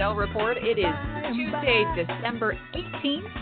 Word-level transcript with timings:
AHL 0.00 0.14
Report. 0.14 0.56
It 0.58 0.78
is 0.78 0.86
Tuesday, 1.34 1.84
December 1.96 2.58
18th. 2.74 3.32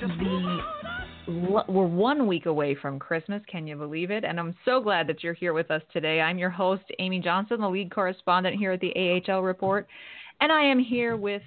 The, 0.00 1.62
we're 1.68 1.86
one 1.86 2.26
week 2.26 2.46
away 2.46 2.74
from 2.74 2.98
Christmas. 2.98 3.42
Can 3.46 3.66
you 3.66 3.76
believe 3.76 4.10
it? 4.10 4.24
And 4.24 4.40
I'm 4.40 4.54
so 4.64 4.80
glad 4.80 5.06
that 5.06 5.22
you're 5.22 5.34
here 5.34 5.52
with 5.52 5.70
us 5.70 5.82
today. 5.92 6.20
I'm 6.20 6.38
your 6.38 6.50
host, 6.50 6.82
Amy 6.98 7.20
Johnson, 7.20 7.60
the 7.60 7.68
lead 7.68 7.92
correspondent 7.92 8.56
here 8.56 8.72
at 8.72 8.80
the 8.80 9.22
AHL 9.28 9.42
Report. 9.42 9.86
And 10.40 10.50
I 10.50 10.62
am 10.62 10.78
here 10.78 11.16
with 11.16 11.42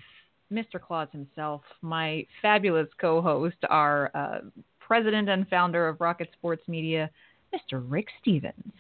Mr. 0.52 0.80
Claus 0.80 1.10
himself, 1.12 1.62
my 1.82 2.26
fabulous 2.42 2.88
co 3.00 3.22
host, 3.22 3.58
our 3.70 4.12
uh, 4.16 4.40
president 4.80 5.28
and 5.28 5.48
founder 5.50 5.88
of 5.88 6.00
Rocket 6.00 6.30
Sports 6.38 6.64
Media, 6.68 7.10
Mr. 7.54 7.84
Rick 7.86 8.08
Stephens. 8.22 8.74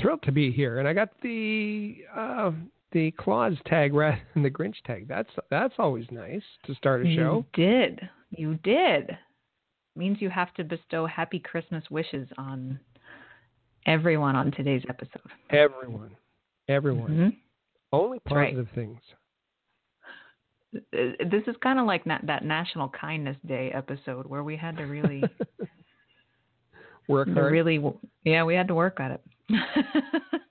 Thrilled 0.00 0.22
to 0.24 0.32
be 0.32 0.50
here, 0.50 0.78
and 0.78 0.88
I 0.88 0.92
got 0.92 1.10
the 1.22 1.98
uh, 2.14 2.50
the 2.96 3.10
Claus 3.10 3.52
tag 3.66 3.92
rather 3.92 4.18
than 4.32 4.42
the 4.42 4.50
Grinch 4.50 4.76
tag. 4.86 5.06
That's 5.06 5.28
that's 5.50 5.74
always 5.78 6.06
nice 6.10 6.40
to 6.64 6.74
start 6.76 7.02
a 7.02 7.14
show. 7.14 7.44
You 7.54 7.64
did, 7.64 8.00
you 8.30 8.54
did. 8.64 9.18
Means 9.94 10.16
you 10.20 10.30
have 10.30 10.52
to 10.54 10.64
bestow 10.64 11.04
happy 11.04 11.38
Christmas 11.38 11.84
wishes 11.90 12.26
on 12.38 12.80
everyone 13.84 14.34
on 14.34 14.50
today's 14.50 14.82
episode. 14.88 15.30
Everyone, 15.50 16.16
everyone. 16.68 17.10
Mm-hmm. 17.10 17.28
Only 17.92 18.18
positive 18.20 18.66
right. 18.66 18.74
things. 18.74 18.98
This 20.92 21.42
is 21.46 21.54
kind 21.62 21.78
of 21.78 21.84
like 21.86 22.06
na- 22.06 22.18
that 22.22 22.46
National 22.46 22.88
Kindness 22.88 23.36
Day 23.46 23.72
episode 23.74 24.26
where 24.26 24.42
we 24.42 24.56
had 24.56 24.78
to 24.78 24.84
really 24.84 25.22
work 27.08 27.28
hard. 27.28 27.52
Really, 27.52 27.78
yeah, 28.24 28.44
we 28.44 28.54
had 28.54 28.68
to 28.68 28.74
work 28.74 29.00
at 29.00 29.20
it. 29.50 30.40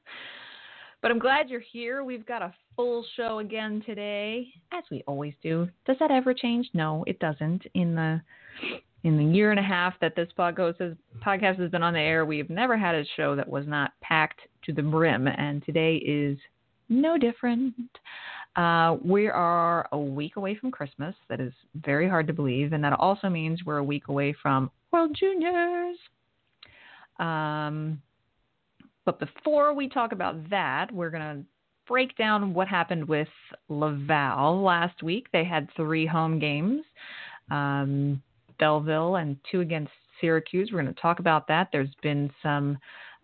but 1.06 1.12
I'm 1.12 1.20
glad 1.20 1.52
you're 1.52 1.60
here. 1.60 2.04
We've 2.04 2.26
got 2.26 2.42
a 2.42 2.52
full 2.76 3.06
show 3.16 3.38
again 3.38 3.84
today, 3.86 4.48
as 4.74 4.84
we 4.90 5.04
always 5.06 5.36
do. 5.44 5.70
Does 5.86 5.98
that 6.00 6.10
ever 6.10 6.34
change? 6.34 6.68
No, 6.74 7.04
it 7.06 7.20
doesn't. 7.20 7.62
In 7.76 7.94
the 7.94 8.20
in 9.04 9.16
the 9.16 9.24
year 9.24 9.52
and 9.52 9.60
a 9.60 9.64
half 9.64 9.94
that 10.02 10.16
this 10.16 10.30
podcast 10.36 10.80
has 10.80 11.70
been 11.70 11.84
on 11.84 11.94
the 11.94 12.00
air, 12.00 12.26
we've 12.26 12.50
never 12.50 12.76
had 12.76 12.96
a 12.96 13.06
show 13.16 13.36
that 13.36 13.48
was 13.48 13.68
not 13.68 13.92
packed 14.02 14.40
to 14.64 14.74
the 14.74 14.82
brim, 14.82 15.28
and 15.28 15.64
today 15.64 15.98
is 15.98 16.40
no 16.90 17.20
different. 17.20 17.76
Uh, 18.56 18.98
we 19.06 19.28
are 19.28 19.88
a 19.92 20.00
week 20.00 20.38
away 20.38 20.56
from 20.56 20.72
Christmas. 20.72 21.14
That 21.30 21.40
is 21.40 21.54
very 21.76 22.10
hard 22.10 22.26
to 22.26 22.34
believe, 22.34 22.74
and 22.74 22.84
that 22.84 22.94
also 22.94 23.30
means 23.30 23.64
we're 23.64 23.78
a 23.78 23.84
week 23.84 24.08
away 24.08 24.34
from 24.42 24.72
World 24.92 25.16
Juniors. 25.16 25.98
Um, 27.20 28.02
but 29.06 29.20
before 29.20 29.74
we 29.74 29.88
talk 29.88 30.12
about 30.12 30.50
that, 30.50 30.92
we're 30.92 31.10
going 31.10 31.38
to 31.38 31.44
break 31.88 32.18
down 32.18 32.54
what 32.54 32.68
happened 32.68 33.08
with 33.08 33.28
Laval 33.70 34.64
last 34.64 35.04
week. 35.04 35.28
They 35.32 35.44
had 35.44 35.70
three 35.76 36.06
home 36.06 36.40
games 36.40 36.84
um, 37.52 38.22
Belleville 38.60 39.18
and 39.18 39.38
two 39.52 39.62
against 39.62 39.92
Syracuse. 40.22 40.70
We're 40.72 40.82
going 40.82 40.94
to 40.94 41.02
talk 41.02 41.20
about 41.20 41.48
that. 41.48 41.70
There's 41.72 41.94
been 42.02 42.32
some 42.42 42.78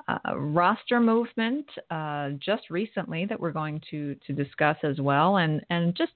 uh, 0.07 0.35
roster 0.35 0.99
movement 0.99 1.65
uh, 1.89 2.31
just 2.39 2.69
recently 2.69 3.25
that 3.25 3.39
we're 3.39 3.51
going 3.51 3.81
to 3.91 4.15
to 4.27 4.33
discuss 4.33 4.75
as 4.83 4.99
well, 4.99 5.37
and 5.37 5.61
and 5.69 5.95
just 5.95 6.11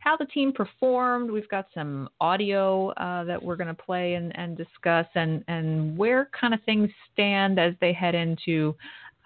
how 0.00 0.16
the 0.16 0.26
team 0.26 0.52
performed. 0.52 1.30
We've 1.30 1.48
got 1.48 1.66
some 1.72 2.08
audio 2.20 2.90
uh, 2.90 3.24
that 3.24 3.42
we're 3.42 3.56
going 3.56 3.74
to 3.74 3.82
play 3.82 4.14
and, 4.14 4.36
and 4.36 4.56
discuss, 4.56 5.06
and 5.14 5.44
and 5.48 5.96
where 5.96 6.28
kind 6.38 6.52
of 6.52 6.60
things 6.64 6.90
stand 7.12 7.58
as 7.58 7.74
they 7.80 7.92
head 7.92 8.14
into 8.14 8.74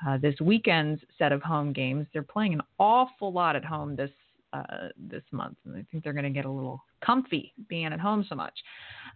uh, 0.07 0.19
this 0.19 0.35
weekend's 0.41 1.01
set 1.19 1.33
of 1.33 1.43
home 1.43 1.73
games. 1.73 2.07
They're 2.13 2.23
playing 2.23 2.55
an 2.55 2.63
awful 2.79 3.33
lot 3.33 3.57
at 3.57 3.65
home 3.65 3.97
this 3.97 4.11
uh, 4.53 4.89
this 5.09 5.23
month, 5.31 5.57
and 5.65 5.75
I 5.75 5.85
think 5.91 6.05
they're 6.05 6.13
going 6.13 6.25
to 6.25 6.31
get 6.31 6.45
a 6.45 6.51
little 6.51 6.85
comfy 7.03 7.55
being 7.69 7.87
at 7.87 7.99
home 7.99 8.25
so 8.29 8.35
much. 8.35 8.53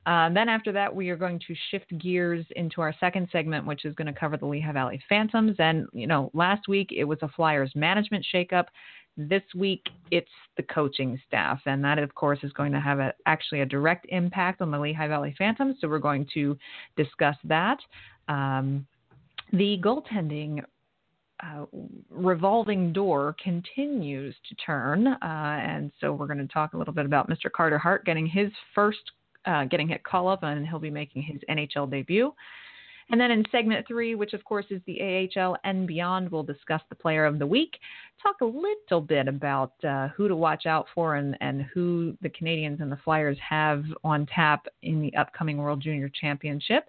Uh, 0.07 0.31
then 0.31 0.49
after 0.49 0.73
that, 0.73 0.95
we 0.95 1.11
are 1.11 1.17
going 1.17 1.39
to 1.47 1.55
shift 1.71 1.93
gears 1.99 2.45
into 2.57 2.81
our 2.81 2.95
second 3.01 3.29
segment, 3.31 3.67
which 3.67 3.85
is 3.85 3.95
going 3.95 4.07
to 4.07 4.19
cover 4.19 4.39
the 4.39 4.47
Lehigh 4.47 4.73
Valley 4.73 4.99
Phantoms. 5.09 5.57
And 5.59 5.87
you 5.93 6.07
know, 6.07 6.31
last 6.33 6.69
week 6.69 6.91
it 6.91 7.05
was 7.05 7.19
a 7.23 7.29
Flyers 7.29 7.73
management 7.75 8.25
shakeup. 8.35 8.67
This 9.19 9.43
week 9.55 9.83
it's 10.11 10.31
the 10.57 10.63
coaching 10.63 11.21
staff, 11.27 11.61
and 11.67 11.85
that 11.85 11.99
of 11.99 12.15
course 12.15 12.39
is 12.43 12.53
going 12.53 12.73
to 12.73 12.81
have 12.81 12.99
a, 12.99 13.13
actually 13.27 13.61
a 13.61 13.67
direct 13.67 14.07
impact 14.09 14.63
on 14.63 14.71
the 14.71 14.79
Lehigh 14.79 15.09
Valley 15.09 15.35
Phantoms. 15.37 15.77
So 15.81 15.89
we're 15.89 15.99
going 15.99 16.27
to 16.35 16.57
discuss 16.97 17.37
that. 17.45 17.79
Um, 18.29 18.87
the 19.53 19.79
goaltending 19.83 20.63
uh, 21.43 21.67
revolving 22.11 22.93
door 22.93 23.37
continues 23.43 24.35
to 24.49 24.55
turn. 24.57 25.07
Uh, 25.07 25.17
and 25.23 25.91
so 26.01 26.13
we're 26.13 26.27
going 26.27 26.39
to 26.39 26.53
talk 26.53 26.73
a 26.73 26.79
little 26.79 26.95
bit 26.95 27.07
about 27.07 27.29
Mr. 27.29 27.51
Carter 27.51 27.79
Hart 27.79 28.05
getting 28.05 28.27
his 28.27 28.51
first, 28.75 29.13
uh, 29.45 29.65
getting 29.65 29.89
hit 29.89 30.03
call 30.03 30.29
up, 30.29 30.43
and 30.43 30.67
he'll 30.67 30.79
be 30.79 30.91
making 30.91 31.23
his 31.23 31.41
NHL 31.51 31.91
debut. 31.91 32.33
And 33.09 33.21
then 33.21 33.31
in 33.31 33.45
segment 33.53 33.87
three, 33.87 34.17
which 34.17 34.33
of 34.33 34.45
course 34.45 34.67
is 34.71 34.81
the 34.87 35.29
AHL 35.37 35.57
and 35.63 35.87
beyond, 35.87 36.29
we'll 36.31 36.43
discuss 36.43 36.81
the 36.89 36.97
player 36.97 37.25
of 37.25 37.39
the 37.39 37.47
week, 37.47 37.79
talk 38.21 38.41
a 38.41 38.45
little 38.45 39.01
bit 39.01 39.29
about 39.29 39.73
uh, 39.85 40.09
who 40.09 40.27
to 40.27 40.35
watch 40.35 40.67
out 40.67 40.87
for 40.93 41.15
and, 41.15 41.37
and 41.41 41.63
who 41.73 42.17
the 42.21 42.29
Canadiens 42.29 42.81
and 42.81 42.91
the 42.91 42.99
Flyers 43.05 43.39
have 43.49 43.85
on 44.03 44.27
tap 44.27 44.67
in 44.83 45.01
the 45.01 45.15
upcoming 45.17 45.59
World 45.59 45.81
Junior 45.81 46.11
Championship. 46.21 46.89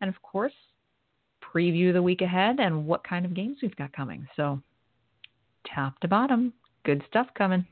And 0.00 0.08
of 0.08 0.22
course, 0.22 0.52
preview 1.56 1.92
the 1.92 2.02
week 2.02 2.20
ahead 2.20 2.60
and 2.60 2.86
what 2.86 3.02
kind 3.02 3.24
of 3.24 3.34
games 3.34 3.58
we've 3.62 3.76
got 3.76 3.92
coming. 3.92 4.26
So, 4.36 4.60
top 5.74 5.98
to 6.00 6.08
bottom, 6.08 6.52
good 6.84 7.02
stuff 7.08 7.28
coming. 7.36 7.66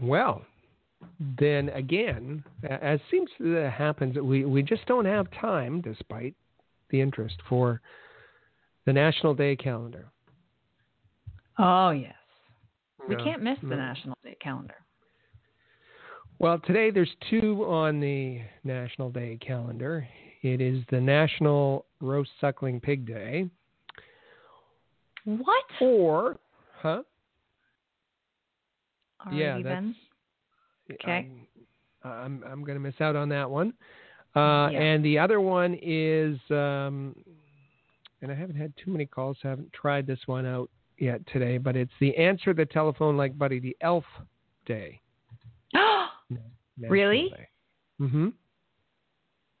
Well, 0.00 0.42
then 1.38 1.68
again, 1.70 2.44
as 2.68 3.00
seems 3.10 3.30
to 3.38 3.70
happen, 3.70 4.14
we, 4.26 4.44
we 4.44 4.62
just 4.62 4.86
don't 4.86 5.04
have 5.04 5.26
time, 5.40 5.80
despite 5.80 6.34
the 6.90 7.00
interest, 7.00 7.36
for 7.48 7.80
the 8.84 8.92
National 8.92 9.34
Day 9.34 9.56
calendar. 9.56 10.06
Oh, 11.58 11.90
yes. 11.90 12.14
We 13.08 13.16
No, 13.16 13.24
can't 13.24 13.42
miss 13.42 13.58
the. 13.62 13.68
Mm. 13.68 13.78
National 13.78 14.16
Day 14.22 14.36
calendar. 14.40 14.74
Well, 16.38 16.60
today 16.66 16.90
there's 16.90 17.10
two 17.30 17.64
on 17.64 17.98
the 17.98 18.42
National 18.62 19.10
Day 19.10 19.38
calendar. 19.44 20.06
It 20.42 20.60
is 20.60 20.84
the 20.90 21.00
National 21.00 21.85
Roast 22.00 22.30
Suckling 22.40 22.80
Pig 22.80 23.06
Day, 23.06 23.48
What? 25.24 25.64
or, 25.80 26.38
huh? 26.80 27.02
Alrighty 29.26 29.38
yeah, 29.38 29.58
that's. 29.62 29.86
Okay. 31.02 31.28
I'm, 32.04 32.10
I'm, 32.10 32.44
I'm 32.44 32.64
going 32.64 32.76
to 32.76 32.80
miss 32.80 32.94
out 33.00 33.16
on 33.16 33.28
that 33.30 33.50
one. 33.50 33.72
Uh, 34.36 34.68
Yeah. 34.70 34.80
And 34.80 35.04
the 35.04 35.18
other 35.18 35.40
one 35.40 35.76
is, 35.82 36.38
um, 36.50 37.16
and 38.22 38.30
I 38.30 38.34
haven't 38.34 38.56
had 38.56 38.72
too 38.82 38.90
many 38.90 39.06
calls, 39.06 39.38
so 39.42 39.48
I 39.48 39.50
haven't 39.50 39.72
tried 39.72 40.06
this 40.06 40.20
one 40.26 40.46
out 40.46 40.70
yet 40.98 41.20
today, 41.32 41.58
but 41.58 41.76
it's 41.76 41.92
the 42.00 42.16
Answer 42.16 42.54
the 42.54 42.66
Telephone 42.66 43.16
Like 43.16 43.36
Buddy, 43.36 43.58
the 43.58 43.76
Elf 43.80 44.04
Day. 44.66 45.00
Really? 46.78 47.32
Mm-hmm. 47.98 48.28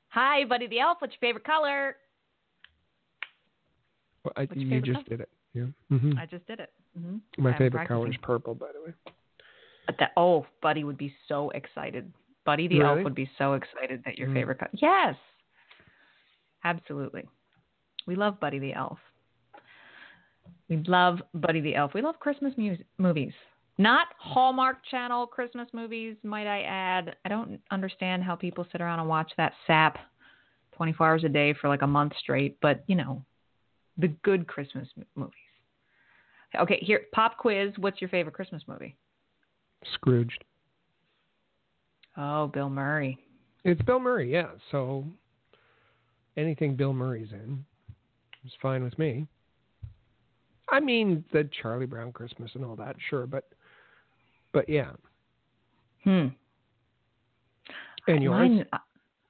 Hi, 0.08 0.44
Buddy 0.44 0.66
the 0.66 0.80
Elf. 0.80 0.98
What's 1.00 1.14
your 1.14 1.28
favorite 1.30 1.44
color? 1.44 1.96
Well, 4.26 4.32
I, 4.36 4.48
you 4.54 4.80
just 4.80 5.08
did 5.08 5.20
it. 5.20 5.28
Yeah. 5.54 5.66
hmm 5.88 6.18
I 6.18 6.26
just 6.26 6.46
did 6.46 6.58
it. 6.58 6.72
hmm 6.98 7.18
My 7.38 7.56
favorite 7.56 7.86
color 7.86 8.08
is 8.08 8.16
purple, 8.22 8.54
by 8.54 8.66
the 8.74 8.80
way. 8.84 8.94
That, 10.00 10.10
oh, 10.16 10.46
Buddy 10.62 10.82
would 10.82 10.98
be 10.98 11.14
so 11.28 11.50
excited. 11.50 12.12
Buddy 12.44 12.66
the 12.66 12.80
Elf 12.80 13.04
would 13.04 13.14
be 13.14 13.30
so 13.38 13.54
excited 13.54 14.02
that 14.04 14.18
your 14.18 14.28
Mm. 14.28 14.34
favorite 14.34 14.58
color. 14.58 14.70
Yes. 14.74 15.14
Absolutely. 16.64 17.24
We 18.06 18.16
love 18.16 18.40
Buddy 18.40 18.58
the 18.58 18.72
Elf. 18.72 18.98
We 20.68 20.78
love 20.88 21.22
Buddy 21.34 21.60
the 21.60 21.76
Elf. 21.76 21.94
We 21.94 22.02
love 22.02 22.18
Christmas 22.18 22.52
mu- 22.56 22.76
movies. 22.98 23.32
Not 23.78 24.08
Hallmark 24.18 24.78
Channel 24.90 25.26
Christmas 25.28 25.68
movies, 25.72 26.16
might 26.24 26.46
I 26.48 26.62
add. 26.62 27.14
I 27.24 27.28
don't 27.28 27.60
understand 27.70 28.24
how 28.24 28.34
people 28.34 28.66
sit 28.72 28.80
around 28.80 28.98
and 29.00 29.08
watch 29.08 29.30
that 29.36 29.52
sap 29.68 29.98
24 30.72 31.06
hours 31.06 31.24
a 31.24 31.28
day 31.28 31.52
for 31.52 31.68
like 31.68 31.82
a 31.82 31.86
month 31.86 32.12
straight, 32.18 32.58
but 32.60 32.82
you 32.88 32.96
know, 32.96 33.22
the 33.98 34.08
good 34.22 34.46
Christmas 34.46 34.88
m- 34.96 35.06
movies. 35.14 35.34
Okay, 36.58 36.78
here, 36.80 37.02
pop 37.12 37.36
quiz. 37.38 37.72
What's 37.78 38.00
your 38.00 38.08
favorite 38.08 38.34
Christmas 38.34 38.62
movie? 38.66 38.96
Scrooged. 39.94 40.44
Oh, 42.16 42.46
Bill 42.48 42.70
Murray. 42.70 43.18
It's 43.64 43.82
Bill 43.82 44.00
Murray, 44.00 44.32
yeah. 44.32 44.50
So 44.70 45.04
anything 46.36 46.76
Bill 46.76 46.92
Murray's 46.92 47.32
in 47.32 47.64
is 48.44 48.52
fine 48.62 48.82
with 48.82 48.98
me. 48.98 49.26
I 50.68 50.80
mean, 50.80 51.24
the 51.32 51.48
Charlie 51.62 51.86
Brown 51.86 52.12
Christmas 52.12 52.50
and 52.54 52.64
all 52.64 52.76
that, 52.76 52.96
sure, 53.10 53.26
but 53.26 53.44
but 54.52 54.68
yeah. 54.68 54.92
Hmm. 56.04 56.28
And 58.08 58.22
yours? 58.22 58.50
Mine, 58.50 58.66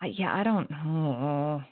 I, 0.00 0.06
yeah, 0.06 0.34
I 0.34 0.42
don't. 0.42 0.70
Oh. 0.86 1.62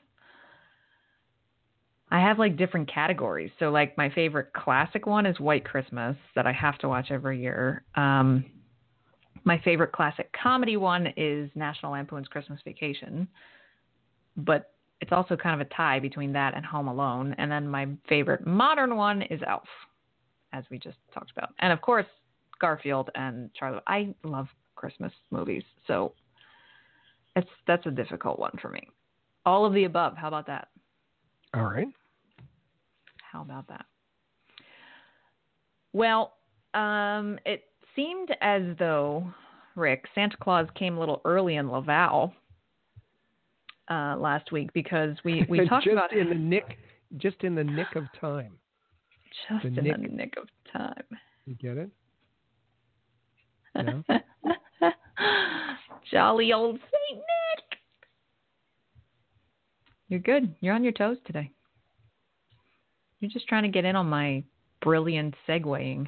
I 2.14 2.20
have 2.20 2.38
like 2.38 2.56
different 2.56 2.88
categories. 2.88 3.50
So 3.58 3.70
like 3.70 3.99
my 3.99 4.08
favorite 4.08 4.52
classic 4.52 5.05
one 5.05 5.26
is 5.26 5.40
White 5.40 5.64
Christmas 5.64 6.16
that 6.37 6.46
I 6.46 6.52
have 6.52 6.78
to 6.78 6.88
watch 6.88 7.08
every 7.11 7.43
year. 7.43 7.82
Um, 7.96 8.44
my 9.43 9.61
favorite 9.64 9.90
classic 9.90 10.32
comedy 10.40 10.76
one 10.76 11.08
is 11.16 11.50
National 11.56 11.90
Lampoon's 11.90 12.28
Christmas 12.28 12.61
Vacation, 12.64 13.26
but 14.37 14.70
it's 15.00 15.11
also 15.11 15.34
kind 15.34 15.61
of 15.61 15.66
a 15.66 15.75
tie 15.75 15.99
between 15.99 16.32
that 16.34 16.55
and 16.55 16.64
Home 16.64 16.87
Alone. 16.87 17.34
And 17.37 17.50
then 17.50 17.66
my 17.66 17.88
favorite 18.08 18.46
modern 18.46 18.94
one 18.94 19.22
is 19.22 19.40
Elf, 19.44 19.66
as 20.52 20.62
we 20.70 20.78
just 20.78 20.99
talked 21.12 21.32
about, 21.37 21.49
and 21.58 21.72
of 21.72 21.81
course 21.81 22.06
Garfield 22.61 23.11
and 23.16 23.52
Charlie. 23.55 23.81
I 23.88 24.14
love 24.22 24.46
Christmas 24.76 25.12
movies, 25.32 25.64
so 25.88 26.12
it's 27.34 27.50
that's 27.66 27.87
a 27.87 27.90
difficult 27.90 28.38
one 28.38 28.56
for 28.62 28.69
me. 28.69 28.87
All 29.44 29.66
of 29.66 29.75
the 29.75 29.82
above. 29.82 30.16
How 30.16 30.28
about 30.28 30.46
that? 30.46 30.69
All 31.55 31.64
right. 31.64 31.88
How 33.34 33.42
about 33.42 33.66
that? 33.66 33.84
Well, 35.92 36.34
um, 36.72 37.36
it 37.44 37.64
seemed 37.96 38.31
as 38.40 38.62
though 38.78 39.26
Rick 39.75 40.04
Santa 40.14 40.36
Claus 40.36 40.69
came 40.76 40.96
a 40.96 41.00
little 41.00 41.20
early 41.25 41.56
in 41.56 41.69
Laval 41.69 42.32
uh, 43.90 44.14
last 44.16 44.52
week 44.52 44.72
because 44.72 45.16
we 45.25 45.44
we 45.48 45.69
talked 45.69 45.84
just 45.84 45.92
about 45.92 46.12
in 46.12 46.28
the 46.28 46.34
nick, 46.36 46.78
just 47.16 47.42
in 47.42 47.56
the 47.56 47.64
nick 47.64 47.88
of 47.96 48.04
time. 48.20 48.52
just 49.50 49.62
the 49.64 49.69
in 49.80 49.84
nick. 49.84 49.96
the 50.00 50.08
nick 50.16 50.34
of 50.40 50.48
time. 50.72 51.04
You 51.44 51.54
get 51.56 51.76
it? 51.76 51.90
No? 53.82 54.04
Jolly 56.12 56.52
old 56.52 56.76
Saint 56.78 57.19
Nick. 57.19 57.78
You're 60.06 60.20
good. 60.20 60.54
You're 60.60 60.75
on 60.76 60.84
your 60.84 60.92
toes 60.92 61.16
today. 61.26 61.50
You're 63.25 63.31
just 63.31 63.49
trying 63.49 63.62
to 63.62 63.71
get 63.71 63.87
in 63.87 63.97
on 63.97 64.06
my 64.06 64.44
brilliant 64.82 65.35
segueing. 65.49 66.06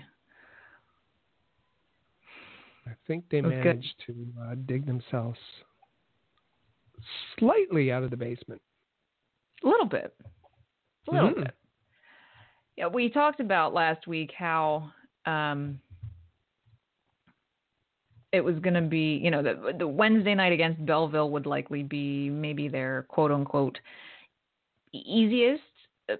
I 2.86 2.90
think 3.06 3.24
they 3.30 3.40
was 3.40 3.54
good. 3.54 3.64
managed 3.64 4.02
to 4.06 4.26
uh, 4.42 4.54
dig 4.66 4.84
themselves 4.84 5.38
slightly 7.38 7.90
out 7.90 8.02
of 8.02 8.10
the 8.10 8.18
basement. 8.18 8.60
A 9.64 9.66
little 9.66 9.86
bit. 9.86 10.14
A 11.08 11.10
little 11.10 11.30
Mhm. 11.30 11.44
bit. 11.44 11.54
Yeah, 12.76 12.88
we 12.88 13.08
talked 13.08 13.40
about 13.40 13.72
last 13.72 14.06
week 14.06 14.30
how 14.32 14.92
um, 15.24 15.80
it 18.30 18.42
was 18.42 18.58
going 18.58 18.74
to 18.74 18.82
be, 18.82 19.16
you 19.16 19.30
know, 19.30 19.42
the, 19.42 19.74
the 19.78 19.88
Wednesday 19.88 20.34
night 20.34 20.52
against 20.52 20.84
Belleville 20.84 21.30
would 21.30 21.46
likely 21.46 21.82
be 21.82 22.28
maybe 22.28 22.68
their 22.68 23.04
quote 23.04 23.30
unquote 23.32 23.80
easiest 24.92 25.62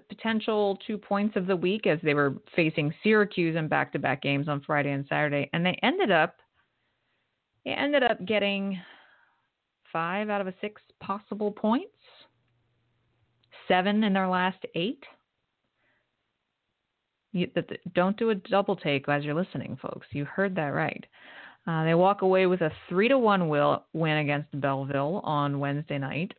potential 0.09 0.79
two 0.87 0.99
points 0.99 1.37
of 1.37 1.47
the 1.47 1.57
week 1.57 1.87
as 1.87 1.99
they 2.03 2.15
were 2.15 2.35
facing 2.55 2.93
Syracuse 3.03 3.57
in 3.57 3.69
back 3.69 3.93
to 3.93 3.99
back 3.99 4.23
games 4.23 4.49
on 4.49 4.61
Friday 4.61 4.91
and 4.91 5.07
Saturday. 5.09 5.49
And 5.53 5.65
they 5.65 5.79
ended 5.83 6.11
up 6.11 6.37
they 7.65 7.73
ended 7.73 8.03
up 8.03 8.25
getting 8.25 8.81
five 9.93 10.29
out 10.29 10.41
of 10.41 10.47
a 10.47 10.55
six 10.61 10.81
possible 11.01 11.51
points 11.51 11.91
seven 13.69 14.05
in 14.05 14.13
their 14.13 14.29
last 14.29 14.59
eight. 14.75 15.03
You, 17.33 17.49
don't 17.95 18.17
do 18.17 18.31
a 18.31 18.35
double 18.35 18.77
take 18.77 19.09
as 19.09 19.25
you're 19.25 19.35
listening, 19.35 19.77
folks. 19.81 20.07
You 20.11 20.25
heard 20.25 20.55
that 20.57 20.69
right. 20.69 21.05
Uh, 21.67 21.85
they 21.85 21.95
walk 21.95 22.23
away 22.23 22.47
with 22.47 22.61
a 22.61 22.71
three 22.89 23.09
to 23.09 23.19
one 23.19 23.49
will, 23.49 23.85
win 23.93 24.19
against 24.19 24.59
Belleville 24.61 25.21
on 25.25 25.59
Wednesday 25.59 25.99
night. 25.99 26.33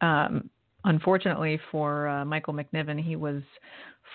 Um, 0.00 0.50
unfortunately 0.84 1.58
for 1.70 2.08
uh, 2.08 2.24
Michael 2.24 2.54
McNiven, 2.54 3.02
he 3.02 3.16
was 3.16 3.42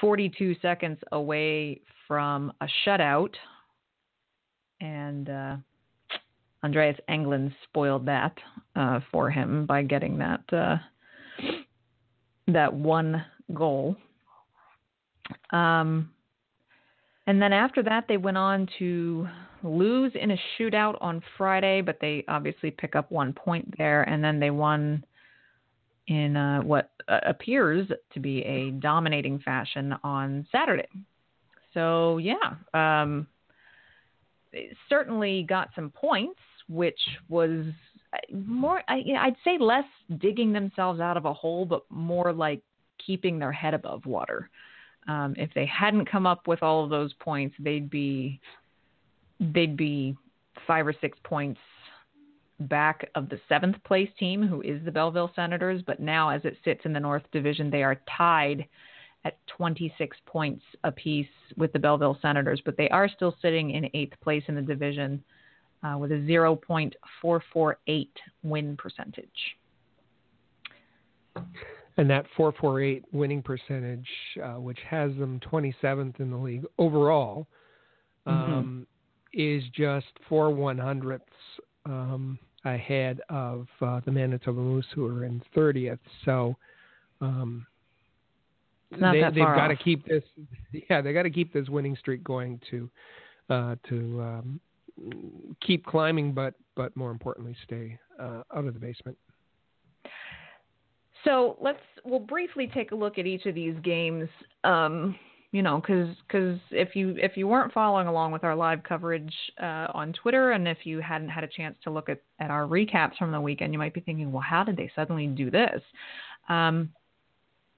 42 0.01 0.55
seconds 0.61 0.99
away 1.11 1.81
from 2.07 2.51
a 2.61 2.67
shutout, 2.85 3.33
and 4.79 5.29
uh, 5.29 5.55
Andreas 6.63 6.97
Englund 7.09 7.53
spoiled 7.63 8.05
that 8.05 8.37
uh, 8.75 8.99
for 9.11 9.29
him 9.29 9.65
by 9.65 9.83
getting 9.83 10.17
that 10.19 10.41
uh, 10.51 10.77
that 12.47 12.73
one 12.73 13.23
goal. 13.53 13.95
Um, 15.51 16.09
and 17.25 17.41
then 17.41 17.51
after 17.51 17.83
that, 17.83 18.05
they 18.07 18.17
went 18.17 18.37
on 18.37 18.69
to 18.79 19.27
lose 19.63 20.13
in 20.15 20.31
a 20.31 20.37
shootout 20.57 20.97
on 21.01 21.21
Friday, 21.37 21.81
but 21.81 21.97
they 21.99 22.23
obviously 22.29 22.71
pick 22.71 22.95
up 22.95 23.11
one 23.11 23.33
point 23.33 23.77
there, 23.77 24.03
and 24.03 24.23
then 24.23 24.39
they 24.39 24.49
won 24.49 25.03
in 26.07 26.37
uh, 26.37 26.61
what 26.61 26.91
uh, 27.07 27.19
appears 27.25 27.87
to 28.13 28.19
be 28.19 28.39
a 28.43 28.71
dominating 28.71 29.39
fashion 29.39 29.95
on 30.03 30.47
Saturday. 30.51 30.87
So 31.73 32.17
yeah, 32.17 32.55
um, 32.73 33.27
certainly 34.89 35.45
got 35.47 35.69
some 35.75 35.91
points, 35.91 36.39
which 36.69 36.99
was 37.29 37.65
uh, 38.13 38.35
more 38.35 38.81
I, 38.87 39.03
I'd 39.19 39.35
say 39.43 39.57
less 39.59 39.85
digging 40.17 40.53
themselves 40.53 40.99
out 40.99 41.17
of 41.17 41.25
a 41.25 41.33
hole, 41.33 41.65
but 41.65 41.83
more 41.89 42.33
like 42.33 42.61
keeping 43.05 43.37
their 43.37 43.51
head 43.51 43.73
above 43.73 44.05
water. 44.05 44.49
Um, 45.07 45.35
if 45.37 45.49
they 45.53 45.65
hadn't 45.65 46.09
come 46.09 46.25
up 46.25 46.47
with 46.47 46.63
all 46.63 46.83
of 46.83 46.89
those 46.89 47.13
points, 47.13 47.55
they'd 47.59 47.89
be 47.89 48.39
they'd 49.39 49.77
be 49.77 50.15
five 50.65 50.87
or 50.87 50.93
six 50.99 51.17
points 51.23 51.59
back 52.61 53.09
of 53.15 53.29
the 53.29 53.39
seventh 53.47 53.81
place 53.83 54.09
team, 54.19 54.45
who 54.45 54.61
is 54.61 54.83
the 54.83 54.91
Belleville 54.91 55.31
Senators. 55.35 55.81
But 55.85 55.99
now, 55.99 56.29
as 56.29 56.41
it 56.43 56.57
sits 56.63 56.81
in 56.85 56.93
the 56.93 56.99
North 56.99 57.23
Division, 57.31 57.69
they 57.69 57.83
are 57.83 58.01
tied 58.17 58.65
at 59.25 59.37
26 59.47 60.17
points 60.25 60.63
apiece 60.83 61.27
with 61.57 61.73
the 61.73 61.79
Belleville 61.79 62.17
Senators, 62.21 62.61
but 62.63 62.77
they 62.77 62.89
are 62.89 63.09
still 63.09 63.35
sitting 63.41 63.71
in 63.71 63.89
eighth 63.93 64.19
place 64.21 64.43
in 64.47 64.55
the 64.55 64.61
division 64.61 65.23
uh, 65.83 65.97
with 65.97 66.11
a 66.11 66.15
0.448 66.15 68.07
win 68.43 68.77
percentage. 68.77 69.29
And 71.97 72.09
that 72.09 72.25
448 72.35 73.05
winning 73.11 73.41
percentage, 73.41 74.07
uh, 74.43 74.53
which 74.53 74.79
has 74.87 75.11
them 75.17 75.39
27th 75.51 76.19
in 76.19 76.31
the 76.31 76.37
league 76.37 76.65
overall, 76.77 77.47
um, 78.25 78.85
is 79.33 79.63
just 79.75 80.07
four 80.27 80.49
one 80.49 80.77
hundredths 80.77 81.25
um, 81.87 82.37
ahead 82.65 83.21
of 83.29 83.67
uh, 83.81 84.01
the 84.05 84.11
Manitoba 84.11 84.59
Moose, 84.59 84.85
who 84.93 85.05
are 85.07 85.25
in 85.25 85.41
30th. 85.55 85.99
So 86.25 86.55
um, 87.21 87.65
they, 88.91 89.23
they've 89.33 89.35
got 89.35 89.67
to 89.67 89.75
keep 89.75 90.05
this. 90.05 90.23
Yeah, 90.89 91.01
they 91.01 91.13
got 91.13 91.23
to 91.23 91.29
keep 91.29 91.53
this 91.53 91.69
winning 91.69 91.95
streak 91.97 92.23
going 92.23 92.59
to 92.69 92.89
uh, 93.49 93.75
to 93.89 94.21
um, 94.21 94.59
keep 95.65 95.85
climbing, 95.85 96.33
but 96.33 96.53
but 96.75 96.95
more 96.95 97.11
importantly, 97.11 97.55
stay 97.65 97.97
uh, 98.19 98.43
out 98.55 98.65
of 98.65 98.73
the 98.73 98.79
basement. 98.79 99.17
So 101.23 101.57
let's 101.59 101.79
we'll 102.05 102.19
briefly 102.19 102.69
take 102.73 102.91
a 102.91 102.95
look 102.95 103.17
at 103.17 103.25
each 103.25 103.45
of 103.45 103.55
these 103.55 103.75
games. 103.83 104.29
Um, 104.63 105.15
you 105.51 105.61
know, 105.61 105.79
because 105.79 106.13
cause 106.29 106.59
if 106.71 106.95
you 106.95 107.15
if 107.17 107.37
you 107.37 107.47
weren't 107.47 107.73
following 107.73 108.07
along 108.07 108.31
with 108.31 108.43
our 108.43 108.55
live 108.55 108.83
coverage 108.83 109.33
uh, 109.61 109.87
on 109.93 110.13
Twitter, 110.13 110.51
and 110.51 110.67
if 110.67 110.79
you 110.83 110.99
hadn't 110.99 111.29
had 111.29 111.43
a 111.43 111.47
chance 111.47 111.75
to 111.83 111.89
look 111.89 112.09
at, 112.09 112.21
at 112.39 112.51
our 112.51 112.63
recaps 112.63 113.17
from 113.17 113.31
the 113.31 113.39
weekend, 113.39 113.71
you 113.71 113.79
might 113.79 113.93
be 113.93 114.01
thinking, 114.01 114.31
well, 114.31 114.43
how 114.47 114.63
did 114.63 114.75
they 114.75 114.91
suddenly 114.93 115.27
do 115.27 115.49
this? 115.49 115.81
Um, 116.49 116.89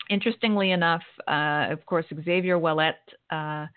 interestingly 0.09 0.71
enough, 0.71 1.03
uh, 1.27 1.67
of 1.69 1.85
course, 1.85 2.05
Xavier 2.25 2.57
Ouellet 2.57 2.95
uh, 3.29 3.67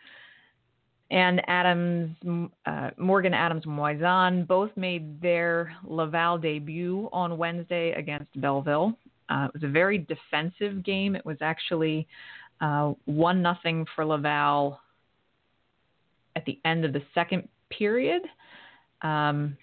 and 1.11 1.43
Adams 1.47 2.17
uh, 2.65 2.91
Morgan 2.97 3.35
Adams 3.35 3.67
Moisan 3.67 4.47
both 4.47 4.71
made 4.75 5.21
their 5.21 5.75
Laval 5.87 6.39
debut 6.39 7.11
on 7.13 7.37
Wednesday 7.37 7.93
against 7.93 8.41
Belleville. 8.41 8.97
Uh, 9.29 9.47
it 9.47 9.55
was 9.55 9.63
a 9.63 9.69
very 9.69 9.99
defensive 9.99 10.83
game. 10.83 11.15
It 11.15 11.25
was 11.25 11.37
actually 11.41 12.07
uh, 12.63 12.93
one 13.07 13.43
nothing 13.43 13.85
for 13.95 14.07
Laval 14.07 14.79
at 16.37 16.45
the 16.47 16.59
end 16.65 16.85
of 16.85 16.93
the 16.93 17.03
second 17.13 17.49
period, 17.71 18.23
um, 19.03 19.57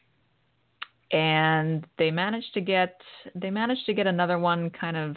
and 1.12 1.88
they 1.98 2.12
managed 2.12 2.54
to 2.54 2.62
get 2.62 3.00
they 3.34 3.50
managed 3.50 3.86
to 3.86 3.94
get 3.94 4.06
another 4.06 4.38
one 4.38 4.70
kind 4.70 4.98
of 4.98 5.16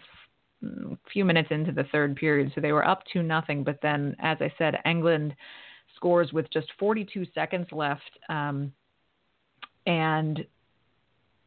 mm, 0.64 0.92
a 0.92 0.98
few 1.12 1.24
minutes 1.24 1.48
into 1.50 1.72
the 1.72 1.84
third 1.90 2.14
period. 2.16 2.52
So 2.54 2.60
they 2.60 2.72
were 2.72 2.86
up 2.86 3.02
to 3.12 3.22
nothing. 3.22 3.64
But 3.64 3.80
then, 3.82 4.16
as 4.20 4.38
I 4.40 4.50
said, 4.56 4.78
Englund 4.86 5.34
scores 5.96 6.32
with 6.32 6.50
just 6.52 6.68
42 6.78 7.26
seconds 7.34 7.66
left, 7.72 8.10
um, 8.28 8.72
and 9.86 10.46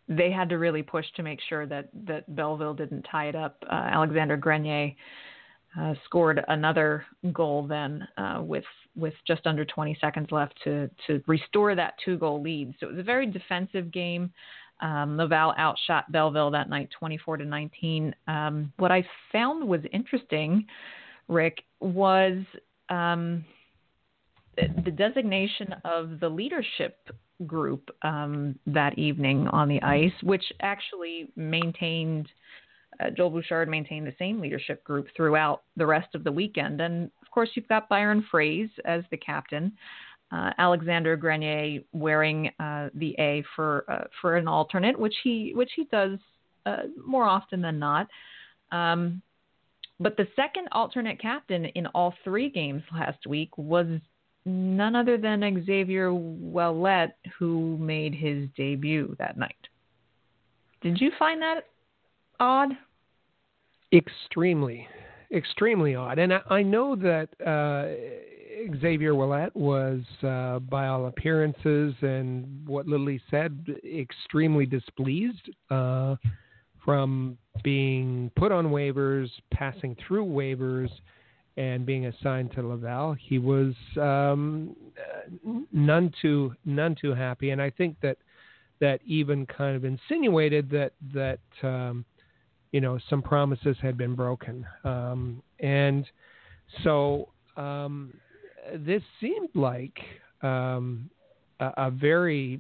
they 0.10 0.32
had 0.32 0.50
to 0.50 0.58
really 0.58 0.84
push 0.84 1.06
to 1.16 1.24
make 1.24 1.40
sure 1.48 1.66
that 1.66 1.90
that 2.06 2.36
Belleville 2.36 2.76
didn't 2.76 3.04
tie 3.10 3.30
it 3.30 3.36
up. 3.36 3.64
Uh, 3.72 3.74
Alexander 3.74 4.36
Grenier 4.36 4.92
uh, 5.80 5.94
scored 6.06 6.44
another 6.48 7.06
goal 7.34 7.66
then 7.68 8.08
uh, 8.18 8.42
with 8.42 8.64
with 8.96 9.14
just 9.28 9.46
under 9.46 9.66
20 9.66 9.98
seconds 10.00 10.32
left 10.32 10.54
to 10.64 10.90
to 11.08 11.22
restore 11.28 11.76
that 11.76 11.96
two 12.04 12.18
goal 12.18 12.42
lead. 12.42 12.74
So 12.80 12.88
it 12.88 12.92
was 12.92 13.00
a 13.00 13.04
very 13.04 13.26
defensive 13.26 13.92
game. 13.92 14.32
Um, 14.82 15.16
Laval 15.18 15.54
outshot 15.58 16.12
Belleville 16.12 16.52
that 16.52 16.70
night, 16.70 16.90
24 17.00 17.38
to 17.38 17.46
19. 17.46 18.14
Um, 18.28 18.74
what 18.78 18.92
I 18.92 19.06
found 19.32 19.66
was 19.66 19.80
interesting, 19.94 20.66
Rick, 21.30 21.64
was 21.80 22.40
um, 22.90 23.46
the 24.58 24.92
designation 24.92 25.74
of 25.86 26.20
the 26.20 26.28
leadership 26.28 27.10
group 27.46 27.90
um, 28.02 28.58
that 28.68 28.98
evening 28.98 29.48
on 29.50 29.68
the 29.68 29.82
ice, 29.82 30.14
which 30.24 30.44
actually 30.62 31.30
maintained. 31.36 32.28
Uh, 33.00 33.10
Joel 33.10 33.30
Bouchard 33.30 33.68
maintained 33.68 34.08
the 34.08 34.16
same 34.18 34.40
leadership 34.40 34.84
group 34.84 35.08
throughout 35.16 35.64
the 35.76 35.86
rest 35.86 36.16
of 36.16 36.24
the 36.24 36.32
weekend. 36.32 36.82
And 36.82 37.12
of 37.22 37.32
course, 37.32 37.50
you've 37.56 37.68
got 37.68 37.90
Byron 37.90 38.26
Froese 38.32 38.70
as 38.86 39.04
the 39.12 39.18
captain, 39.18 39.72
uh, 40.32 40.52
Alexander 40.58 41.16
Grenier 41.16 41.82
wearing 41.94 42.50
uh, 42.60 42.90
the 42.96 43.16
A 43.20 43.44
for 43.56 43.86
uh, 43.90 44.06
for 44.22 44.38
an 44.38 44.48
alternate, 44.48 44.98
which 45.00 45.16
he 45.24 45.54
which 45.56 45.72
he 45.76 45.86
does 45.86 46.18
uh, 46.66 46.84
more 47.06 47.26
often 47.26 47.62
than 47.62 47.80
not. 47.80 48.08
Um, 48.72 49.22
but 50.00 50.18
the 50.18 50.28
second 50.36 50.68
alternate 50.72 51.22
captain 51.22 51.66
in 51.66 51.88
all 51.88 52.14
three 52.24 52.50
games 52.50 52.84
last 52.94 53.26
week 53.28 53.58
was 53.58 53.88
none 54.46 54.96
other 54.96 55.18
than 55.18 55.64
Xavier 55.66 56.12
Ouellet, 56.12 57.14
who 57.40 57.78
made 57.78 58.14
his 58.14 58.48
debut 58.58 59.16
that 59.20 59.38
night. 59.38 59.56
Did 60.82 61.00
you 61.00 61.12
find 61.18 61.42
that 61.42 61.62
odd? 62.40 62.70
Extremely, 63.94 64.88
extremely 65.34 65.96
odd. 65.96 66.20
And 66.20 66.34
I, 66.34 66.42
I 66.50 66.64
know 66.64 66.96
that 66.96 67.30
uh, 67.46 68.78
Xavier 68.80 69.14
Ouellet 69.14 69.56
was, 69.56 70.02
uh, 70.24 70.60
by 70.60 70.88
all 70.88 71.08
appearances 71.08 71.94
and 72.02 72.68
what 72.68 72.88
Lily 72.88 73.22
said, 73.30 73.66
extremely 73.86 74.66
displeased 74.66 75.50
uh, 75.70 76.16
from 76.84 77.38
being 77.64 78.32
put 78.36 78.52
on 78.52 78.68
waivers, 78.68 79.30
passing 79.52 79.96
through 80.08 80.26
waivers 80.26 80.90
and 81.58 81.86
being 81.86 82.08
assigned 82.08 82.52
to 82.54 82.62
Laval, 82.62 83.14
he 83.14 83.40
was 83.40 83.74
um, 84.00 84.76
none 85.72 86.14
too 86.22 86.54
none 86.66 86.96
too 87.00 87.14
happy, 87.14 87.52
and 87.52 87.62
I 87.62 87.70
think 87.70 87.96
that 88.02 88.18
that 88.82 89.00
even 89.06 89.46
kind 89.46 89.76
of 89.76 89.86
insinuated 89.86 90.70
that 90.72 90.92
that 91.14 91.40
um, 91.64 92.04
you 92.76 92.82
know 92.82 93.00
some 93.10 93.22
promises 93.22 93.78
had 93.82 93.98
been 93.98 94.16
broken, 94.16 94.66
um, 94.84 95.42
and 95.62 96.06
so 96.84 97.30
um, 97.56 98.14
this 98.80 99.02
seemed 99.22 99.48
like 99.54 99.98
um, 100.42 101.10
a, 101.62 101.72
a 101.78 101.90
very 101.90 102.60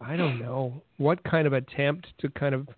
I 0.00 0.16
don't 0.16 0.40
know 0.40 0.82
what 0.96 1.22
kind 1.22 1.46
of 1.46 1.52
attempt 1.52 2.08
to 2.18 2.28
kind 2.30 2.56
of 2.56 2.68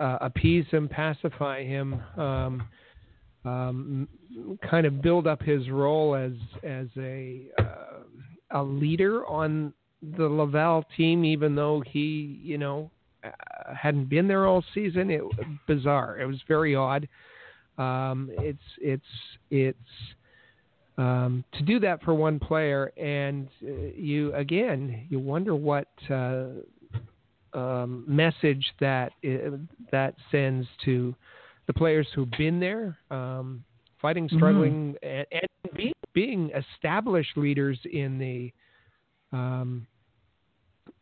uh, 0.00 0.16
appease 0.22 0.64
him, 0.70 0.88
pacify 0.88 1.62
him. 1.62 2.02
Um, 2.16 2.68
um, 3.44 4.08
kind 4.68 4.86
of 4.86 5.02
build 5.02 5.26
up 5.26 5.42
his 5.42 5.68
role 5.68 6.14
as 6.14 6.32
as 6.64 6.86
a 6.96 7.48
uh, 7.60 7.98
a 8.52 8.62
leader 8.62 9.26
on 9.26 9.74
the 10.16 10.24
Laval 10.24 10.86
team, 10.96 11.22
even 11.22 11.54
though 11.54 11.82
he, 11.86 12.40
you 12.42 12.56
know, 12.56 12.90
hadn't 13.74 14.08
been 14.08 14.28
there 14.28 14.46
all 14.46 14.64
season. 14.74 15.10
It 15.10 15.22
bizarre. 15.66 16.18
It 16.18 16.26
was 16.26 16.40
very 16.48 16.74
odd. 16.74 17.08
Um, 17.78 18.30
it's 18.32 18.58
it's 18.80 19.04
it's 19.50 19.78
um, 20.98 21.44
to 21.52 21.62
do 21.62 21.78
that 21.80 22.02
for 22.02 22.14
one 22.14 22.38
player, 22.38 22.92
and 22.96 23.48
uh, 23.62 23.72
you 23.94 24.34
again, 24.34 25.06
you 25.10 25.18
wonder 25.18 25.54
what 25.54 25.88
uh, 26.10 26.46
um, 27.52 28.04
message 28.06 28.64
that 28.80 29.12
uh, 29.24 29.56
that 29.92 30.14
sends 30.30 30.66
to 30.84 31.14
the 31.66 31.72
players 31.72 32.06
who've 32.14 32.30
been 32.38 32.60
there, 32.60 32.96
um, 33.10 33.64
fighting, 34.00 34.26
mm-hmm. 34.26 34.36
struggling, 34.36 34.94
mm-hmm. 35.02 35.06
and, 35.06 35.26
and 35.32 35.76
being, 35.76 35.92
being, 36.14 36.50
established 36.50 37.36
leaders 37.36 37.78
in 37.92 38.18
the 38.18 38.52
um, 39.36 39.86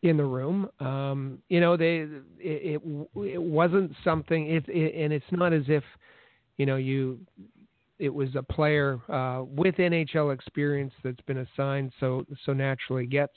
in 0.09 0.17
the 0.17 0.25
room. 0.25 0.69
Um, 0.79 1.39
you 1.49 1.59
know, 1.59 1.77
they 1.77 2.05
it, 2.39 2.81
it, 2.81 2.81
it 3.15 3.41
wasn't 3.41 3.91
something. 4.03 4.47
It, 4.47 4.67
it, 4.67 4.95
and 4.95 5.11
it's 5.13 5.25
not 5.31 5.53
as 5.53 5.63
if 5.67 5.83
you 6.57 6.65
know 6.65 6.75
you 6.75 7.19
it 7.97 8.13
was 8.13 8.29
a 8.35 8.43
player 8.43 8.99
uh, 9.09 9.43
with 9.43 9.75
NHL 9.75 10.33
experience 10.33 10.93
that's 11.03 11.21
been 11.21 11.39
assigned, 11.39 11.91
so 11.99 12.25
so 12.45 12.53
naturally 12.53 13.05
gets 13.05 13.33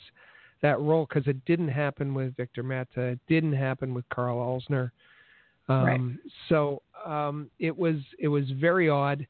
that 0.63 0.81
role 0.81 1.07
because 1.09 1.27
it 1.29 1.45
didn't 1.45 1.69
happen 1.69 2.15
with 2.15 2.37
Victor 2.37 2.63
Mete, 2.63 2.89
it 2.97 3.21
didn't 3.29 3.53
happen 3.53 3.95
with 3.95 4.09
Carl 4.09 4.39
Alzner. 4.39 4.91
Um, 5.69 5.85
right. 5.85 6.01
So 6.49 6.83
um, 7.05 7.51
it 7.59 7.77
was 7.77 7.97
it 8.19 8.29
was 8.29 8.45
very 8.61 8.89
odd. 8.89 9.27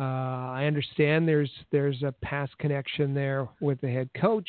Uh, 0.00 0.02
I 0.02 0.64
understand 0.66 1.28
there's 1.28 1.50
there's 1.70 2.02
a 2.02 2.12
past 2.22 2.56
connection 2.58 3.14
there 3.14 3.48
with 3.60 3.80
the 3.80 3.88
head 3.88 4.10
coach. 4.20 4.48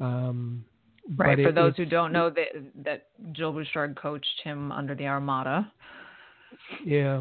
Um, 0.00 0.64
right. 1.16 1.36
For 1.36 1.48
it, 1.48 1.54
those 1.54 1.74
who 1.76 1.84
don't 1.84 2.12
know 2.12 2.30
that 2.30 2.48
that 2.84 3.06
Joel 3.32 3.52
Bouchard 3.52 3.96
coached 3.96 4.40
him 4.44 4.72
under 4.72 4.94
the 4.94 5.06
Armada. 5.06 5.70
Yeah, 6.84 7.20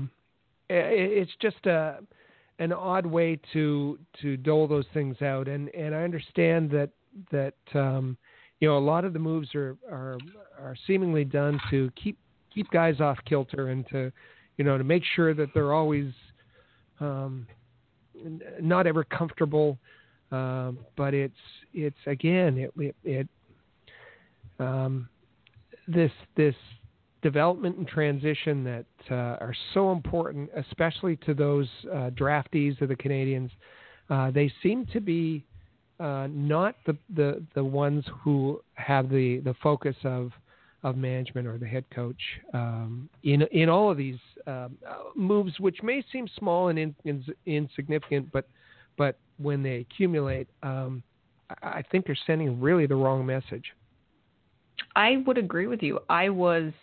it, 0.70 1.28
it's 1.28 1.32
just 1.42 1.66
a 1.66 2.00
an 2.60 2.74
odd 2.74 3.06
way 3.06 3.40
to 3.54 4.00
to 4.22 4.38
dole 4.38 4.68
those 4.68 4.86
things 4.94 5.22
out, 5.22 5.48
and 5.48 5.70
and 5.70 5.94
I 5.94 6.04
understand 6.04 6.72
that 6.72 6.90
that 7.32 7.56
um, 7.74 8.18
you 8.60 8.68
know 8.68 8.78
a 8.78 8.80
lot 8.80 9.06
of 9.06 9.14
the 9.14 9.20
moves 9.20 9.54
are 9.56 9.78
are 9.92 10.18
are 10.60 10.76
seemingly 10.86 11.24
done 11.24 11.60
to 11.70 11.92
keep 12.02 12.18
keep 12.54 12.70
guys 12.72 13.00
off 13.00 13.18
kilter 13.26 13.70
and 13.70 13.88
to 13.90 14.12
you 14.58 14.66
know 14.66 14.78
to 14.78 14.84
make 14.84 15.04
sure 15.16 15.34
that 15.34 15.50
they're 15.54 15.74
always 15.74 16.12
um, 17.00 17.48
not 18.62 18.88
ever 18.88 19.04
comfortable. 19.04 19.78
Uh, 20.30 20.72
but 20.98 21.14
it's 21.14 21.34
it's 21.74 21.98
again 22.06 22.58
it 22.58 22.72
it, 22.78 22.96
it 23.04 23.28
um, 24.60 25.08
this 25.88 26.12
this 26.36 26.56
development 27.22 27.78
and 27.78 27.88
transition 27.88 28.64
that 28.64 28.86
uh, 29.10 29.44
are 29.44 29.56
so 29.74 29.92
important, 29.92 30.50
especially 30.56 31.16
to 31.18 31.34
those 31.34 31.68
uh, 31.92 32.10
draftees 32.12 32.80
of 32.82 32.90
the 32.90 32.96
Canadiens. 32.96 33.50
Uh, 34.10 34.32
they 34.32 34.52
seem 34.62 34.86
to 34.88 35.02
be 35.02 35.44
uh, 36.00 36.28
not 36.30 36.76
the, 36.86 36.96
the 37.16 37.44
the 37.56 37.64
ones 37.64 38.06
who 38.24 38.62
have 38.76 39.10
the 39.10 39.40
the 39.40 39.56
focus 39.62 39.96
of 40.04 40.32
of 40.84 40.96
management 40.96 41.48
or 41.48 41.58
the 41.58 41.66
head 41.66 41.84
coach 41.94 42.22
um, 42.54 43.10
in 43.24 43.42
in 43.52 43.68
all 43.68 43.92
of 43.92 43.98
these 43.98 44.20
um, 44.46 44.78
moves, 45.16 45.60
which 45.60 45.82
may 45.82 46.04
seem 46.12 46.28
small 46.38 46.70
and 46.70 46.78
in, 46.78 46.96
in, 47.04 47.26
insignificant, 47.46 48.32
but 48.32 48.48
but 48.98 49.18
when 49.38 49.62
they 49.64 49.78
accumulate, 49.78 50.48
um, 50.64 51.04
I, 51.62 51.68
I 51.68 51.84
think 51.92 52.06
they're 52.06 52.18
sending 52.28 52.60
really 52.62 52.86
the 52.86 52.96
wrong 52.96 53.26
message. 53.26 53.66
I 54.98 55.18
would 55.28 55.38
agree 55.38 55.68
with 55.68 55.84
you. 55.84 56.00
I 56.10 56.28
was, 56.30 56.74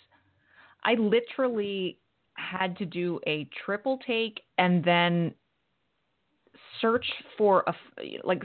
I 0.85 0.95
literally 0.95 1.99
had 2.35 2.79
to 2.79 2.87
do 2.87 3.21
a 3.27 3.49
triple 3.65 3.99
take 4.07 4.41
and 4.57 4.83
then 4.85 5.35
search 6.81 7.07
for 7.37 7.65
a 7.67 7.75
like 8.23 8.43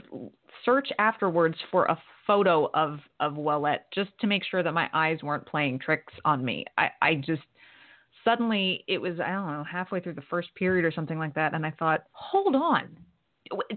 search 0.64 0.88
afterwards 0.98 1.56
for 1.70 1.84
a 1.86 1.98
photo 2.26 2.70
of 2.74 2.98
of 3.20 3.34
Ouellet 3.34 3.80
just 3.94 4.10
to 4.20 4.26
make 4.26 4.42
sure 4.44 4.62
that 4.62 4.74
my 4.74 4.88
eyes 4.92 5.22
weren't 5.22 5.46
playing 5.46 5.78
tricks 5.78 6.12
on 6.24 6.44
me. 6.44 6.64
I 6.76 6.90
I 7.00 7.14
just 7.16 7.42
suddenly 8.24 8.84
it 8.88 8.98
was 8.98 9.20
I 9.20 9.30
don't 9.32 9.52
know 9.52 9.64
halfway 9.64 10.00
through 10.00 10.14
the 10.14 10.22
first 10.22 10.54
period 10.54 10.84
or 10.84 10.92
something 10.92 11.18
like 11.18 11.34
that, 11.34 11.54
and 11.54 11.64
I 11.64 11.72
thought, 11.72 12.04
hold 12.12 12.54
on, 12.54 12.88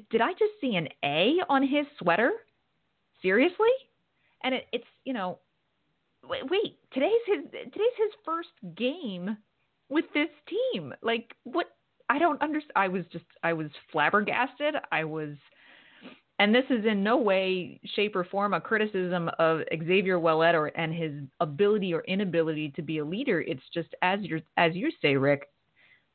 did 0.10 0.22
I 0.22 0.32
just 0.34 0.54
see 0.60 0.76
an 0.76 0.88
A 1.04 1.38
on 1.50 1.62
his 1.64 1.86
sweater? 2.00 2.32
Seriously? 3.22 3.74
And 4.44 4.56
it, 4.56 4.66
it's 4.72 4.86
you 5.06 5.14
know, 5.14 5.40
wait, 6.24 6.80
today's 6.92 7.12
his 7.26 7.46
today's 7.52 7.98
his 7.98 8.12
first 8.26 8.50
game 8.76 9.38
with 9.90 10.06
this 10.14 10.30
team. 10.48 10.94
Like 11.02 11.34
what? 11.44 11.68
I 12.10 12.20
don't 12.20 12.42
understand. 12.42 12.74
I 12.76 12.88
was 12.88 13.06
just 13.12 13.26
I 13.44 13.54
was 13.54 13.68
flabbergasted. 13.92 14.76
I 14.92 15.04
was 15.04 15.36
and 16.40 16.54
this 16.54 16.66
is 16.70 16.86
in 16.86 17.04
no 17.04 17.18
way, 17.18 17.80
shape, 17.96 18.16
or 18.16 18.24
form 18.26 18.54
a 18.54 18.62
criticism 18.62 19.30
of 19.40 19.62
Xavier 19.72 20.20
Ouellet 20.20 20.56
or 20.56 20.68
and 20.78 20.94
his 20.94 21.14
ability 21.40 21.94
or 21.94 22.02
inability 22.02 22.70
to 22.76 22.82
be 22.82 22.98
a 22.98 23.06
leader. 23.06 23.42
It's 23.42 23.64
just 23.74 23.90
as 24.02 24.20
you 24.24 24.42
as 24.58 24.76
you 24.76 24.92
say, 25.02 25.16
Rick, 25.16 25.48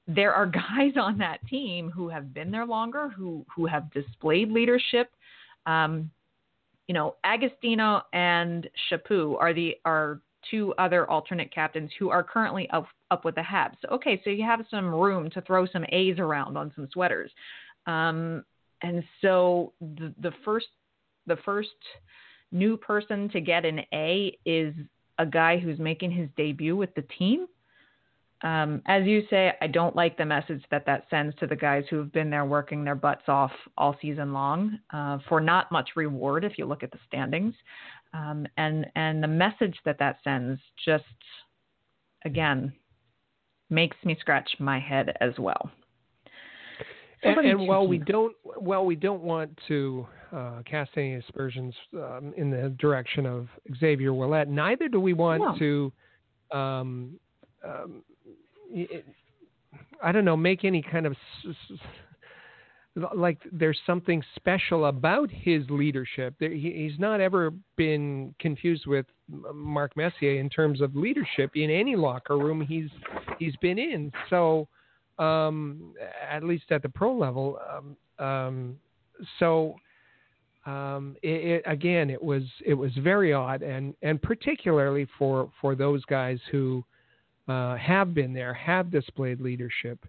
there 0.07 0.35
are 0.35 0.47
guys 0.47 0.93
on 1.01 1.19
that 1.19 1.47
team 1.47 1.91
who 1.91 2.09
have 2.09 2.35
been 2.35 2.51
there 2.51 2.67
longer, 2.67 3.09
who 3.09 3.47
who 3.55 3.67
have 3.67 3.93
displayed 3.93 4.51
leadership. 4.51 5.11
Um, 5.67 6.11
you 6.89 6.95
know, 6.95 7.17
Agostino 7.23 8.03
and 8.13 8.69
Chaput 8.91 9.37
are 9.39 9.53
the 9.53 9.77
are 9.85 10.21
two 10.51 10.75
other 10.79 11.09
alternate 11.09 11.53
captains 11.55 11.91
who 11.99 12.09
are 12.09 12.25
currently 12.25 12.69
up 12.71 12.87
up 13.11 13.25
with 13.25 13.35
the 13.35 13.43
Habs. 13.43 13.77
Okay, 13.93 14.21
so 14.25 14.31
you 14.31 14.43
have 14.43 14.65
some 14.71 14.87
room 14.87 15.31
to 15.31 15.43
throw 15.43 15.67
some 15.67 15.85
A's 15.91 16.19
around 16.19 16.57
on 16.57 16.73
some 16.75 16.89
sweaters. 16.93 17.31
Um, 17.87 18.45
and 18.83 19.05
so 19.21 19.73
the, 19.81 20.15
the 20.21 20.33
first 20.45 20.67
the 21.27 21.37
first 21.45 21.69
new 22.51 22.77
person 22.77 23.29
to 23.31 23.41
get 23.41 23.67
an 23.67 23.81
A 23.93 24.37
is 24.47 24.75
a 25.19 25.27
guy 25.27 25.59
who's 25.59 25.79
making 25.79 26.11
his 26.11 26.29
debut 26.37 26.77
with 26.77 26.95
the 26.95 27.05
team. 27.19 27.47
Um, 28.43 28.83
as 28.87 29.05
you 29.05 29.23
say, 29.29 29.53
I 29.61 29.67
don't 29.67 29.97
like 29.97 30.17
the 30.17 30.25
message 30.25 30.63
that 30.71 30.87
that 30.87 31.07
sends 31.11 31.35
to 31.37 31.47
the 31.47 31.57
guys 31.57 31.85
who 31.91 31.97
have 31.97 32.13
been 32.13 32.31
there 32.31 32.45
working 32.45 32.85
their 32.85 32.95
butts 32.95 33.29
off 33.29 33.51
all 33.77 33.97
season 34.01 34.33
long 34.33 34.79
uh, 34.93 35.19
for 35.29 35.41
not 35.41 35.73
much 35.73 35.91
reward 35.97 36.45
if 36.45 36.57
you 36.57 36.65
look 36.65 36.83
at 36.83 36.93
the 36.93 36.99
standings. 37.07 37.55
Um, 38.15 38.47
and 38.57 38.87
and 38.95 39.23
the 39.23 39.29
message 39.29 39.77
that 39.85 39.99
that 39.99 40.19
sends 40.23 40.61
just 40.85 41.05
again 42.25 42.73
makes 43.71 43.97
me 44.05 44.17
scratch 44.21 44.49
my 44.59 44.79
head 44.79 45.17
as 45.21 45.33
well. 45.39 45.71
So 47.23 47.31
and, 47.31 47.47
and 47.47 47.67
while 47.67 47.87
we 47.87 47.99
don't, 47.99 48.35
well, 48.61 48.85
we 48.85 48.95
don't 48.95 49.23
want 49.23 49.59
to 49.67 50.07
uh, 50.33 50.63
cast 50.65 50.91
any 50.97 51.15
aspersions 51.15 51.75
um, 51.95 52.33
in 52.37 52.51
the 52.51 52.69
direction 52.79 53.27
of 53.27 53.49
Xavier 53.81 54.13
Ouellet. 54.13 54.47
Neither 54.47 54.89
do 54.89 55.01
we 55.01 55.15
want 55.15 55.43
no. 55.43 55.59
to, 55.59 55.93
um, 56.57 57.19
I 60.03 60.13
don't 60.13 60.25
know, 60.25 60.37
make 60.37 60.65
any 60.65 60.83
kind 60.83 61.07
of 61.07 61.15
like 63.15 63.39
there's 63.53 63.79
something 63.87 64.23
special 64.37 64.87
about 64.87 65.31
his 65.31 65.63
leadership. 65.71 66.35
He's 66.41 66.99
not 66.99 67.21
ever 67.21 67.53
been 67.77 68.35
confused 68.41 68.87
with 68.87 69.07
Mark 69.55 69.97
Messier 69.97 70.39
in 70.39 70.49
terms 70.49 70.81
of 70.81 70.97
leadership 70.97 71.53
in 71.55 71.71
any 71.71 71.97
locker 71.97 72.37
room 72.39 72.61
he's 72.61 72.89
he's 73.39 73.57
been 73.57 73.79
in. 73.79 74.13
So, 74.31 74.69
um, 75.19 75.95
at 76.29 76.43
least 76.45 76.65
at 76.71 76.83
the 76.83 76.89
pro 76.89 77.17
level, 77.17 77.59
um, 77.71 78.25
um, 78.25 78.77
so 79.39 79.77
um, 80.67 81.17
it, 81.23 81.29
it, 81.29 81.63
again, 81.67 82.11
it 82.11 82.23
was 82.23 82.43
it 82.65 82.75
was 82.75 82.93
very 82.99 83.33
odd, 83.33 83.63
and 83.63 83.95
and 84.03 84.21
particularly 84.21 85.07
for 85.19 85.51
for 85.61 85.75
those 85.75 86.05
guys 86.07 86.39
who 86.51 86.85
uh, 87.49 87.77
have 87.77 88.15
been 88.15 88.33
there, 88.33 88.55
have 88.55 88.91
displayed 88.91 89.41
leadership. 89.41 90.05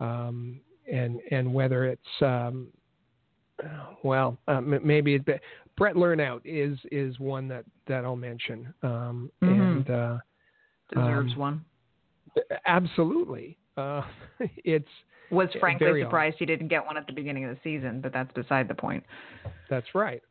Um, 0.00 0.60
and 0.90 1.20
and 1.30 1.52
whether 1.52 1.84
it's 1.84 2.22
um, 2.22 2.68
well 4.02 4.38
uh, 4.48 4.60
maybe 4.60 5.14
it, 5.14 5.40
Brett 5.76 5.94
Lernout 5.94 6.40
is 6.44 6.78
is 6.90 7.18
one 7.18 7.48
that 7.48 7.64
that 7.86 8.04
I'll 8.04 8.16
mention 8.16 8.72
um, 8.82 9.30
mm-hmm. 9.42 9.60
and 9.60 9.90
uh, 9.90 10.18
deserves 10.92 11.32
um, 11.32 11.38
one. 11.38 11.64
Absolutely, 12.66 13.56
uh, 13.76 14.02
it's 14.64 14.88
was 15.30 15.48
frankly 15.60 16.02
surprised 16.02 16.36
he 16.38 16.46
didn't 16.46 16.68
get 16.68 16.84
one 16.84 16.96
at 16.96 17.06
the 17.06 17.12
beginning 17.12 17.44
of 17.44 17.50
the 17.50 17.60
season, 17.62 18.00
but 18.00 18.12
that's 18.12 18.32
beside 18.32 18.68
the 18.68 18.74
point. 18.74 19.04
That's 19.68 19.86
right. 19.94 20.22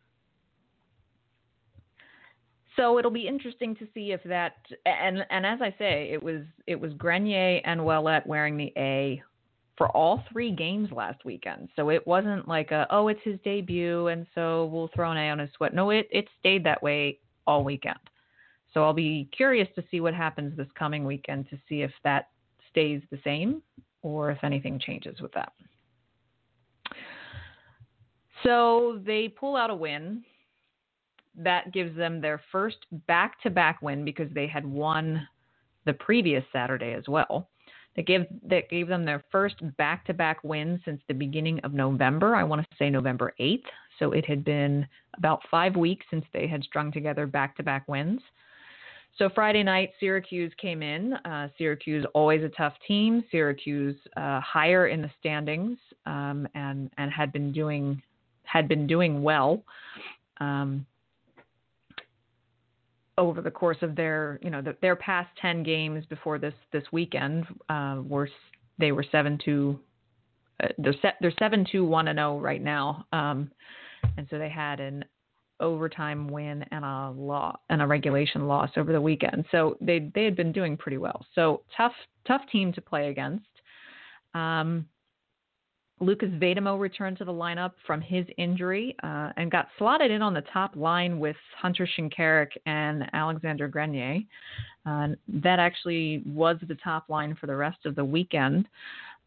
So 2.79 2.97
it'll 2.97 3.11
be 3.11 3.27
interesting 3.27 3.75
to 3.75 3.87
see 3.93 4.13
if 4.13 4.23
that 4.23 4.53
and 4.85 5.25
and 5.29 5.45
as 5.45 5.59
I 5.61 5.75
say, 5.77 6.11
it 6.13 6.23
was 6.23 6.43
it 6.65 6.79
was 6.79 6.93
Grenier 6.93 7.59
and 7.65 7.81
Ouellet 7.81 8.25
wearing 8.25 8.55
the 8.55 8.71
A 8.77 9.21
for 9.77 9.89
all 9.89 10.23
three 10.31 10.51
games 10.51 10.89
last 10.93 11.25
weekend. 11.25 11.67
So 11.75 11.89
it 11.89 12.07
wasn't 12.07 12.47
like 12.47 12.71
a 12.71 12.87
oh 12.89 13.09
it's 13.09 13.19
his 13.25 13.37
debut 13.43 14.07
and 14.07 14.25
so 14.33 14.67
we'll 14.67 14.89
throw 14.95 15.11
an 15.11 15.17
A 15.17 15.29
on 15.29 15.39
his 15.39 15.49
sweat. 15.57 15.73
No, 15.73 15.89
it 15.89 16.07
it 16.09 16.29
stayed 16.39 16.63
that 16.63 16.81
way 16.81 17.19
all 17.45 17.65
weekend. 17.65 17.99
So 18.73 18.85
I'll 18.85 18.93
be 18.93 19.27
curious 19.35 19.67
to 19.75 19.83
see 19.91 19.99
what 19.99 20.13
happens 20.13 20.55
this 20.55 20.67
coming 20.75 21.03
weekend 21.03 21.49
to 21.49 21.57
see 21.67 21.81
if 21.81 21.91
that 22.05 22.29
stays 22.71 23.01
the 23.11 23.19
same 23.25 23.61
or 24.03 24.31
if 24.31 24.41
anything 24.41 24.79
changes 24.79 25.19
with 25.19 25.33
that. 25.33 25.51
So 28.43 29.01
they 29.05 29.27
pull 29.27 29.57
out 29.57 29.69
a 29.69 29.75
win. 29.75 30.23
That 31.39 31.71
gives 31.73 31.95
them 31.95 32.21
their 32.21 32.41
first 32.51 32.77
back 33.07 33.41
to 33.41 33.49
back 33.49 33.81
win 33.81 34.05
because 34.05 34.31
they 34.33 34.47
had 34.47 34.65
won 34.65 35.27
the 35.85 35.93
previous 35.93 36.43
Saturday 36.51 36.93
as 36.93 37.07
well 37.07 37.49
that 37.95 38.05
gave 38.05 38.25
that 38.45 38.69
gave 38.69 38.87
them 38.87 39.03
their 39.03 39.23
first 39.31 39.55
back-to-back 39.77 40.43
win 40.43 40.79
since 40.85 41.01
the 41.07 41.13
beginning 41.13 41.59
of 41.65 41.73
November. 41.73 42.35
I 42.35 42.43
want 42.43 42.61
to 42.61 42.77
say 42.77 42.89
November 42.89 43.33
8th. 43.39 43.63
So 43.97 44.13
it 44.13 44.25
had 44.25 44.45
been 44.45 44.87
about 45.17 45.41
5 45.51 45.75
weeks 45.75 46.05
since 46.09 46.23
they 46.31 46.47
had 46.47 46.63
strung 46.63 46.91
together 46.91 47.27
back-to-back 47.27 47.87
wins. 47.89 48.21
So 49.17 49.27
Friday 49.35 49.63
night, 49.63 49.91
Syracuse 49.99 50.53
came 50.61 50.81
in. 50.81 51.13
Uh, 51.13 51.49
Syracuse 51.57 52.05
always 52.13 52.41
a 52.41 52.49
tough 52.49 52.73
team. 52.87 53.21
Syracuse 53.31 53.97
uh, 54.15 54.39
higher 54.39 54.87
in 54.87 55.01
the 55.01 55.11
standings 55.19 55.77
um, 56.05 56.47
and 56.55 56.89
and 56.97 57.11
had 57.11 57.33
been 57.33 57.51
doing 57.51 58.01
had 58.43 58.67
been 58.69 58.87
doing 58.87 59.21
well. 59.21 59.61
Um, 60.39 60.85
over 63.19 63.41
the 63.41 63.51
course 63.51 63.77
of 63.81 63.95
their 63.95 64.39
you 64.41 64.49
know 64.49 64.61
the, 64.61 64.75
their 64.81 64.95
past 64.95 65.29
10 65.41 65.61
games 65.61 66.05
before 66.05 66.39
this 66.39 66.53
this 66.71 66.83
weekend 66.91 67.45
uh, 67.67 68.01
were 68.03 68.29
they 68.79 68.91
were 68.91 69.05
7 69.11 69.37
to 69.45 69.79
uh, 70.63 70.69
they're 70.79 70.95
set 71.01 71.15
they're 71.21 71.33
7 71.37 71.65
2 71.71 71.85
1 71.85 72.07
and 72.07 72.17
0 72.17 72.39
right 72.39 72.63
now. 72.63 73.05
Um, 73.11 73.51
and 74.17 74.25
so 74.29 74.39
they 74.39 74.49
had 74.49 74.79
an 74.79 75.05
overtime 75.59 76.29
win 76.29 76.63
and 76.71 76.85
a 76.85 77.11
law 77.11 77.57
and 77.69 77.81
a 77.81 77.87
regulation 77.87 78.47
loss 78.47 78.69
over 78.77 78.93
the 78.93 79.01
weekend. 79.01 79.45
So 79.51 79.77
they 79.81 80.09
they 80.15 80.23
had 80.23 80.35
been 80.35 80.51
doing 80.51 80.77
pretty 80.77 80.97
well. 80.97 81.25
So 81.35 81.61
tough 81.75 81.93
tough 82.25 82.41
team 82.51 82.71
to 82.73 82.81
play 82.81 83.09
against. 83.09 83.45
Um, 84.33 84.87
Lukas 86.01 86.29
Vejdemo 86.29 86.79
returned 86.79 87.17
to 87.17 87.25
the 87.25 87.33
lineup 87.33 87.71
from 87.85 87.99
his 88.01 88.25
injury 88.37 88.95
uh, 89.03 89.31
and 89.35 89.51
got 89.51 89.67
slotted 89.77 90.11
in 90.11 90.21
on 90.21 90.33
the 90.33 90.43
top 90.53 90.75
line 90.75 91.19
with 91.19 91.35
Hunter 91.57 91.87
Shinkaruk 91.97 92.49
and 92.65 93.03
Alexander 93.13 93.67
Grenier. 93.67 94.19
Uh, 94.85 95.09
that 95.27 95.59
actually 95.59 96.23
was 96.25 96.57
the 96.67 96.75
top 96.75 97.09
line 97.09 97.35
for 97.39 97.47
the 97.47 97.55
rest 97.55 97.85
of 97.85 97.95
the 97.95 98.05
weekend. 98.05 98.67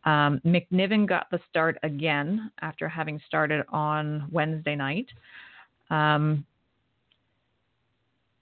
Um, 0.04 0.40
McNiven 0.44 1.06
got 1.06 1.30
the 1.30 1.40
start 1.48 1.78
again 1.82 2.50
after 2.60 2.88
having 2.88 3.20
started 3.26 3.64
on 3.68 4.28
Wednesday 4.32 4.74
night. 4.74 5.06
Um, 5.90 6.44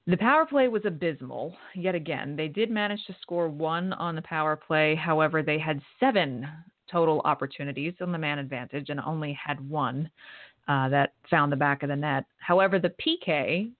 the 0.06 0.16
power 0.16 0.46
play 0.46 0.68
was 0.68 0.82
abysmal 0.86 1.54
yet 1.74 1.94
again. 1.94 2.34
They 2.34 2.48
did 2.48 2.70
manage 2.70 3.04
to 3.06 3.16
score 3.20 3.48
one 3.48 3.92
on 3.92 4.14
the 4.14 4.22
power 4.22 4.56
play. 4.56 4.94
However, 4.94 5.42
they 5.42 5.58
had 5.58 5.80
seven 5.98 6.48
total 6.90 7.20
opportunities 7.24 7.94
on 8.00 8.12
the 8.12 8.18
man 8.18 8.38
advantage 8.38 8.90
and 8.90 9.00
only 9.00 9.32
had 9.32 9.60
one 9.68 10.10
uh, 10.68 10.88
that 10.88 11.14
found 11.28 11.52
the 11.52 11.56
back 11.56 11.82
of 11.82 11.88
the 11.88 11.96
net. 11.96 12.24
However, 12.38 12.78
the 12.78 12.92
PK 13.00 13.70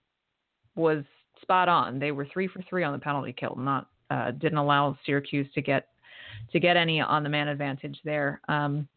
was 0.74 1.04
spot 1.42 1.68
on. 1.68 1.98
They 1.98 2.12
were 2.12 2.26
three 2.32 2.48
for 2.48 2.62
three 2.68 2.84
on 2.84 2.92
the 2.92 2.98
penalty 2.98 3.32
kill, 3.32 3.56
not 3.56 3.88
uh, 4.10 4.32
didn't 4.32 4.58
allow 4.58 4.96
Syracuse 5.06 5.46
to 5.54 5.62
get 5.62 5.88
to 6.52 6.60
get 6.60 6.76
any 6.76 7.00
on 7.00 7.22
the 7.22 7.28
man 7.28 7.48
advantage 7.48 7.98
there. 8.04 8.40
Um, 8.48 8.88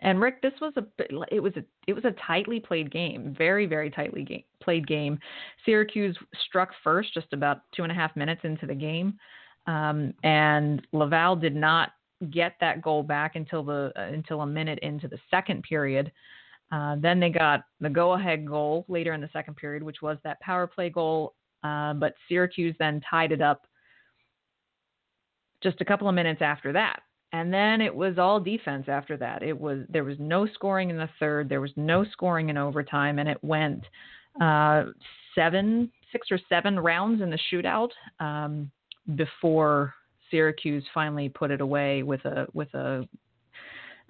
and 0.00 0.20
Rick, 0.20 0.42
this 0.42 0.52
was 0.60 0.74
a 0.76 0.84
it 1.30 1.40
was 1.40 1.54
a 1.56 1.64
it 1.86 1.94
was 1.94 2.04
a 2.04 2.14
tightly 2.26 2.60
played 2.60 2.92
game, 2.92 3.34
very 3.36 3.66
very 3.66 3.90
tightly 3.90 4.22
game, 4.22 4.44
played 4.60 4.86
game. 4.86 5.18
Syracuse 5.64 6.16
struck 6.46 6.70
first 6.84 7.14
just 7.14 7.32
about 7.32 7.62
two 7.74 7.82
and 7.82 7.92
a 7.92 7.94
half 7.94 8.14
minutes 8.14 8.42
into 8.44 8.66
the 8.66 8.74
game, 8.74 9.18
um, 9.66 10.12
and 10.22 10.86
Laval 10.92 11.36
did 11.36 11.56
not 11.56 11.92
get 12.30 12.54
that 12.60 12.82
goal 12.82 13.02
back 13.02 13.36
until 13.36 13.62
the 13.62 13.92
uh, 13.96 14.02
until 14.02 14.40
a 14.42 14.46
minute 14.46 14.78
into 14.80 15.08
the 15.08 15.18
second 15.30 15.62
period. 15.62 16.10
Uh, 16.72 16.96
then 16.98 17.20
they 17.20 17.30
got 17.30 17.64
the 17.80 17.88
go-ahead 17.88 18.46
goal 18.46 18.84
later 18.88 19.12
in 19.12 19.20
the 19.20 19.30
second 19.32 19.56
period, 19.56 19.82
which 19.82 20.02
was 20.02 20.18
that 20.24 20.40
power 20.40 20.66
play 20.66 20.90
goal. 20.90 21.34
Uh, 21.62 21.94
but 21.94 22.14
Syracuse 22.28 22.74
then 22.78 23.00
tied 23.08 23.32
it 23.32 23.40
up 23.40 23.66
just 25.62 25.80
a 25.80 25.84
couple 25.84 26.08
of 26.08 26.14
minutes 26.14 26.42
after 26.42 26.72
that. 26.72 27.00
And 27.32 27.52
then 27.52 27.80
it 27.80 27.94
was 27.94 28.18
all 28.18 28.40
defense 28.40 28.86
after 28.88 29.16
that. 29.18 29.42
It 29.42 29.58
was 29.58 29.80
there 29.88 30.04
was 30.04 30.16
no 30.18 30.46
scoring 30.46 30.90
in 30.90 30.96
the 30.96 31.08
third, 31.20 31.48
there 31.48 31.60
was 31.60 31.72
no 31.76 32.04
scoring 32.04 32.48
in 32.48 32.56
overtime, 32.56 33.18
and 33.18 33.28
it 33.28 33.42
went 33.42 33.84
uh, 34.40 34.84
seven, 35.34 35.90
six 36.12 36.28
or 36.30 36.38
seven 36.48 36.78
rounds 36.78 37.20
in 37.20 37.30
the 37.30 37.38
shootout 37.52 37.90
um, 38.20 38.70
before 39.16 39.92
Syracuse 40.30 40.84
finally 40.92 41.28
put 41.28 41.50
it 41.50 41.60
away 41.60 42.02
with 42.02 42.24
a 42.24 42.46
with 42.52 42.72
a 42.74 43.08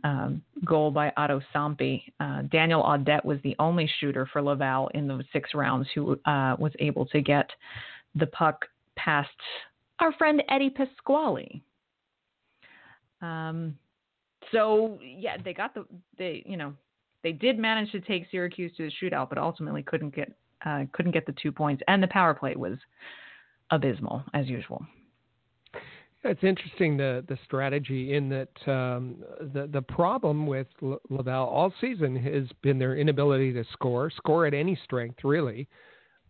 um, 0.05 0.43
goal 0.65 0.91
by 0.91 1.13
Otto 1.17 1.41
Somppi. 1.55 2.03
Uh, 2.21 2.43
Daniel 2.43 2.83
Audette 2.83 3.25
was 3.25 3.39
the 3.43 3.57
only 3.59 3.91
shooter 3.99 4.29
for 4.33 4.43
Laval 4.43 4.89
in 4.95 5.09
those 5.09 5.25
six 5.33 5.51
rounds 5.55 5.89
who 5.95 6.13
uh, 6.27 6.57
was 6.59 6.73
able 6.79 7.07
to 7.07 7.21
get 7.21 7.51
the 8.15 8.27
puck 8.27 8.65
past 8.97 9.29
our 9.99 10.13
friend 10.13 10.43
Eddie 10.49 10.71
Pasquale. 10.71 11.63
Um, 13.23 13.79
so 14.53 14.99
yeah, 15.03 15.37
they 15.43 15.55
got 15.55 15.75
the 15.75 15.87
they 16.19 16.43
you 16.47 16.57
know 16.57 16.75
they 17.23 17.33
did 17.33 17.59
manage 17.59 17.91
to 17.93 18.01
take 18.01 18.27
Syracuse 18.31 18.73
to 18.77 18.89
the 18.89 18.93
shootout, 19.03 19.29
but 19.29 19.39
ultimately 19.39 19.83
couldn't 19.83 20.15
get 20.15 20.33
uh, 20.65 20.85
couldn't 20.93 21.13
get 21.13 21.27
the 21.27 21.35
two 21.41 21.53
points, 21.53 21.83
and 21.89 22.03
the 22.03 22.09
power 22.09 22.35
play 22.35 22.55
was 22.57 22.79
abysmal 23.71 24.23
as 24.35 24.47
usual. 24.47 24.87
It's 26.27 26.43
interesting 26.43 26.97
the 26.97 27.25
the 27.29 27.39
strategy 27.45 28.15
in 28.15 28.29
that 28.31 28.71
um, 28.71 29.17
the 29.41 29.69
the 29.73 29.83
problem 29.83 30.47
with 30.47 30.67
Laval 30.81 31.47
all 31.47 31.73
season 31.81 32.17
has 32.17 32.49
been 32.63 32.79
their 32.79 32.97
inability 32.97 33.53
to 33.53 33.65
score, 33.73 34.11
score 34.11 34.47
at 34.47 34.55
any 34.55 34.79
strength 34.85 35.21
really. 35.25 35.69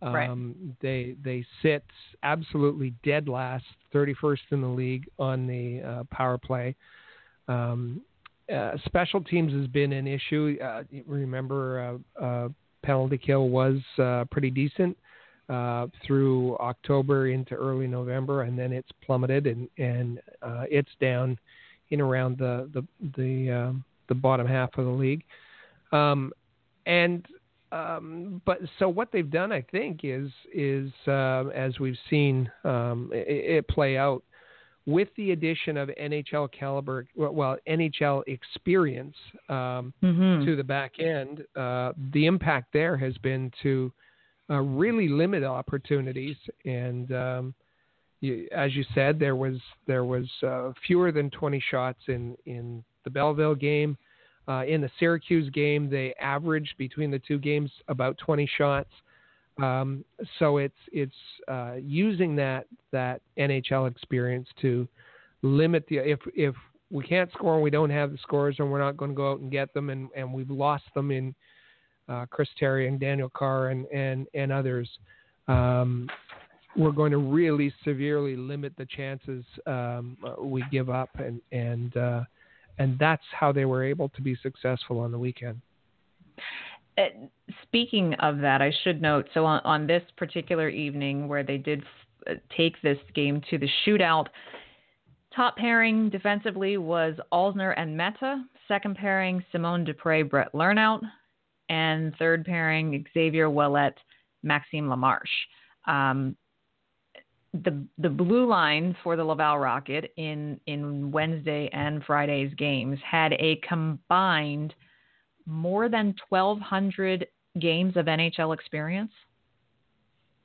Right. 0.01 0.29
Um, 0.29 0.75
they 0.79 1.15
they 1.23 1.43
sit 1.63 1.83
absolutely 2.21 2.93
dead 3.03 3.27
last, 3.27 3.65
31st 3.93 4.37
in 4.51 4.61
the 4.61 4.67
league 4.67 5.09
on 5.17 5.47
the 5.47 5.81
uh, 5.81 6.03
power 6.11 6.37
play. 6.37 6.75
Um, 7.47 8.01
uh, 8.53 8.73
special 8.85 9.21
teams 9.21 9.51
has 9.53 9.67
been 9.67 9.91
an 9.91 10.07
issue. 10.07 10.57
Uh, 10.63 10.83
remember, 11.07 11.99
uh, 12.19 12.23
uh, 12.23 12.49
penalty 12.83 13.17
kill 13.17 13.49
was 13.49 13.77
uh, 13.97 14.25
pretty 14.29 14.51
decent 14.51 14.95
uh, 15.49 15.87
through 16.05 16.57
October 16.57 17.29
into 17.29 17.55
early 17.55 17.87
November, 17.87 18.43
and 18.43 18.57
then 18.57 18.71
it's 18.71 18.89
plummeted 19.05 19.47
and 19.47 19.69
and 19.77 20.19
uh, 20.41 20.63
it's 20.69 20.91
down 20.99 21.37
in 21.89 22.01
around 22.01 22.37
the 22.37 22.69
the 22.73 22.85
the 23.17 23.51
um, 23.51 23.83
the 24.07 24.15
bottom 24.15 24.47
half 24.47 24.77
of 24.77 24.85
the 24.85 24.91
league. 24.91 25.23
Um, 25.91 26.31
and 26.85 27.25
um, 27.71 28.41
but 28.45 28.59
so 28.79 28.87
what 28.87 29.11
they've 29.11 29.29
done, 29.29 29.51
I 29.51 29.61
think, 29.61 30.01
is 30.03 30.29
is 30.53 30.91
uh, 31.07 31.45
as 31.53 31.79
we've 31.79 31.97
seen 32.09 32.49
um, 32.63 33.09
it, 33.13 33.57
it, 33.57 33.67
play 33.67 33.97
out 33.97 34.23
with 34.85 35.09
the 35.17 35.31
addition 35.31 35.75
of 35.75 35.89
NHL 36.01 36.49
caliber, 36.51 37.05
well, 37.15 37.57
NHL 37.67 38.23
experience 38.27 39.15
um, 39.49 39.93
mm-hmm. 40.01 40.45
to 40.45 40.55
the 40.55 40.63
back 40.63 40.93
end. 40.99 41.43
Uh, 41.57 41.91
the 42.13 42.25
impact 42.25 42.71
there 42.71 42.95
has 42.95 43.17
been 43.17 43.51
to 43.63 43.91
uh, 44.49 44.61
really 44.61 45.07
limit 45.07 45.43
opportunities, 45.43 46.37
and 46.65 47.11
um, 47.11 47.53
you, 48.21 48.47
as 48.51 48.75
you 48.75 48.83
said, 48.95 49.19
there 49.19 49.35
was 49.35 49.57
there 49.85 50.05
was 50.05 50.25
uh, 50.45 50.71
fewer 50.85 51.11
than 51.11 51.29
20 51.29 51.61
shots 51.69 51.99
in 52.07 52.35
in 52.45 52.83
the 53.03 53.09
Belleville 53.09 53.55
game. 53.55 53.97
Uh, 54.47 54.63
in 54.65 54.79
the 54.79 54.89
Syracuse 54.97 55.49
game, 55.49 55.89
they 55.89 56.13
averaged 56.21 56.77
between 56.77 57.11
the 57.11 57.19
two 57.19 57.37
games 57.37 57.69
about 57.89 58.17
20 58.17 58.49
shots. 58.57 58.89
Um, 59.61 60.05
so 60.39 60.57
it's 60.57 60.77
it's 60.91 61.15
uh, 61.47 61.75
using 61.81 62.35
that 62.37 62.67
that 62.91 63.21
NHL 63.37 63.89
experience 63.89 64.47
to 64.61 64.87
limit 65.41 65.85
the 65.89 65.97
if 65.97 66.19
if 66.35 66.55
we 66.89 67.03
can't 67.03 67.31
score 67.33 67.55
and 67.55 67.63
we 67.63 67.69
don't 67.69 67.89
have 67.89 68.11
the 68.11 68.17
scores 68.19 68.55
and 68.59 68.71
we're 68.71 68.79
not 68.79 68.95
going 68.95 69.11
to 69.11 69.15
go 69.15 69.31
out 69.31 69.39
and 69.39 69.51
get 69.51 69.73
them 69.73 69.89
and, 69.89 70.09
and 70.15 70.33
we've 70.33 70.49
lost 70.49 70.85
them 70.95 71.11
in 71.11 71.35
uh, 72.09 72.25
Chris 72.29 72.49
Terry 72.59 72.87
and 72.87 72.99
Daniel 72.99 73.29
Carr 73.29 73.69
and 73.69 73.85
and 73.87 74.27
and 74.33 74.51
others. 74.51 74.89
Um, 75.47 76.09
we're 76.75 76.91
going 76.91 77.11
to 77.11 77.17
really 77.17 77.73
severely 77.83 78.35
limit 78.35 78.73
the 78.77 78.85
chances 78.85 79.43
um, 79.65 80.17
we 80.39 80.63
give 80.71 80.89
up, 80.89 81.09
and 81.15 81.41
and 81.51 81.95
uh, 81.97 82.23
and 82.77 82.97
that's 82.99 83.23
how 83.31 83.51
they 83.51 83.65
were 83.65 83.83
able 83.83 84.09
to 84.09 84.21
be 84.21 84.35
successful 84.41 84.99
on 84.99 85.11
the 85.11 85.19
weekend. 85.19 85.59
Uh, 86.97 87.27
speaking 87.63 88.13
of 88.15 88.39
that, 88.39 88.61
I 88.61 88.71
should 88.83 89.01
note 89.01 89.27
so 89.33 89.45
on, 89.45 89.61
on 89.63 89.87
this 89.87 90.03
particular 90.17 90.69
evening 90.69 91.27
where 91.27 91.43
they 91.43 91.57
did 91.57 91.81
f- 91.81 92.35
uh, 92.35 92.39
take 92.55 92.81
this 92.81 92.97
game 93.13 93.41
to 93.49 93.57
the 93.57 93.69
shootout, 93.85 94.27
top 95.35 95.55
pairing 95.57 96.09
defensively 96.09 96.77
was 96.77 97.15
Alzner 97.31 97.73
and 97.77 97.95
Mete. 97.95 98.47
Second 98.67 98.97
pairing, 98.97 99.43
Simon 99.51 99.85
Despres, 99.85 100.29
Brett 100.29 100.51
Lernout. 100.53 101.01
And 101.69 102.15
third 102.17 102.45
pairing, 102.45 103.05
Xavier 103.13 103.49
Ouellet, 103.49 103.93
Maxime 104.43 104.87
Lamarche. 104.87 105.25
Um, 105.85 106.35
the 107.53 107.85
the 107.97 108.09
blue 108.09 108.45
line 108.45 108.95
for 109.03 109.15
the 109.15 109.23
Laval 109.23 109.57
Rocket 109.57 110.11
in 110.17 110.59
in 110.67 111.11
Wednesday 111.11 111.69
and 111.73 112.03
Friday's 112.03 112.53
games 112.55 112.99
had 113.09 113.33
a 113.33 113.59
combined 113.67 114.73
more 115.45 115.87
than 115.87 116.13
1200 116.29 117.27
games 117.59 117.95
of 117.95 118.05
NHL 118.05 118.53
experience. 118.53 119.11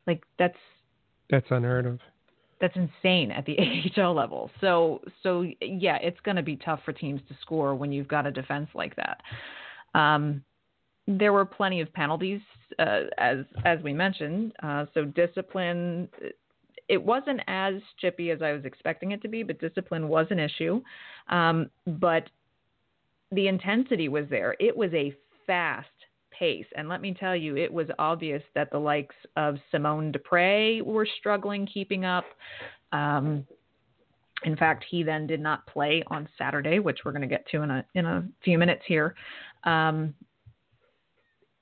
Like 0.06 0.22
that's 0.38 0.58
that's 1.30 1.46
unheard 1.50 1.86
of. 1.86 1.98
That's 2.60 2.76
insane 2.76 3.32
at 3.32 3.44
the 3.44 3.56
AHL 3.96 4.14
level. 4.14 4.50
So 4.60 5.00
so 5.22 5.46
yeah, 5.60 5.96
it's 5.96 6.20
going 6.20 6.36
to 6.36 6.42
be 6.42 6.56
tough 6.56 6.80
for 6.84 6.92
teams 6.92 7.20
to 7.28 7.36
score 7.40 7.74
when 7.74 7.92
you've 7.92 8.08
got 8.08 8.26
a 8.26 8.30
defense 8.30 8.68
like 8.74 8.94
that. 8.96 9.20
Um, 9.98 10.42
there 11.06 11.32
were 11.32 11.44
plenty 11.44 11.80
of 11.80 11.92
penalties, 11.92 12.40
uh, 12.78 13.02
as 13.18 13.38
as 13.64 13.80
we 13.82 13.92
mentioned. 13.92 14.52
Uh, 14.62 14.86
so 14.94 15.04
discipline 15.04 16.08
it 16.88 17.02
wasn't 17.02 17.40
as 17.46 17.74
chippy 18.00 18.30
as 18.30 18.42
I 18.42 18.52
was 18.52 18.64
expecting 18.64 19.12
it 19.12 19.22
to 19.22 19.28
be, 19.28 19.42
but 19.42 19.58
discipline 19.60 20.08
was 20.08 20.26
an 20.30 20.38
issue. 20.38 20.82
Um, 21.28 21.70
but 21.86 22.28
the 23.30 23.48
intensity 23.48 24.08
was 24.08 24.26
there. 24.28 24.56
It 24.60 24.76
was 24.76 24.92
a 24.92 25.14
fast 25.46 25.88
pace. 26.38 26.66
And 26.76 26.88
let 26.88 27.00
me 27.00 27.14
tell 27.18 27.36
you, 27.36 27.56
it 27.56 27.72
was 27.72 27.86
obvious 27.98 28.42
that 28.54 28.70
the 28.70 28.78
likes 28.78 29.14
of 29.36 29.56
Simon 29.70 30.12
Despres 30.12 30.82
were 30.82 31.06
struggling 31.18 31.66
keeping 31.66 32.04
up. 32.04 32.24
Um, 32.92 33.46
in 34.44 34.56
fact, 34.56 34.84
he 34.90 35.02
then 35.02 35.26
did 35.26 35.40
not 35.40 35.66
play 35.66 36.02
on 36.08 36.28
Saturday, 36.36 36.78
which 36.78 37.00
we're 37.04 37.12
going 37.12 37.22
to 37.22 37.28
get 37.28 37.46
to 37.52 37.62
in 37.62 37.70
a 37.70 37.84
in 37.94 38.06
a 38.06 38.24
few 38.44 38.58
minutes 38.58 38.82
here. 38.86 39.14
Um, 39.64 40.14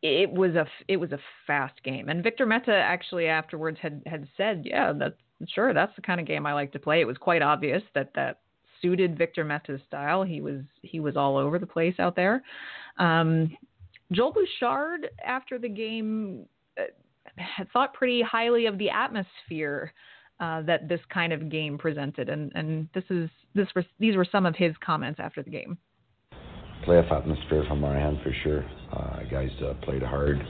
it 0.03 0.31
was 0.31 0.55
a 0.55 0.67
it 0.89 0.97
was 0.97 1.13
a 1.13 1.19
fast 1.47 1.83
game, 1.83 2.09
and 2.09 2.23
Victor 2.23 2.47
Mete 2.47 2.69
actually 2.69 3.27
afterwards 3.27 3.79
had 3.81 4.03
had 4.07 4.27
said, 4.37 4.63
"Yeah, 4.65 4.93
that's 4.93 5.17
sure 5.49 5.75
that's 5.75 5.95
the 5.97 6.03
kind 6.03 6.21
of 6.21 6.27
game 6.27 6.47
I 6.47 6.55
like 6.55 6.73
to 6.73 6.79
play." 6.79 7.01
It 7.01 7.07
was 7.07 7.19
quite 7.19 7.43
obvious 7.43 7.83
that 7.95 8.13
that 8.15 8.41
suited 8.81 9.19
Victor 9.19 9.45
Mete's 9.45 9.83
style. 9.87 10.23
He 10.23 10.41
was 10.41 10.63
he 10.83 11.01
was 11.01 11.17
all 11.17 11.37
over 11.37 11.59
the 11.59 11.67
place 11.67 11.97
out 11.99 12.17
there. 12.17 12.43
Um, 12.99 13.57
Joel 14.13 14.33
Bouchard 14.33 15.09
after 15.25 15.59
the 15.59 15.69
game 15.69 16.47
uh, 16.79 16.85
had 17.37 17.71
thought 17.71 17.93
pretty 17.93 18.23
highly 18.23 18.67
of 18.67 18.79
the 18.79 18.91
atmosphere 18.91 19.93
uh, 20.41 20.63
that 20.63 20.89
this 20.89 21.01
kind 21.13 21.35
of 21.35 21.51
game 21.51 21.77
presented, 21.77 22.31
and 22.31 22.53
and 22.55 22.89
this 22.95 23.05
is 23.11 23.29
this 23.55 23.69
was 23.77 23.85
these 23.99 24.17
were 24.17 24.27
some 24.31 24.47
of 24.47 24.57
his 24.57 24.75
comments 24.83 25.21
after 25.21 25.43
the 25.43 25.51
game 25.51 25.77
playoff 26.87 27.11
atmosphere 27.13 27.65
from 27.69 27.85
our 27.85 27.97
end 27.97 28.21
for 28.23 28.33
sure. 28.43 28.65
Uh, 28.93 29.23
guys 29.31 29.51
uh, 29.63 29.75
played 29.83 30.03
hard. 30.03 30.41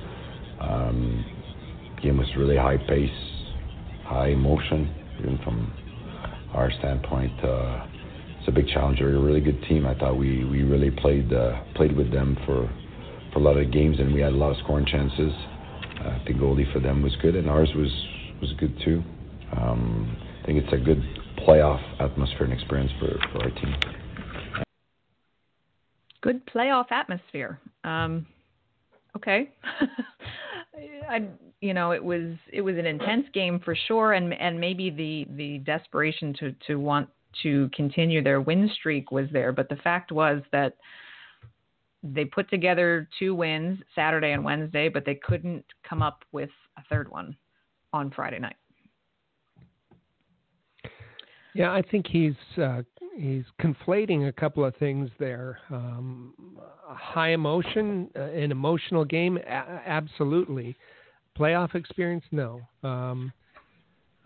Um, 0.60 1.24
game 2.02 2.18
was 2.18 2.28
really 2.36 2.56
high 2.56 2.76
pace, 2.76 3.10
high 4.04 4.28
emotion, 4.28 4.94
even 5.18 5.38
from 5.44 5.72
our 6.54 6.70
standpoint. 6.78 7.32
Uh, 7.44 7.86
it's 8.38 8.48
a 8.48 8.52
big 8.52 8.68
challenge. 8.68 8.98
They're 8.98 9.16
a 9.16 9.20
really 9.20 9.40
good 9.40 9.62
team. 9.68 9.86
I 9.86 9.94
thought 9.94 10.16
we, 10.16 10.44
we 10.44 10.62
really 10.62 10.90
played 10.90 11.32
uh, 11.32 11.62
played 11.74 11.96
with 11.96 12.10
them 12.10 12.36
for 12.46 12.70
for 13.32 13.38
a 13.38 13.42
lot 13.42 13.56
of 13.56 13.70
games, 13.70 13.98
and 13.98 14.12
we 14.12 14.20
had 14.20 14.32
a 14.32 14.36
lot 14.36 14.50
of 14.50 14.56
scoring 14.64 14.86
chances. 14.86 15.32
I 16.00 16.22
think 16.26 16.38
goalie 16.38 16.70
for 16.72 16.80
them 16.80 17.02
was 17.02 17.14
good, 17.20 17.36
and 17.36 17.48
ours 17.48 17.70
was 17.74 17.92
was 18.40 18.52
good 18.58 18.74
too. 18.84 19.02
Um, 19.56 20.16
I 20.42 20.46
think 20.46 20.64
it's 20.64 20.72
a 20.72 20.78
good 20.78 21.02
playoff 21.46 21.82
atmosphere 22.00 22.44
and 22.44 22.52
experience 22.52 22.92
for, 22.98 23.18
for 23.32 23.44
our 23.44 23.50
team 23.50 23.74
good 26.20 26.44
playoff 26.46 26.90
atmosphere. 26.90 27.58
Um, 27.84 28.26
okay. 29.16 29.50
I, 31.08 31.26
you 31.60 31.74
know, 31.74 31.92
it 31.92 32.02
was 32.02 32.34
it 32.52 32.60
was 32.60 32.76
an 32.76 32.86
intense 32.86 33.26
game 33.34 33.60
for 33.64 33.76
sure, 33.86 34.14
and 34.14 34.32
and 34.34 34.58
maybe 34.58 34.90
the 34.90 35.26
the 35.36 35.58
desperation 35.58 36.34
to 36.40 36.54
to 36.66 36.76
want 36.76 37.08
to 37.42 37.68
continue 37.74 38.22
their 38.22 38.40
win 38.40 38.70
streak 38.74 39.10
was 39.10 39.26
there, 39.32 39.52
but 39.52 39.68
the 39.68 39.76
fact 39.76 40.10
was 40.10 40.42
that 40.52 40.76
they 42.02 42.24
put 42.24 42.48
together 42.48 43.08
two 43.18 43.34
wins 43.34 43.78
Saturday 43.94 44.32
and 44.32 44.42
Wednesday, 44.42 44.88
but 44.88 45.04
they 45.04 45.14
couldn't 45.14 45.64
come 45.88 46.02
up 46.02 46.24
with 46.32 46.50
a 46.78 46.82
third 46.88 47.10
one 47.10 47.36
on 47.92 48.10
Friday 48.10 48.38
night. 48.38 48.56
Yeah, 51.54 51.72
I 51.72 51.82
think 51.82 52.06
he's 52.06 52.34
uh, 52.56 52.82
he's 53.16 53.44
conflating 53.60 54.28
a 54.28 54.32
couple 54.32 54.64
of 54.64 54.74
things 54.76 55.10
there. 55.18 55.58
Um, 55.70 56.34
high 56.86 57.30
emotion, 57.30 58.08
uh, 58.16 58.22
an 58.22 58.50
emotional 58.50 59.04
game, 59.04 59.36
a- 59.36 59.82
absolutely. 59.86 60.76
Playoff 61.38 61.74
experience, 61.74 62.24
no. 62.32 62.60
Um, 62.82 63.32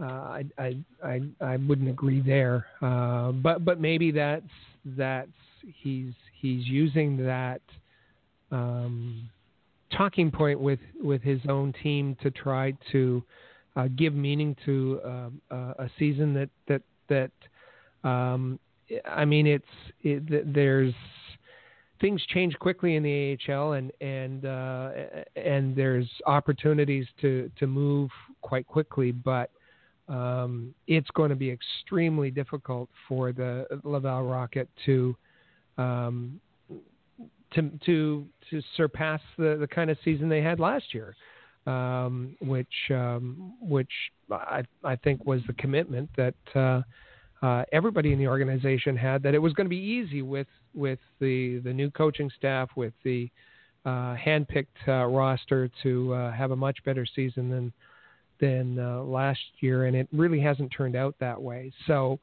uh, 0.01 0.05
I, 0.05 0.45
I, 0.59 0.77
I 1.05 1.21
I 1.41 1.57
wouldn't 1.57 1.89
agree 1.89 2.21
there. 2.21 2.67
Uh, 2.83 3.31
but 3.33 3.65
but 3.65 3.81
maybe 3.81 4.11
that's 4.11 4.43
that's 4.85 5.29
he's 5.63 6.13
he's 6.41 6.67
using 6.67 7.17
that 7.25 7.61
um, 8.51 9.29
talking 9.97 10.31
point 10.31 10.59
with 10.59 10.81
with 11.01 11.23
his 11.23 11.41
own 11.49 11.73
team 11.83 12.17
to 12.23 12.31
try 12.31 12.73
to 12.91 13.23
uh, 13.77 13.89
give 13.97 14.15
meaning 14.15 14.57
to 14.65 15.01
uh, 15.05 15.55
a 15.79 15.89
season 15.99 16.35
that 16.35 16.51
that 16.67 16.83
that 17.09 18.09
um, 18.09 18.59
I 19.07 19.25
mean, 19.25 19.47
it's 19.47 19.65
it, 20.03 20.53
there's 20.55 20.95
things 22.01 22.23
change 22.29 22.59
quickly 22.59 22.97
in 22.97 23.03
the 23.03 23.39
AHL, 23.49 23.73
and 23.73 23.93
and 24.01 24.45
uh, 24.45 24.91
and 25.37 25.75
there's 25.75 26.09
opportunities 26.27 27.07
to 27.21 27.51
to 27.59 27.67
move 27.67 28.11
quite 28.43 28.67
quickly, 28.67 29.13
but 29.13 29.51
um, 30.09 30.75
it's 30.87 31.11
going 31.11 31.31
to 31.31 31.37
be 31.37 31.51
extremely 31.51 32.31
difficult 32.31 32.89
for 33.09 33.33
the 33.33 33.67
Laval 33.85 34.25
Rocket 34.25 34.69
to 34.85 35.17
um, 35.79 36.41
to 37.55 37.71
to 37.87 38.27
to 38.51 38.63
surpass 38.77 39.21
the 39.39 39.57
the 39.59 39.67
kind 39.67 39.91
of 39.91 39.97
season 40.05 40.29
they 40.29 40.43
had 40.43 40.61
last 40.61 40.93
year. 40.93 41.15
um, 41.67 42.37
which 42.41 42.91
um, 42.91 43.55
which 43.61 43.91
I 44.31 44.63
I 44.83 44.97
think 44.97 45.25
was 45.25 45.41
the 45.47 45.55
commitment 45.55 46.11
that 46.17 46.35
uh, 46.55 46.83
uh, 47.45 47.63
everybody 47.73 48.15
in 48.15 48.19
the 48.19 48.27
organization 48.27 48.97
had 48.97 49.23
that 49.23 49.35
it 49.35 49.39
was 49.39 49.53
going 49.53 49.67
to 49.67 49.71
be 49.71 49.77
easy 49.77 50.23
with 50.23 50.47
with 50.73 50.99
the 51.21 51.59
the 51.59 51.73
new 51.73 51.91
coaching 51.91 52.31
staff 52.39 52.71
with 52.75 52.95
the 53.05 53.29
uh, 53.85 54.17
handpicked 54.17 54.89
uh, 54.89 55.05
roster 55.05 55.71
to 55.83 56.15
uh, 56.15 56.33
have 56.33 56.53
a 56.53 56.57
much 56.57 56.83
better 56.85 57.05
season 57.05 57.51
than 57.51 57.71
than 58.41 58.79
uh, 58.79 59.03
last 59.03 59.41
year, 59.61 59.85
and 59.85 59.95
it 59.95 60.09
really 60.11 60.41
hasn't 60.41 60.73
turned 60.75 60.97
out 60.97 61.15
that 61.21 61.41
way. 61.41 61.71
So, 61.87 62.19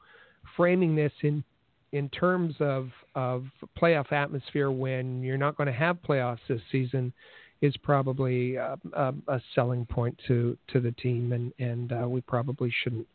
framing 0.56 0.96
this 0.96 1.12
in 1.22 1.44
in 1.92 2.08
terms 2.08 2.56
of 2.58 2.90
of 3.14 3.44
playoff 3.80 4.10
atmosphere 4.10 4.72
when 4.72 5.22
you're 5.22 5.38
not 5.38 5.56
going 5.56 5.68
to 5.68 5.72
have 5.72 5.98
playoffs 6.02 6.40
this 6.48 6.60
season 6.72 7.12
is 7.60 7.76
probably 7.76 8.56
a, 8.56 8.76
a, 8.94 9.14
a 9.28 9.40
selling 9.54 9.86
point 9.86 10.20
to 10.26 10.58
to 10.72 10.80
the 10.80 10.90
team, 10.90 11.32
and 11.32 11.52
and 11.60 11.92
uh, 11.92 12.08
we 12.08 12.20
probably 12.22 12.74
shouldn't 12.82 13.06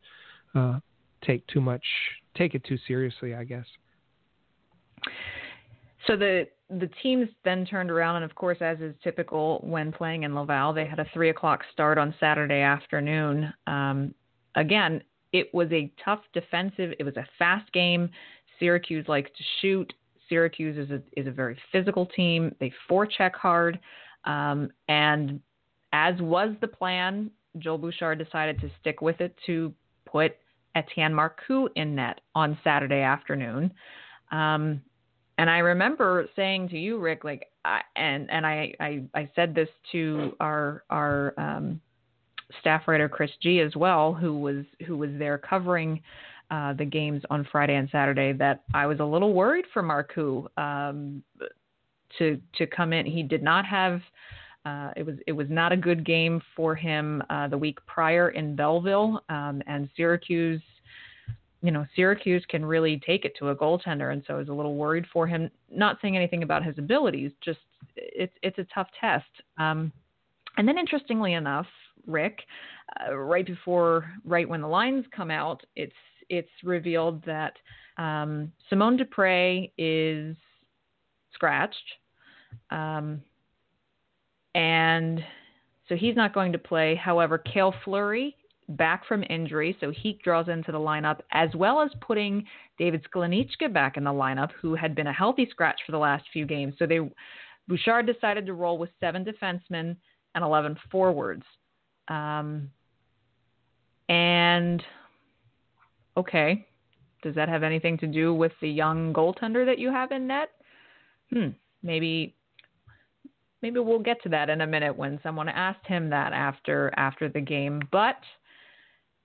uh, 0.55 0.79
take 1.23 1.45
too 1.47 1.61
much 1.61 1.83
take 2.37 2.55
it 2.55 2.63
too 2.63 2.77
seriously, 2.87 3.33
I 3.33 3.43
guess. 3.43 3.65
So 6.05 6.15
the 6.15 6.47
the 6.69 6.89
teams 7.01 7.29
then 7.43 7.65
turned 7.65 7.89
around, 7.89 8.17
and 8.17 8.25
of 8.25 8.35
course, 8.35 8.57
as 8.61 8.79
is 8.79 8.93
typical 9.03 9.59
when 9.63 9.91
playing 9.91 10.23
in 10.23 10.35
Laval, 10.35 10.73
they 10.73 10.85
had 10.85 10.99
a 10.99 11.07
three 11.13 11.29
o'clock 11.29 11.61
start 11.71 11.97
on 11.97 12.13
Saturday 12.19 12.61
afternoon. 12.61 13.51
Um, 13.67 14.13
again, 14.55 15.01
it 15.33 15.53
was 15.53 15.69
a 15.71 15.91
tough 16.03 16.21
defensive. 16.33 16.93
It 16.99 17.03
was 17.03 17.15
a 17.17 17.25
fast 17.39 17.71
game. 17.73 18.09
Syracuse 18.59 19.07
likes 19.07 19.31
to 19.37 19.43
shoot. 19.61 19.93
Syracuse 20.29 20.77
is 20.77 20.91
a 20.91 21.01
is 21.19 21.27
a 21.27 21.31
very 21.31 21.57
physical 21.71 22.05
team. 22.05 22.53
They 22.59 22.71
forecheck 22.89 23.33
hard. 23.33 23.79
Um, 24.25 24.69
and 24.89 25.39
as 25.93 26.19
was 26.19 26.53
the 26.59 26.67
plan, 26.67 27.31
Joel 27.59 27.77
Bouchard 27.77 28.19
decided 28.19 28.59
to 28.61 28.69
stick 28.81 29.01
with 29.01 29.21
it 29.21 29.33
to 29.45 29.73
put 30.05 30.35
Etienne 30.77 31.13
Marcoux 31.13 31.67
in 31.75 31.95
net 31.95 32.17
on 32.35 32.57
Saturday 32.63 33.01
afternoon. 33.01 33.71
Um, 34.31 34.81
and 35.39 35.49
I 35.49 35.59
remember 35.59 36.27
saying 36.35 36.69
to 36.69 36.77
you, 36.77 36.99
Rick, 36.99 37.23
like, 37.23 37.43
I, 37.63 37.81
and 37.95 38.29
and 38.31 38.45
I, 38.45 38.73
I 38.79 39.03
I 39.13 39.29
said 39.35 39.53
this 39.53 39.69
to 39.91 40.35
our 40.39 40.83
our 40.89 41.33
um, 41.37 41.81
staff 42.59 42.87
writer 42.87 43.09
Chris 43.09 43.31
G 43.43 43.59
as 43.59 43.75
well, 43.75 44.13
who 44.13 44.39
was 44.39 44.65
who 44.85 44.97
was 44.97 45.11
there 45.17 45.37
covering 45.37 46.01
uh, 46.49 46.73
the 46.73 46.85
games 46.85 47.21
on 47.29 47.47
Friday 47.51 47.75
and 47.75 47.89
Saturday, 47.91 48.31
that 48.33 48.63
I 48.73 48.85
was 48.85 48.99
a 48.99 49.05
little 49.13 49.33
worried 49.33 49.65
for 49.73 49.83
Marcoux 49.83 50.47
um, 50.57 51.23
to 52.17 52.39
to 52.57 52.67
come 52.67 52.93
in. 52.93 53.05
He 53.05 53.23
did 53.23 53.43
not 53.43 53.65
have. 53.65 54.01
Uh, 54.67 54.91
it 54.97 55.05
was 55.05 55.15
it 55.27 55.31
was 55.31 55.47
not 55.49 55.71
a 55.71 55.77
good 55.77 56.05
game 56.05 56.41
for 56.55 56.75
him 56.75 57.23
uh, 57.29 57.47
the 57.47 57.57
week 57.57 57.77
prior 57.85 58.29
in 58.31 58.53
Belleville, 58.53 59.21
um, 59.29 59.61
and 59.65 59.89
Syracuse. 59.95 60.61
You 61.61 61.71
know, 61.71 61.85
Syracuse 61.95 62.43
can 62.49 62.65
really 62.65 63.01
take 63.05 63.23
it 63.23 63.33
to 63.39 63.49
a 63.49 63.55
goaltender, 63.55 64.11
and 64.11 64.21
so 64.27 64.33
I 64.33 64.37
was 64.37 64.49
a 64.49 64.53
little 64.53 64.75
worried 64.75 65.05
for 65.13 65.25
him. 65.25 65.49
Not 65.71 65.97
saying 66.01 66.17
anything 66.17 66.43
about 66.43 66.65
his 66.65 66.77
abilities, 66.77 67.31
just 67.41 67.59
it's 67.95 68.33
it's 68.41 68.57
a 68.57 68.67
tough 68.73 68.89
test. 68.99 69.29
Um, 69.57 69.91
and 70.57 70.67
then, 70.67 70.77
interestingly 70.77 71.33
enough, 71.33 71.67
Rick, 72.05 72.39
uh, 72.99 73.15
right 73.15 73.45
before, 73.45 74.11
right 74.25 74.49
when 74.49 74.61
the 74.61 74.67
lines 74.67 75.05
come 75.15 75.31
out, 75.31 75.63
it's 75.77 75.93
it's 76.29 76.49
revealed 76.63 77.23
that 77.23 77.53
um, 77.97 78.51
Simon 78.69 78.97
Despres 78.97 79.71
is 79.77 80.35
scratched. 81.33 81.77
Um, 82.69 83.21
and 84.57 85.23
so 85.87 85.95
he's 85.95 86.15
not 86.15 86.33
going 86.33 86.51
to 86.51 86.57
play. 86.57 86.95
However, 86.95 87.37
Kale 87.37 87.73
Fleury 87.85 88.35
back 88.69 89.05
from 89.07 89.23
injury, 89.29 89.77
so 89.79 89.91
he 89.91 90.19
draws 90.23 90.49
into 90.49 90.73
the 90.73 90.79
lineup, 90.79 91.19
as 91.31 91.49
well 91.55 91.79
as 91.81 91.89
putting 92.01 92.43
David 92.77 93.05
Sklenicka 93.09 93.71
back 93.71 93.95
in 93.95 94.03
the 94.03 94.09
lineup, 94.09 94.49
who 94.59 94.75
had 94.75 94.95
been 94.95 95.07
a 95.07 95.13
healthy 95.13 95.47
scratch 95.49 95.79
for 95.85 95.93
the 95.93 95.97
last 95.97 96.25
few 96.33 96.45
games. 96.45 96.73
So 96.77 96.85
they 96.85 96.99
Bouchard 97.67 98.07
decided 98.07 98.45
to 98.47 98.53
roll 98.53 98.77
with 98.77 98.89
seven 98.99 99.23
defensemen 99.23 99.95
and 100.35 100.43
eleven 100.43 100.75
forwards. 100.91 101.43
Um, 102.07 102.69
and 104.09 104.81
okay, 106.15 106.65
does 107.21 107.35
that 107.35 107.47
have 107.47 107.63
anything 107.63 107.97
to 107.99 108.07
do 108.07 108.33
with 108.33 108.53
the 108.61 108.69
young 108.69 109.13
goaltender 109.13 109.65
that 109.65 109.79
you 109.79 109.91
have 109.91 110.11
in 110.11 110.27
net? 110.27 110.49
Hmm, 111.31 111.49
maybe 111.83 112.36
maybe 113.61 113.79
we'll 113.79 113.99
get 113.99 114.21
to 114.23 114.29
that 114.29 114.49
in 114.49 114.61
a 114.61 114.67
minute 114.67 114.95
when 114.95 115.19
someone 115.23 115.49
asked 115.49 115.85
him 115.85 116.09
that 116.09 116.33
after 116.33 116.93
after 116.97 117.29
the 117.29 117.41
game. 117.41 117.81
But 117.91 118.17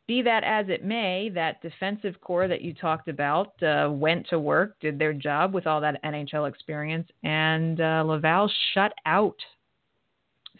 be 0.08 0.22
that 0.22 0.42
as 0.44 0.66
it 0.68 0.84
may, 0.84 1.30
that 1.34 1.62
defensive 1.62 2.20
core 2.20 2.48
that 2.48 2.62
you 2.62 2.74
talked 2.74 3.08
about 3.08 3.62
uh, 3.62 3.88
went 3.90 4.26
to 4.28 4.38
work, 4.38 4.76
did 4.80 4.98
their 4.98 5.12
job 5.12 5.54
with 5.54 5.66
all 5.66 5.80
that 5.80 6.02
NHL 6.04 6.48
experience, 6.48 7.08
and 7.22 7.80
uh, 7.80 8.02
Laval 8.04 8.50
shut 8.74 8.92
out 9.06 9.36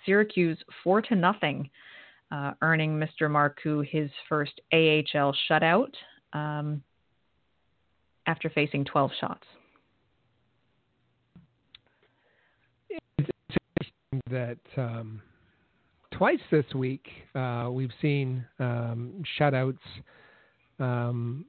Syracuse 0.06 0.58
four 0.82 1.02
to 1.02 1.14
nothing, 1.14 1.68
uh, 2.30 2.52
earning 2.62 2.98
Mr. 2.98 3.28
Marcoux 3.28 3.87
his 3.87 4.11
first 4.28 4.61
AHL 4.72 5.35
shutout 5.50 5.92
um, 6.32 6.82
after 8.26 8.48
facing 8.50 8.85
12 8.85 9.11
shots. 9.20 9.46
That 14.33 14.59
um, 14.77 15.23
twice 16.12 16.40
this 16.51 16.64
week 16.75 17.07
uh, 17.35 17.68
we've 17.71 17.92
seen 18.01 18.45
um, 18.59 19.23
shutouts 19.38 19.79
um, 20.79 21.45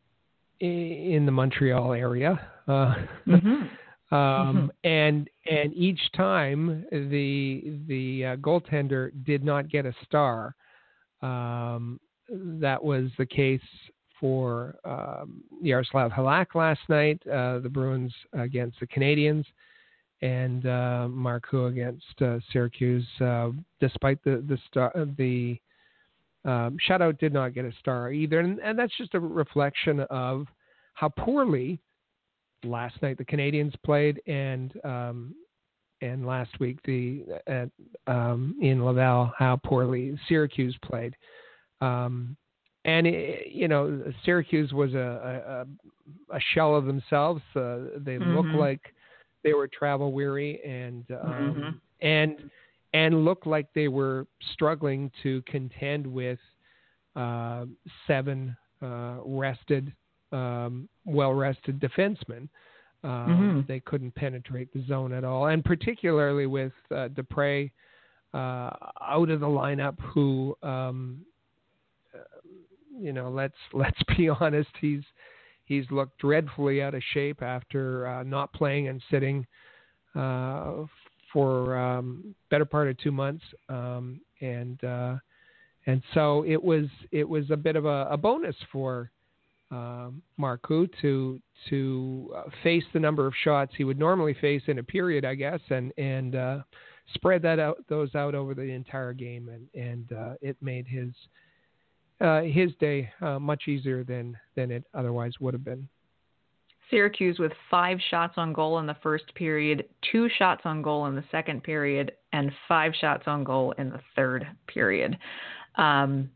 in 0.60 1.24
the 1.26 1.32
Montreal 1.32 1.93
area. 1.93 2.39
Uh, 2.67 2.96
mm-hmm. 3.28 3.63
Um, 4.12 4.69
mm-hmm. 4.84 4.88
and 4.88 5.28
and 5.50 5.74
each 5.74 6.00
time 6.15 6.86
the 6.91 7.82
the 7.88 8.26
uh, 8.26 8.36
goaltender 8.36 9.10
did 9.26 9.43
not 9.43 9.69
get 9.69 9.88
a 9.88 9.93
star. 10.06 10.54
Um, 11.24 12.00
that 12.30 12.84
was 12.84 13.10
the 13.17 13.26
case 13.26 13.60
for 14.19 14.76
um, 14.86 15.43
Yaroslav 15.63 16.12
Halak 16.12 16.54
last 16.54 16.82
night. 16.89 17.24
Uh, 17.26 17.58
the 17.58 17.69
Bruins 17.69 18.13
against 18.34 18.80
the 18.80 18.86
Canadiens 18.86 19.46
and 20.21 20.65
uh, 20.65 21.08
Marcoux 21.10 21.69
against 21.69 22.21
uh, 22.21 22.39
Syracuse. 22.52 23.08
Uh, 23.19 23.49
despite 23.80 24.23
the 24.23 24.43
the 24.47 24.58
star, 24.69 24.91
the 25.17 25.58
um, 26.45 26.78
shutout 26.88 27.19
did 27.19 27.34
not 27.34 27.54
get 27.54 27.65
a 27.65 27.71
star 27.80 28.12
either, 28.12 28.39
and, 28.39 28.60
and, 28.60 28.78
that's 28.78 28.95
just 28.97 29.13
a 29.15 29.19
reflection 29.19 30.02
of 30.10 30.45
how 30.93 31.08
poorly 31.08 31.80
last 32.65 33.02
night 33.02 33.17
the 33.17 33.26
Canadiens 33.26 33.73
played, 33.86 34.21
and 34.28 34.73
um, 34.84 35.36
and 36.02 36.26
last 36.26 36.60
week 36.60 36.80
the 36.86 37.23
at, 37.47 37.69
um, 38.08 38.56
in 38.62 38.84
Laval 38.84 39.32
how 39.38 39.60
poorly 39.63 40.17
Syracuse 40.28 40.78
played. 40.84 41.15
Um, 41.82 42.36
and 42.86 43.08
it, 43.08 43.47
you 43.52 43.67
know, 43.67 44.04
Syracuse 44.26 44.73
was 44.73 44.93
a, 44.93 45.65
a, 46.30 46.36
a 46.36 46.39
shell 46.54 46.76
of 46.76 46.86
themselves. 46.86 47.41
Uh, 47.56 47.78
they 47.97 48.17
mm-hmm. 48.17 48.36
look 48.36 48.45
like 48.60 48.92
they 49.43 49.53
were 49.53 49.67
travel 49.67 50.12
weary 50.12 50.62
and 50.63 51.06
um, 51.12 51.29
mm-hmm. 51.29 52.08
and 52.08 52.49
and 52.93 53.25
looked 53.25 53.47
like 53.47 53.67
they 53.73 53.88
were 53.88 54.27
struggling 54.53 55.12
to 55.23 55.41
contend 55.47 56.06
with 56.06 56.39
uh, 57.15 57.65
seven 58.08 58.56
uh, 58.82 59.17
rested, 59.25 59.93
um, 60.32 60.88
well 61.06 61.34
rested 61.34 61.79
defensemen. 61.79 62.47
Um, 63.03 63.10
mm-hmm. 63.10 63.60
They 63.67 63.79
couldn't 63.82 64.15
penetrate 64.15 64.71
the 64.73 64.84
zone 64.88 65.12
at 65.12 65.23
all, 65.23 65.47
and 65.47 65.63
particularly 65.63 66.45
with 66.45 66.71
uh, 66.91 67.10
Despres 67.10 67.71
uh, 68.34 68.71
out 69.01 69.29
of 69.29 69.41
the 69.41 69.47
lineup, 69.47 69.99
who 69.99 70.56
um, 70.63 71.21
uh, 72.13 72.19
you 72.97 73.12
know, 73.12 73.29
let's 73.29 73.58
let's 73.73 73.99
be 74.17 74.29
honest, 74.29 74.69
he's 74.79 75.03
He's 75.65 75.86
looked 75.91 76.19
dreadfully 76.19 76.82
out 76.82 76.93
of 76.93 77.02
shape 77.13 77.41
after 77.41 78.08
uh, 78.08 78.23
not 78.23 78.52
playing 78.54 78.88
and 78.89 79.02
sitting 79.10 79.45
uh, 80.15 80.84
for 81.32 81.76
um, 81.78 82.36
better 82.52 82.65
part 82.65 82.89
of 82.89 82.97
two 82.97 83.12
months, 83.12 83.43
um, 83.69 84.19
and 84.41 84.84
uh, 84.84 85.15
and 85.86 86.02
so 86.13 86.45
it 86.45 86.62
was 86.62 86.86
it 87.12 87.28
was 87.28 87.49
a 87.49 87.58
bit 87.58 87.76
of 87.76 87.86
a, 87.86 88.08
a 88.12 88.17
bonus 88.17 88.56
for 88.71 89.10
um, 89.71 90.21
Marcoux 90.39 90.88
to 91.02 91.41
to 91.69 92.34
uh, 92.36 92.43
face 92.62 92.84
the 92.93 92.99
number 92.99 93.26
of 93.26 93.34
shots 93.43 93.73
he 93.76 93.84
would 93.84 93.97
normally 93.97 94.36
face 94.36 94.62
in 94.67 94.80
a 94.80 94.84
period, 94.84 95.26
I 95.26 95.36
guess, 95.36 95.60
and 95.69 95.91
and 95.97 96.36
uh, 96.36 96.60
spread 97.15 97.41
that 97.41 97.60
out 97.60 97.84
those 97.89 98.13
out 98.15 98.36
over 98.36 98.54
the 98.54 98.62
entire 98.62 99.13
game, 99.13 99.49
and 99.49 99.67
and 99.73 100.13
uh, 100.13 100.34
it 100.41 100.58
made 100.62 100.88
his 100.88 101.10
uh, 102.23 102.41
his 102.41 102.71
day 102.79 103.12
uh, 103.21 103.38
much 103.38 103.67
easier 103.67 104.03
than 104.03 104.38
than 104.55 104.71
it 104.71 104.83
otherwise 104.93 105.33
would 105.39 105.53
have 105.53 105.63
been. 105.63 105.88
Syracuse 106.89 107.39
with 107.39 107.51
five 107.71 107.97
shots 108.09 108.33
on 108.38 108.53
goal 108.53 108.79
in 108.79 108.86
the 108.86 108.95
first 109.01 109.33
period, 109.36 109.86
two 110.12 110.29
shots 110.38 110.62
on 110.65 110.81
goal 110.81 111.07
in 111.07 111.15
the 111.15 111.23
second 111.31 111.63
period, 111.63 112.12
and 112.33 112.51
five 112.67 112.93
shots 112.99 113.23
on 113.27 113.43
goal 113.43 113.73
in 113.77 113.89
the 113.89 113.99
third 114.15 114.45
period. 114.67 115.17
Um, 115.75 116.29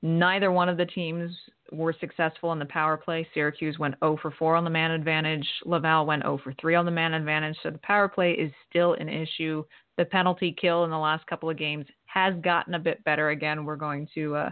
neither 0.00 0.50
one 0.52 0.68
of 0.68 0.76
the 0.76 0.86
teams 0.86 1.32
were 1.70 1.94
successful 2.00 2.52
in 2.52 2.58
the 2.58 2.64
power 2.66 2.96
play. 2.96 3.28
Syracuse 3.34 3.78
went 3.78 3.96
0 4.00 4.18
for 4.22 4.30
4 4.30 4.56
on 4.56 4.64
the 4.64 4.70
man 4.70 4.90
advantage. 4.90 5.46
Laval 5.66 6.06
went 6.06 6.22
0 6.22 6.40
for 6.42 6.54
3 6.60 6.74
on 6.74 6.86
the 6.86 6.90
man 6.90 7.12
advantage. 7.12 7.56
So 7.62 7.70
the 7.70 7.78
power 7.78 8.08
play 8.08 8.32
is 8.32 8.50
still 8.70 8.94
an 8.94 9.08
issue. 9.08 9.64
The 9.98 10.06
penalty 10.06 10.56
kill 10.58 10.84
in 10.84 10.90
the 10.90 10.98
last 10.98 11.26
couple 11.26 11.50
of 11.50 11.58
games 11.58 11.84
has 12.08 12.34
gotten 12.42 12.74
a 12.74 12.78
bit 12.78 13.04
better 13.04 13.30
again. 13.30 13.64
We're 13.64 13.76
going 13.76 14.08
to. 14.14 14.34
Uh, 14.34 14.50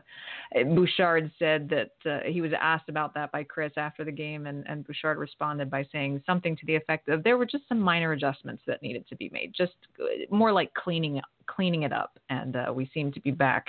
Bouchard 0.55 1.31
said 1.39 1.71
that 1.71 2.11
uh, 2.11 2.21
he 2.31 2.41
was 2.43 2.53
asked 2.61 2.89
about 2.89 3.15
that 3.15 3.33
by 3.33 3.43
Chris 3.45 3.73
after 3.77 4.05
the 4.05 4.13
game, 4.13 4.47
and, 4.47 4.65
and 4.69 4.87
Bouchard 4.87 5.17
responded 5.19 5.71
by 5.71 5.87
saying 5.91 6.23
something 6.27 6.55
to 6.57 6.67
the 6.67 6.77
effect 6.77 7.09
of 7.09 7.25
there 7.25 7.39
were 7.39 7.47
just 7.47 7.67
some 7.69 7.81
minor 7.81 8.13
adjustments 8.13 8.63
that 8.67 8.83
needed 8.83 9.09
to 9.09 9.17
be 9.17 9.31
made, 9.33 9.55
just 9.57 9.73
uh, 10.01 10.05
more 10.31 10.53
like 10.53 10.73
cleaning 10.75 11.21
cleaning 11.47 11.85
it 11.85 11.93
up, 11.93 12.19
and 12.29 12.57
uh, 12.57 12.73
we 12.75 12.91
seem 12.93 13.11
to 13.13 13.21
be 13.21 13.31
back 13.31 13.69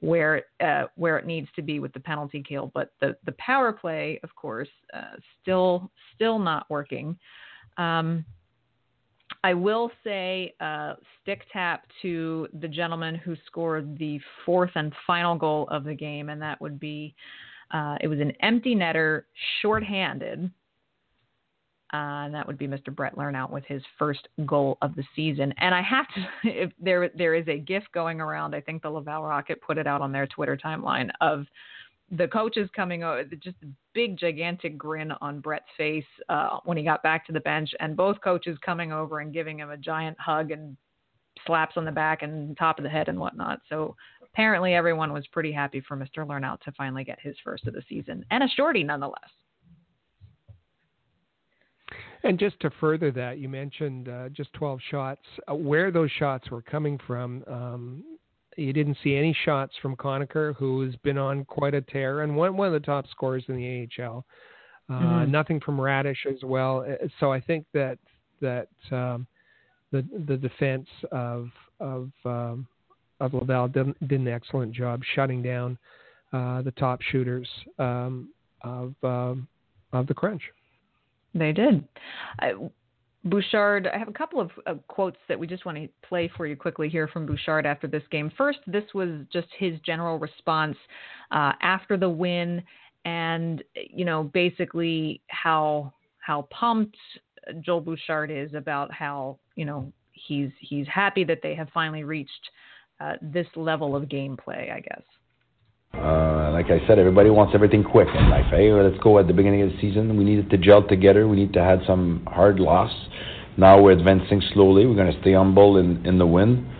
where 0.00 0.42
uh, 0.60 0.84
where 0.96 1.16
it 1.16 1.26
needs 1.26 1.48
to 1.54 1.62
be 1.62 1.78
with 1.78 1.92
the 1.92 2.00
penalty 2.00 2.42
kill. 2.46 2.72
But 2.74 2.92
the 3.00 3.16
the 3.24 3.32
power 3.32 3.72
play, 3.72 4.18
of 4.24 4.34
course, 4.34 4.68
uh, 4.92 5.16
still 5.40 5.90
still 6.14 6.40
not 6.40 6.68
working. 6.68 7.16
Um, 7.78 8.24
I 9.46 9.54
will 9.54 9.92
say 10.02 10.56
uh, 10.58 10.94
stick 11.22 11.42
tap 11.52 11.86
to 12.02 12.48
the 12.60 12.66
gentleman 12.66 13.14
who 13.14 13.36
scored 13.46 13.96
the 13.96 14.18
fourth 14.44 14.72
and 14.74 14.92
final 15.06 15.36
goal 15.36 15.68
of 15.70 15.84
the 15.84 15.94
game, 15.94 16.30
and 16.30 16.42
that 16.42 16.60
would 16.60 16.80
be 16.80 17.14
uh, 17.70 17.94
it 18.00 18.08
was 18.08 18.18
an 18.18 18.32
empty 18.40 18.74
netter, 18.74 19.22
shorthanded. 19.62 20.50
Uh, 21.94 22.26
and 22.26 22.34
that 22.34 22.44
would 22.44 22.58
be 22.58 22.66
Mr. 22.66 22.92
Brett 22.92 23.14
Lernout 23.14 23.50
with 23.50 23.64
his 23.66 23.82
first 23.96 24.26
goal 24.46 24.78
of 24.82 24.96
the 24.96 25.04
season. 25.14 25.54
And 25.58 25.72
I 25.72 25.82
have 25.82 26.06
to, 26.16 26.26
if 26.64 26.72
there 26.80 27.08
there 27.16 27.36
is 27.36 27.46
a 27.46 27.56
GIF 27.56 27.84
going 27.94 28.20
around, 28.20 28.52
I 28.52 28.60
think 28.60 28.82
the 28.82 28.90
Laval 28.90 29.22
Rocket 29.22 29.62
put 29.62 29.78
it 29.78 29.86
out 29.86 30.00
on 30.00 30.10
their 30.10 30.26
Twitter 30.26 30.56
timeline 30.56 31.08
of 31.20 31.46
the 32.10 32.28
coaches 32.28 32.68
coming 32.74 33.02
over, 33.02 33.24
just 33.24 33.56
a 33.62 33.66
big 33.92 34.16
gigantic 34.16 34.78
grin 34.78 35.12
on 35.20 35.40
Brett's 35.40 35.64
face 35.76 36.04
uh, 36.28 36.58
when 36.64 36.76
he 36.76 36.84
got 36.84 37.02
back 37.02 37.26
to 37.26 37.32
the 37.32 37.40
bench, 37.40 37.70
and 37.80 37.96
both 37.96 38.20
coaches 38.22 38.56
coming 38.64 38.92
over 38.92 39.20
and 39.20 39.32
giving 39.32 39.58
him 39.58 39.70
a 39.70 39.76
giant 39.76 40.18
hug 40.20 40.50
and 40.52 40.76
slaps 41.46 41.76
on 41.76 41.84
the 41.84 41.92
back 41.92 42.22
and 42.22 42.56
top 42.56 42.78
of 42.78 42.84
the 42.84 42.88
head 42.88 43.08
and 43.08 43.18
whatnot. 43.18 43.60
So 43.68 43.96
apparently 44.22 44.74
everyone 44.74 45.12
was 45.12 45.26
pretty 45.28 45.52
happy 45.52 45.80
for 45.80 45.96
Mr. 45.96 46.26
Lernout 46.26 46.60
to 46.62 46.72
finally 46.72 47.04
get 47.04 47.18
his 47.20 47.36
first 47.44 47.66
of 47.66 47.74
the 47.74 47.82
season 47.88 48.24
and 48.30 48.42
a 48.42 48.48
shorty 48.48 48.82
nonetheless. 48.82 49.30
And 52.22 52.38
just 52.38 52.58
to 52.60 52.70
further 52.80 53.12
that, 53.12 53.38
you 53.38 53.48
mentioned 53.48 54.08
uh, 54.08 54.28
just 54.30 54.52
12 54.54 54.80
shots. 54.90 55.20
Uh, 55.48 55.54
where 55.54 55.90
those 55.90 56.10
shots 56.18 56.50
were 56.50 56.62
coming 56.62 56.98
from, 57.06 57.44
um, 57.46 58.15
you 58.56 58.72
didn't 58.72 58.96
see 59.02 59.16
any 59.16 59.36
shots 59.44 59.74
from 59.80 59.96
Conacher, 59.96 60.54
who's 60.56 60.96
been 60.96 61.18
on 61.18 61.44
quite 61.44 61.74
a 61.74 61.80
tear 61.80 62.22
and 62.22 62.34
one 62.34 62.56
one 62.56 62.66
of 62.66 62.72
the 62.72 62.84
top 62.84 63.06
scorers 63.10 63.44
in 63.48 63.56
the 63.56 63.88
AHL. 64.02 64.24
Uh, 64.88 64.92
mm-hmm. 64.92 65.30
Nothing 65.30 65.60
from 65.60 65.80
Radish 65.80 66.26
as 66.28 66.42
well. 66.42 66.84
Uh, 66.88 67.06
so 67.20 67.32
I 67.32 67.40
think 67.40 67.66
that 67.74 67.98
that 68.40 68.68
um, 68.90 69.26
the 69.92 70.06
the 70.26 70.36
defense 70.36 70.88
of 71.12 71.48
of 71.80 72.10
um, 72.24 72.66
of 73.20 73.34
Laval 73.34 73.68
did, 73.68 73.94
did, 74.08 74.20
an 74.20 74.28
excellent 74.28 74.72
job 74.72 75.00
shutting 75.14 75.42
down 75.42 75.78
uh, 76.32 76.62
the 76.62 76.72
top 76.72 77.00
shooters 77.02 77.48
um, 77.78 78.28
of 78.62 78.94
um, 79.02 79.48
of 79.92 80.06
the 80.06 80.14
Crunch. 80.14 80.42
They 81.34 81.52
did. 81.52 81.86
I, 82.38 82.52
Bouchard, 83.26 83.88
I 83.92 83.98
have 83.98 84.08
a 84.08 84.12
couple 84.12 84.40
of 84.40 84.50
uh, 84.66 84.74
quotes 84.86 85.18
that 85.28 85.38
we 85.38 85.46
just 85.46 85.66
want 85.66 85.76
to 85.78 85.88
play 86.06 86.30
for 86.36 86.46
you 86.46 86.56
quickly 86.56 86.88
here 86.88 87.08
from 87.08 87.26
Bouchard 87.26 87.66
after 87.66 87.88
this 87.88 88.02
game. 88.10 88.30
First, 88.38 88.60
this 88.66 88.84
was 88.94 89.26
just 89.32 89.48
his 89.58 89.78
general 89.84 90.18
response 90.18 90.76
uh, 91.32 91.52
after 91.60 91.96
the 91.96 92.08
win, 92.08 92.62
and 93.04 93.62
you 93.74 94.04
know 94.04 94.24
basically 94.24 95.20
how 95.26 95.92
how 96.18 96.48
pumped 96.50 96.96
Joel 97.60 97.80
Bouchard 97.80 98.30
is 98.30 98.54
about 98.54 98.92
how 98.92 99.38
you 99.56 99.64
know 99.64 99.92
he's 100.12 100.50
he's 100.60 100.86
happy 100.86 101.24
that 101.24 101.40
they 101.42 101.54
have 101.54 101.68
finally 101.74 102.04
reached 102.04 102.50
uh, 103.00 103.14
this 103.20 103.46
level 103.56 103.96
of 103.96 104.04
gameplay. 104.04 104.72
I 104.72 104.80
guess. 104.80 105.02
Uh, 105.94 106.50
like 106.52 106.66
I 106.66 106.86
said, 106.86 106.98
everybody 106.98 107.30
wants 107.30 107.54
everything 107.54 107.82
quick 107.82 108.08
in 108.08 108.28
life. 108.28 108.46
Hey, 108.50 108.70
let's 108.70 108.98
go 109.02 109.18
at 109.18 109.26
the 109.26 109.32
beginning 109.32 109.62
of 109.62 109.70
the 109.70 109.80
season. 109.80 110.16
We 110.16 110.24
needed 110.24 110.50
to 110.50 110.58
gel 110.58 110.86
together. 110.86 111.26
We 111.26 111.36
need 111.36 111.54
to 111.54 111.62
have 111.62 111.80
some 111.86 112.26
hard 112.30 112.58
loss. 112.58 112.92
Now 113.56 113.80
we're 113.80 113.92
advancing 113.92 114.42
slowly. 114.52 114.86
We're 114.86 114.96
going 114.96 115.12
to 115.12 115.20
stay 115.20 115.32
humble 115.32 115.78
in, 115.78 116.04
in 116.04 116.18
the 116.18 116.26
win. 116.26 116.70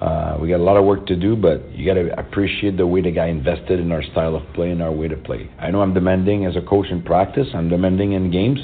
Uh, 0.00 0.36
we 0.40 0.48
got 0.48 0.58
a 0.58 0.64
lot 0.64 0.76
of 0.76 0.84
work 0.84 1.06
to 1.06 1.14
do, 1.14 1.36
but 1.36 1.70
you 1.76 1.86
got 1.86 1.94
to 1.94 2.18
appreciate 2.18 2.76
the 2.76 2.86
way 2.86 3.02
the 3.02 3.10
guy 3.12 3.26
invested 3.26 3.78
in 3.78 3.92
our 3.92 4.02
style 4.02 4.34
of 4.34 4.42
play 4.54 4.70
and 4.70 4.82
our 4.82 4.90
way 4.90 5.06
to 5.06 5.16
play. 5.16 5.48
I 5.60 5.70
know 5.70 5.80
I'm 5.80 5.94
demanding 5.94 6.44
as 6.44 6.56
a 6.56 6.60
coach 6.60 6.86
in 6.90 7.02
practice. 7.02 7.46
I'm 7.54 7.68
demanding 7.68 8.12
in 8.12 8.30
games, 8.30 8.58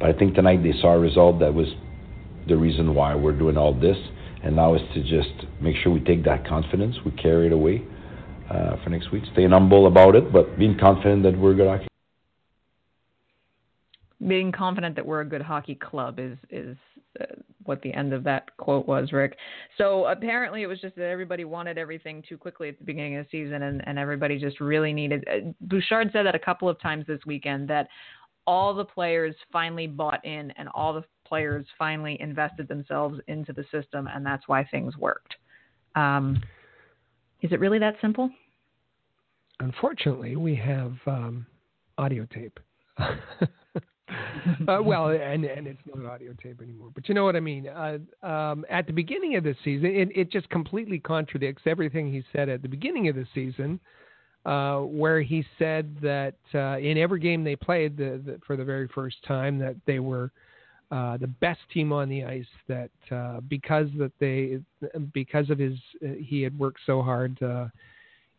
but 0.00 0.08
I 0.08 0.18
think 0.18 0.34
tonight 0.34 0.62
they 0.62 0.72
saw 0.80 0.94
a 0.94 0.98
result 0.98 1.40
that 1.40 1.52
was 1.52 1.68
the 2.46 2.56
reason 2.56 2.94
why 2.94 3.14
we're 3.14 3.36
doing 3.36 3.58
all 3.58 3.74
this. 3.74 3.98
And 4.42 4.56
now 4.56 4.76
is 4.76 4.82
to 4.94 5.02
just 5.02 5.46
make 5.60 5.76
sure 5.76 5.92
we 5.92 6.00
take 6.00 6.24
that 6.24 6.46
confidence, 6.46 6.96
we 7.04 7.10
carry 7.10 7.48
it 7.48 7.52
away 7.52 7.82
uh, 8.48 8.76
for 8.82 8.90
next 8.90 9.10
week. 9.10 9.24
Staying 9.32 9.50
humble 9.50 9.88
about 9.88 10.14
it, 10.14 10.32
but 10.32 10.58
being 10.58 10.78
confident 10.78 11.24
that 11.24 11.36
we're 11.36 11.54
good 11.54 11.68
hockey. 11.68 11.88
Being 14.26 14.52
confident 14.52 14.96
that 14.96 15.04
we're 15.04 15.20
a 15.20 15.26
good 15.26 15.42
hockey 15.42 15.74
club 15.74 16.18
is 16.18 16.38
is 16.50 16.76
what 17.64 17.82
the 17.82 17.92
end 17.92 18.12
of 18.12 18.24
that 18.24 18.56
quote 18.56 18.86
was, 18.86 19.12
Rick. 19.12 19.36
So 19.76 20.06
apparently 20.06 20.62
it 20.62 20.66
was 20.66 20.80
just 20.80 20.96
that 20.96 21.08
everybody 21.08 21.44
wanted 21.44 21.78
everything 21.78 22.22
too 22.28 22.36
quickly 22.36 22.68
at 22.68 22.78
the 22.78 22.84
beginning 22.84 23.16
of 23.16 23.26
the 23.26 23.30
season, 23.30 23.62
and, 23.62 23.86
and 23.86 23.98
everybody 23.98 24.38
just 24.38 24.60
really 24.60 24.92
needed. 24.92 25.26
Uh, 25.28 25.52
Bouchard 25.60 26.10
said 26.12 26.24
that 26.26 26.34
a 26.34 26.38
couple 26.38 26.68
of 26.68 26.80
times 26.80 27.06
this 27.06 27.20
weekend 27.26 27.68
that 27.68 27.88
all 28.46 28.74
the 28.74 28.84
players 28.84 29.34
finally 29.52 29.86
bought 29.86 30.24
in, 30.24 30.50
and 30.52 30.68
all 30.74 30.94
the 30.94 31.04
players 31.26 31.66
finally 31.78 32.16
invested 32.20 32.66
themselves 32.68 33.20
into 33.28 33.52
the 33.52 33.64
system, 33.70 34.08
and 34.12 34.24
that's 34.24 34.48
why 34.48 34.64
things 34.64 34.96
worked. 34.96 35.34
Um, 35.94 36.40
is 37.42 37.52
it 37.52 37.60
really 37.60 37.78
that 37.78 37.96
simple? 38.00 38.30
Unfortunately, 39.60 40.36
we 40.36 40.56
have 40.56 40.94
um, 41.06 41.46
audio 41.98 42.26
tape. 42.32 42.58
uh, 44.68 44.78
well, 44.82 45.08
and 45.08 45.44
and 45.44 45.66
it's 45.66 45.80
not 45.86 46.04
audio 46.06 46.32
tape 46.42 46.60
anymore. 46.62 46.88
But 46.94 47.08
you 47.08 47.14
know 47.14 47.24
what 47.24 47.36
I 47.36 47.40
mean. 47.40 47.68
Uh, 47.68 47.98
um, 48.26 48.64
at 48.70 48.86
the 48.86 48.92
beginning 48.92 49.36
of 49.36 49.44
the 49.44 49.54
season, 49.64 49.86
it, 49.86 50.08
it 50.14 50.32
just 50.32 50.48
completely 50.50 50.98
contradicts 50.98 51.62
everything 51.66 52.12
he 52.12 52.22
said 52.32 52.48
at 52.48 52.62
the 52.62 52.68
beginning 52.68 53.08
of 53.08 53.16
the 53.16 53.26
season, 53.34 53.78
uh, 54.46 54.78
where 54.78 55.20
he 55.20 55.44
said 55.58 55.96
that 56.00 56.34
uh, 56.54 56.78
in 56.78 56.96
every 56.96 57.20
game 57.20 57.44
they 57.44 57.56
played 57.56 57.96
the, 57.96 58.20
the, 58.24 58.40
for 58.46 58.56
the 58.56 58.64
very 58.64 58.88
first 58.88 59.16
time 59.26 59.58
that 59.58 59.76
they 59.86 59.98
were 59.98 60.32
uh, 60.90 61.18
the 61.18 61.26
best 61.26 61.60
team 61.72 61.92
on 61.92 62.08
the 62.08 62.24
ice. 62.24 62.46
That 62.66 62.90
uh, 63.10 63.40
because 63.48 63.88
that 63.98 64.12
they 64.20 64.58
because 65.12 65.50
of 65.50 65.58
his 65.58 65.78
he 66.18 66.42
had 66.42 66.58
worked 66.58 66.80
so 66.86 67.02
hard 67.02 67.40
uh, 67.42 67.66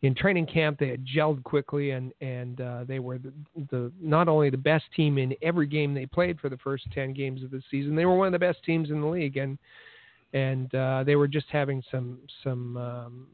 in 0.02 0.16
training 0.16 0.46
camp, 0.46 0.80
they 0.80 0.90
had 0.90 1.06
gelled 1.06 1.44
quickly 1.44 1.92
and 1.92 2.14
and 2.22 2.62
uh, 2.62 2.84
they 2.88 3.00
were 3.00 3.18
the, 3.18 3.34
the 3.70 3.92
not 4.00 4.28
only 4.28 4.50
the 4.50 4.58
best 4.58 4.86
team 4.96 5.18
in 5.18 5.36
every 5.42 5.68
game 5.68 5.94
they 5.94 6.06
played 6.06 6.40
for 6.40 6.50
the 6.50 6.58
first 6.58 6.86
ten 6.94 7.14
games 7.14 7.44
of 7.44 7.52
the 7.52 7.62
season. 7.70 7.96
They 7.96 8.06
were 8.06 8.16
one 8.16 8.28
of 8.28 8.34
the 8.34 8.40
best 8.40 8.64
teams 8.64 8.90
in 8.90 9.02
the 9.02 9.08
league 9.08 9.38
and 9.38 9.58
and 10.34 10.74
uh, 10.76 11.04
they 11.04 11.16
were 11.16 11.28
just 11.28 11.48
having 11.52 11.84
some 11.92 12.20
some 12.44 12.78
um, 12.78 13.28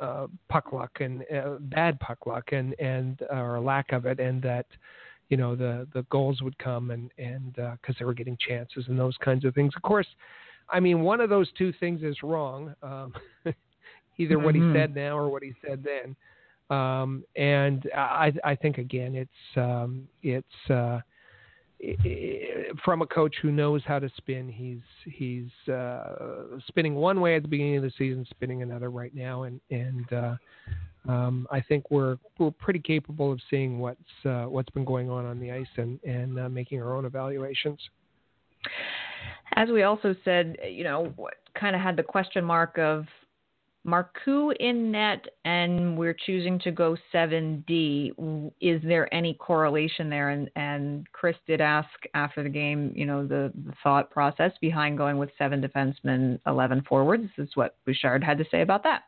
uh, 0.00 0.26
puck 0.48 0.72
luck 0.72 0.90
and 1.00 1.24
uh, 1.34 1.56
bad 1.60 1.98
puck 2.00 2.26
luck 2.26 2.52
and 2.52 2.78
and 2.78 3.22
or 3.30 3.60
lack 3.60 3.92
of 3.92 4.06
it, 4.06 4.20
and 4.20 4.42
that 4.42 4.66
you 5.28 5.36
know 5.36 5.54
the 5.54 5.86
the 5.94 6.02
goals 6.10 6.42
would 6.42 6.58
come 6.58 6.90
and 6.90 7.10
and 7.18 7.54
because 7.54 7.94
uh, 7.96 7.98
they 7.98 8.04
were 8.04 8.14
getting 8.14 8.36
chances 8.46 8.84
and 8.88 8.98
those 8.98 9.16
kinds 9.18 9.44
of 9.44 9.54
things. 9.54 9.72
Of 9.76 9.82
course, 9.82 10.06
I 10.68 10.80
mean 10.80 11.00
one 11.00 11.20
of 11.20 11.30
those 11.30 11.50
two 11.56 11.72
things 11.80 12.02
is 12.02 12.16
wrong, 12.22 12.74
um, 12.82 13.14
either 14.20 14.36
mm-hmm. 14.36 14.44
what 14.44 14.54
he 14.54 14.60
mm-hmm. 14.60 14.76
said 14.76 14.94
now 14.94 15.16
or 15.16 15.28
what 15.28 15.42
he 15.42 15.52
said 15.66 15.84
then. 15.84 16.16
Um, 16.76 17.24
and 17.34 17.88
I 17.96 18.32
I 18.44 18.54
think 18.54 18.78
again 18.78 19.16
it's 19.16 19.56
um, 19.56 20.06
it's 20.22 20.70
uh, 20.70 21.00
from 22.84 23.02
a 23.02 23.06
coach 23.06 23.34
who 23.42 23.50
knows 23.50 23.82
how 23.84 23.98
to 23.98 24.08
spin. 24.16 24.48
He's 24.48 25.12
he's 25.12 25.72
uh, 25.72 26.58
spinning 26.68 26.94
one 26.94 27.20
way 27.20 27.36
at 27.36 27.42
the 27.42 27.48
beginning 27.48 27.78
of 27.78 27.82
the 27.82 27.92
season, 27.98 28.26
spinning 28.30 28.62
another 28.62 28.90
right 28.90 29.14
now, 29.14 29.44
and 29.44 29.60
and 29.70 30.12
uh, 30.12 30.36
um, 31.08 31.48
I 31.50 31.60
think 31.60 31.90
we're 31.90 32.18
we're 32.38 32.50
pretty 32.50 32.80
capable 32.80 33.32
of 33.32 33.40
seeing 33.48 33.78
what's 33.78 33.98
uh, 34.24 34.44
what's 34.44 34.70
been 34.70 34.84
going 34.84 35.10
on 35.10 35.24
on 35.24 35.40
the 35.40 35.50
ice 35.50 35.66
and 35.76 35.98
and 36.04 36.38
uh, 36.38 36.48
making 36.48 36.82
our 36.82 36.94
own 36.94 37.04
evaluations. 37.04 37.80
As 39.56 39.68
we 39.70 39.82
also 39.82 40.14
said, 40.24 40.56
you 40.70 40.84
know, 40.84 41.12
kind 41.58 41.74
of 41.74 41.82
had 41.82 41.96
the 41.96 42.02
question 42.02 42.44
mark 42.44 42.78
of 42.78 43.06
Marcoux 43.86 44.54
in 44.60 44.90
net, 44.90 45.24
and 45.44 45.96
we're 45.96 46.16
choosing 46.26 46.58
to 46.60 46.70
go 46.70 46.96
7D. 47.14 48.52
Is 48.60 48.82
there 48.84 49.12
any 49.14 49.34
correlation 49.34 50.10
there? 50.10 50.30
And, 50.30 50.50
and 50.56 51.06
Chris 51.12 51.36
did 51.46 51.60
ask 51.60 51.88
after 52.14 52.42
the 52.42 52.48
game, 52.48 52.92
you 52.94 53.06
know, 53.06 53.26
the, 53.26 53.52
the 53.64 53.72
thought 53.82 54.10
process 54.10 54.52
behind 54.60 54.98
going 54.98 55.16
with 55.16 55.30
seven 55.38 55.62
defensemen, 55.62 56.38
11 56.46 56.82
forwards. 56.88 57.24
This 57.36 57.48
is 57.48 57.56
what 57.56 57.76
Bouchard 57.86 58.22
had 58.22 58.38
to 58.38 58.44
say 58.50 58.60
about 58.60 58.82
that. 58.82 59.04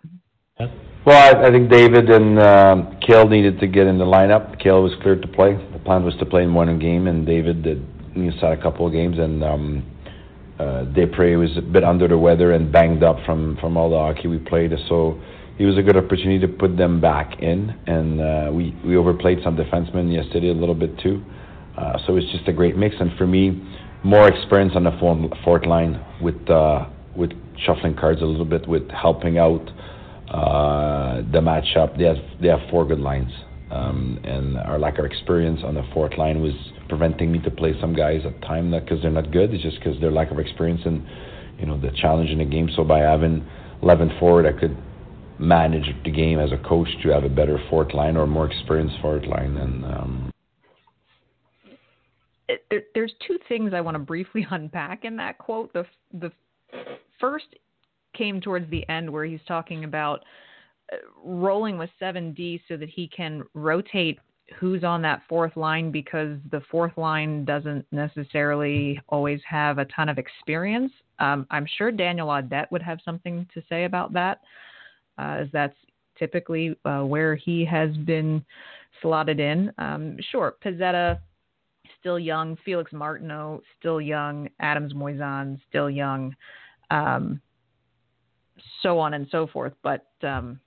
Well, 1.04 1.36
I, 1.36 1.48
I 1.48 1.50
think 1.50 1.70
David 1.70 2.08
and 2.10 2.38
um, 2.38 2.98
Kale 3.06 3.28
needed 3.28 3.58
to 3.60 3.66
get 3.66 3.86
in 3.86 3.98
the 3.98 4.04
lineup. 4.04 4.58
Kale 4.62 4.82
was 4.82 4.92
cleared 5.02 5.22
to 5.22 5.28
play. 5.28 5.54
The 5.72 5.80
plan 5.80 6.04
was 6.04 6.14
to 6.18 6.26
play 6.26 6.44
in 6.44 6.54
one 6.54 6.78
game, 6.78 7.08
and 7.08 7.26
David 7.26 7.62
did. 7.62 7.86
He 8.14 8.30
sat 8.40 8.52
a 8.52 8.56
couple 8.62 8.86
of 8.86 8.92
games, 8.92 9.18
and 9.18 9.42
um, 9.42 9.91
uh, 10.62 10.84
Despres 10.94 11.38
was 11.38 11.56
a 11.56 11.62
bit 11.62 11.84
under 11.84 12.06
the 12.08 12.18
weather 12.18 12.52
and 12.52 12.72
banged 12.72 13.02
up 13.02 13.16
from 13.26 13.56
from 13.60 13.76
all 13.76 13.90
the 13.90 13.96
hockey 13.96 14.28
we 14.28 14.38
played. 14.38 14.72
So 14.88 15.20
it 15.58 15.66
was 15.66 15.76
a 15.76 15.82
good 15.82 15.96
opportunity 15.96 16.38
to 16.46 16.48
put 16.48 16.76
them 16.76 17.00
back 17.00 17.42
in, 17.42 17.70
and 17.86 18.20
uh, 18.20 18.50
we 18.52 18.74
we 18.84 18.96
overplayed 18.96 19.38
some 19.44 19.56
defensemen 19.56 20.12
yesterday 20.12 20.50
a 20.50 20.54
little 20.54 20.74
bit 20.74 20.98
too. 20.98 21.22
Uh, 21.76 21.98
so 22.06 22.16
it's 22.16 22.30
just 22.32 22.46
a 22.48 22.52
great 22.52 22.76
mix, 22.76 22.94
and 23.00 23.16
for 23.16 23.26
me, 23.26 23.62
more 24.04 24.28
experience 24.28 24.72
on 24.74 24.84
the 24.84 25.36
fourth 25.44 25.66
line 25.66 26.04
with 26.20 26.48
uh, 26.50 26.86
with 27.16 27.30
shuffling 27.64 27.94
cards 27.94 28.20
a 28.22 28.24
little 28.24 28.44
bit, 28.44 28.66
with 28.68 28.88
helping 28.90 29.38
out 29.38 29.66
uh, 30.28 31.16
the 31.32 31.40
matchup. 31.40 31.96
They 31.98 32.04
have 32.04 32.40
they 32.40 32.48
have 32.48 32.60
four 32.70 32.84
good 32.86 33.00
lines, 33.00 33.32
um, 33.70 34.20
and 34.24 34.58
our 34.58 34.78
lack 34.78 34.98
of 34.98 35.04
experience 35.04 35.60
on 35.64 35.74
the 35.74 35.84
fourth 35.94 36.16
line 36.18 36.40
was 36.40 36.54
preventing 36.92 37.32
me 37.32 37.38
to 37.38 37.50
play 37.50 37.74
some 37.80 37.94
guys 37.94 38.20
at 38.26 38.38
time 38.42 38.70
because 38.70 39.00
they're 39.00 39.10
not 39.10 39.32
good. 39.32 39.54
It's 39.54 39.62
just 39.62 39.78
because 39.78 39.98
their 39.98 40.10
lack 40.10 40.30
of 40.30 40.38
experience 40.38 40.82
and 40.84 41.02
you 41.58 41.64
know 41.64 41.80
the 41.80 41.90
challenge 41.96 42.28
in 42.28 42.36
the 42.36 42.44
game. 42.44 42.68
So 42.76 42.84
by 42.84 42.98
having 42.98 43.48
11 43.82 44.18
forward, 44.20 44.44
I 44.44 44.52
could 44.52 44.76
manage 45.38 45.86
the 46.04 46.10
game 46.10 46.38
as 46.38 46.52
a 46.52 46.58
coach 46.58 46.88
to 47.02 47.08
have 47.08 47.24
a 47.24 47.30
better 47.30 47.58
fourth 47.70 47.94
line 47.94 48.18
or 48.18 48.26
more 48.26 48.44
experienced 48.44 48.96
fourth 49.00 49.24
line. 49.24 49.56
And 49.56 49.84
um, 49.86 50.30
there, 52.68 52.82
there's 52.94 53.14
two 53.26 53.38
things 53.48 53.72
I 53.72 53.80
want 53.80 53.94
to 53.94 53.98
briefly 53.98 54.46
unpack 54.50 55.06
in 55.06 55.16
that 55.16 55.38
quote. 55.38 55.72
The 55.72 55.86
the 56.12 56.30
first 57.18 57.46
came 58.14 58.38
towards 58.38 58.70
the 58.70 58.86
end 58.90 59.10
where 59.10 59.24
he's 59.24 59.40
talking 59.48 59.84
about 59.84 60.22
uh, 60.92 60.96
rolling 61.24 61.78
with 61.78 61.88
7D 61.98 62.60
so 62.68 62.76
that 62.76 62.90
he 62.90 63.08
can 63.08 63.44
rotate 63.54 64.18
who's 64.58 64.84
on 64.84 65.02
that 65.02 65.22
fourth 65.28 65.56
line 65.56 65.90
because 65.90 66.38
the 66.50 66.60
fourth 66.70 66.96
line 66.96 67.44
doesn't 67.44 67.86
necessarily 67.92 69.00
always 69.08 69.40
have 69.48 69.78
a 69.78 69.84
ton 69.86 70.08
of 70.08 70.18
experience. 70.18 70.92
Um, 71.18 71.46
I'm 71.50 71.66
sure 71.78 71.90
Daniel 71.90 72.28
Audette 72.28 72.70
would 72.70 72.82
have 72.82 72.98
something 73.04 73.46
to 73.54 73.62
say 73.68 73.84
about 73.84 74.12
that, 74.12 74.40
uh, 75.18 75.36
as 75.40 75.48
that's 75.52 75.76
typically 76.18 76.76
uh, 76.84 77.02
where 77.02 77.34
he 77.34 77.64
has 77.64 77.96
been 77.98 78.44
slotted 79.00 79.40
in. 79.40 79.72
Um, 79.78 80.16
sure, 80.30 80.54
Pezzetta 80.64 81.18
still 82.00 82.18
young, 82.18 82.56
Felix 82.64 82.92
Martineau 82.92 83.62
still 83.78 84.00
young, 84.00 84.48
Adams 84.60 84.92
Moisan 84.92 85.60
still 85.68 85.88
young, 85.88 86.34
um, 86.90 87.40
so 88.82 88.98
on 88.98 89.14
and 89.14 89.26
so 89.30 89.46
forth. 89.46 89.72
But 89.82 90.06
um, 90.22 90.60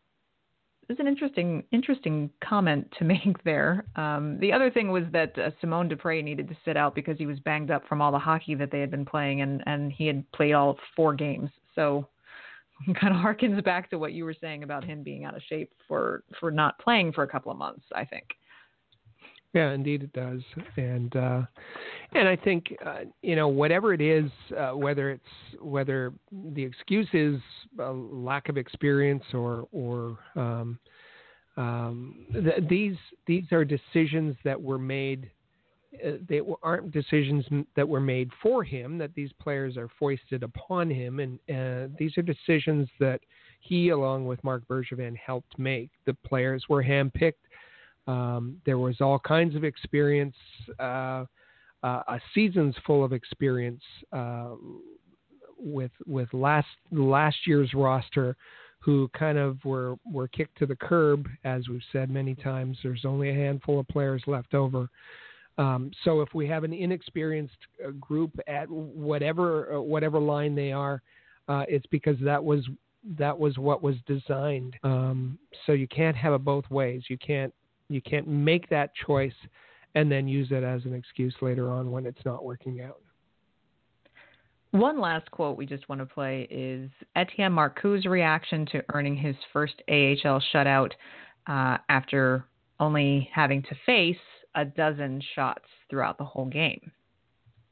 it's 0.90 1.00
an 1.00 1.08
interesting 1.08 1.64
interesting 1.72 2.30
comment 2.44 2.88
to 3.00 3.06
make 3.06 3.44
there. 3.44 3.86
Um, 3.96 4.38
the 4.40 4.52
other 4.52 4.70
thing 4.70 4.92
was 4.92 5.04
that 5.12 5.38
uh, 5.38 5.52
Simon 5.62 5.90
Despres 5.90 6.24
needed 6.24 6.48
to 6.50 6.58
sit 6.66 6.78
out 6.78 6.96
because 6.96 7.18
he 7.18 7.26
was 7.26 7.40
banged 7.40 7.72
up 7.72 7.88
from 7.88 8.02
all 8.02 8.12
the 8.12 8.20
hockey 8.20 8.56
that 8.56 8.72
they 8.72 8.80
had 8.80 8.92
been 8.92 9.06
playing, 9.06 9.42
and 9.42 9.64
and 9.66 9.92
he 9.92 10.08
had 10.08 10.30
played 10.32 10.54
all 10.54 10.78
four 10.96 11.14
games. 11.14 11.50
So 11.76 12.08
kind 13.00 13.16
of 13.16 13.22
harkens 13.22 13.64
back 13.64 13.90
to 13.90 14.00
what 14.00 14.14
you 14.14 14.26
were 14.26 14.36
saying 14.40 14.64
about 14.64 14.84
him 14.84 15.04
being 15.04 15.26
out 15.26 15.36
of 15.36 15.42
shape 15.44 15.72
for 15.88 16.24
for 16.40 16.52
not 16.52 16.80
playing 16.80 17.14
for 17.14 17.24
a 17.24 17.28
couple 17.28 17.52
of 17.52 17.58
months. 17.58 17.86
I 17.94 18.06
think. 18.06 18.26
Yeah, 19.56 19.72
indeed 19.72 20.04
it 20.04 20.12
does, 20.12 20.42
and 20.76 21.16
uh, 21.16 21.44
and 22.12 22.28
I 22.28 22.36
think 22.36 22.76
uh, 22.86 23.06
you 23.22 23.38
know 23.38 23.48
whatever 23.48 23.94
it 23.94 24.02
is, 24.02 24.30
uh, 24.56 24.72
whether 24.72 25.12
it's 25.12 25.62
whether 25.62 26.12
the 26.54 26.62
excuse 26.62 27.08
is 27.14 27.40
a 27.80 27.90
lack 27.90 28.50
of 28.50 28.58
experience 28.58 29.24
or 29.34 29.66
or 29.72 30.18
um, 30.36 30.78
um, 31.56 32.26
th- 32.34 32.68
these 32.70 32.98
these 33.28 33.46
are 33.54 33.64
decisions 33.64 34.36
that 34.44 34.62
were 34.62 34.78
made. 34.78 35.32
Uh, 36.06 36.18
they 36.28 36.42
aren't 36.62 36.92
decisions 36.92 37.46
that 37.78 37.88
were 37.88 38.02
made 38.02 38.30
for 38.44 38.62
him. 38.62 38.98
That 38.98 39.16
these 39.16 39.32
players 39.40 39.78
are 39.78 39.88
foisted 39.98 40.44
upon 40.44 40.90
him, 40.90 41.22
and 41.22 41.40
uh, 41.50 41.96
these 41.98 42.18
are 42.18 42.22
decisions 42.22 42.90
that 43.00 43.22
he, 43.62 43.88
along 43.90 44.26
with 44.26 44.44
Marc 44.44 44.68
Bergevin, 44.68 45.16
helped 45.16 45.58
make. 45.58 45.92
The 46.06 46.14
players 46.14 46.66
were 46.68 46.84
handpicked 46.84 47.45
um, 48.08 48.62
there 48.66 48.78
was 48.78 49.02
all 49.02 49.20
kinds 49.20 49.56
of 49.56 49.64
experience, 49.64 50.36
uh, 50.80 51.26
uh, 51.84 52.04
a 52.08 52.20
seasons 52.34 52.76
full 52.86 53.04
of 53.04 53.14
experience 53.14 53.82
uh, 54.12 54.50
with 55.58 55.92
with 56.06 56.32
last 56.34 56.68
last 56.92 57.38
year's 57.46 57.74
roster, 57.74 58.36
who 58.80 59.10
kind 59.18 59.38
of 59.38 59.64
were 59.66 59.96
were 60.06 60.28
kicked 60.28 60.58
to 60.60 60.66
the 60.66 60.76
curb, 60.76 61.28
as 61.44 61.68
we've 61.68 61.82
said 61.92 62.10
many 62.10 62.36
times. 62.36 62.78
There's 62.84 63.06
only 63.06 63.30
a 63.30 63.34
handful 63.34 63.80
of 63.80 63.88
players 63.88 64.24
left 64.28 64.54
over. 64.54 64.90
Um, 65.58 65.92
so 66.04 66.22
if 66.22 66.34
we 66.34 66.48
have 66.48 66.64
an 66.64 66.74
inexperienced 66.74 67.58
uh, 67.86 67.92
group 67.92 68.38
at 68.48 68.70
whatever 68.70 69.76
uh, 69.76 69.82
whatever 69.82 70.20
line 70.20 70.54
they 70.54 70.72
are, 70.72 71.02
uh, 71.48 71.64
it's 71.68 71.86
because 71.88 72.18
that 72.22 72.44
was 72.44 72.68
that 73.18 73.38
was 73.38 73.58
what 73.58 73.82
was 73.82 73.96
designed. 74.06 74.76
Um, 74.84 75.38
so 75.66 75.72
you 75.72 75.88
can't 75.88 76.16
have 76.16 76.34
it 76.34 76.44
both 76.44 76.70
ways. 76.70 77.04
You 77.10 77.18
can't 77.18 77.54
you 77.90 78.02
can't 78.02 78.28
make 78.28 78.70
that 78.70 78.92
choice 79.06 79.34
and 79.96 80.12
then 80.12 80.28
use 80.28 80.50
it 80.52 80.64
as 80.64 80.84
an 80.86 80.94
excuse 80.94 81.36
later 81.42 81.72
on 81.72 81.92
when 81.92 82.06
it's 82.06 82.24
not 82.26 82.44
working 82.44 82.82
out. 82.82 83.00
One 84.72 85.00
last 85.00 85.32
quote 85.32 85.58
we 85.58 85.66
just 85.66 85.88
want 85.88 86.02
to 86.02 86.06
play 86.06 86.48
is 86.52 86.90
Etienne 87.16 87.54
Marcoux's 87.54 88.06
reaction 88.06 88.66
to 88.74 88.84
earning 88.94 89.16
his 89.16 89.36
first 89.54 89.76
AHL 89.88 90.44
shutout 90.54 90.92
uh, 91.48 91.78
after 91.88 92.46
only 92.80 93.30
having 93.34 93.62
to 93.64 93.76
face 93.86 94.18
a 94.54 94.66
dozen 94.66 95.22
shots 95.34 95.64
throughout 95.90 96.18
the 96.18 96.26
whole 96.26 96.46
game. 96.46 96.92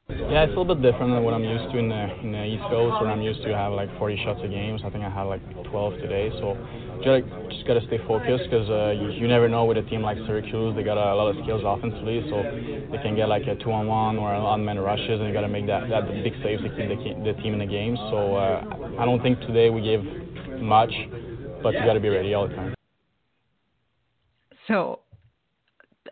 Yeah, 0.08 0.44
it's 0.44 0.52
a 0.52 0.60
little 0.60 0.74
bit 0.74 0.84
different 0.84 1.16
than 1.16 1.24
what 1.24 1.32
I'm 1.32 1.44
used 1.44 1.72
to 1.72 1.78
in 1.78 1.88
the, 1.88 2.04
in 2.20 2.32
the 2.32 2.44
East 2.44 2.64
Coast, 2.68 3.00
where 3.00 3.08
I'm 3.08 3.22
used 3.22 3.40
to 3.40 3.56
have 3.56 3.72
like 3.72 3.88
40 3.96 4.20
shots 4.22 4.40
a 4.44 4.48
game. 4.48 4.76
So 4.78 4.86
I 4.86 4.90
think 4.90 5.02
I 5.02 5.08
had 5.08 5.24
like 5.24 5.40
12 5.64 5.94
today. 5.96 6.28
So 6.44 6.60
just, 7.00 7.24
just 7.48 7.66
got 7.66 7.80
to 7.80 7.86
stay 7.88 7.96
focused 8.04 8.44
because 8.44 8.68
uh, 8.68 8.92
you, 9.00 9.16
you 9.16 9.26
never 9.26 9.48
know 9.48 9.64
with 9.64 9.78
a 9.78 9.82
team 9.88 10.02
like 10.02 10.18
Syracuse. 10.28 10.76
They 10.76 10.82
got 10.82 11.00
a, 11.00 11.12
a 11.12 11.16
lot 11.16 11.32
of 11.32 11.40
skills 11.42 11.62
offensively, 11.64 12.20
so 12.28 12.36
they 12.92 13.00
can 13.00 13.16
get 13.16 13.32
like 13.32 13.48
a 13.48 13.56
two-on-one 13.56 14.18
or 14.20 14.34
unmanned 14.34 14.84
rushes, 14.84 15.24
and 15.24 15.28
you 15.28 15.32
got 15.32 15.48
to 15.48 15.48
make 15.48 15.66
that 15.68 15.88
that 15.88 16.04
big 16.20 16.34
saves 16.44 16.60
to 16.60 16.68
keep 16.68 16.84
the, 16.84 17.32
the 17.32 17.40
team 17.40 17.56
in 17.56 17.64
the 17.64 17.70
game. 17.70 17.96
So 17.96 18.36
uh, 18.36 19.00
I 19.00 19.06
don't 19.08 19.22
think 19.22 19.40
today 19.48 19.70
we 19.70 19.80
gave 19.80 20.04
much, 20.60 20.92
but 21.62 21.72
you 21.72 21.80
got 21.80 21.94
to 21.94 22.04
be 22.04 22.12
ready 22.12 22.34
all 22.34 22.46
the 22.46 22.54
time. 22.54 22.74
So 24.68 25.00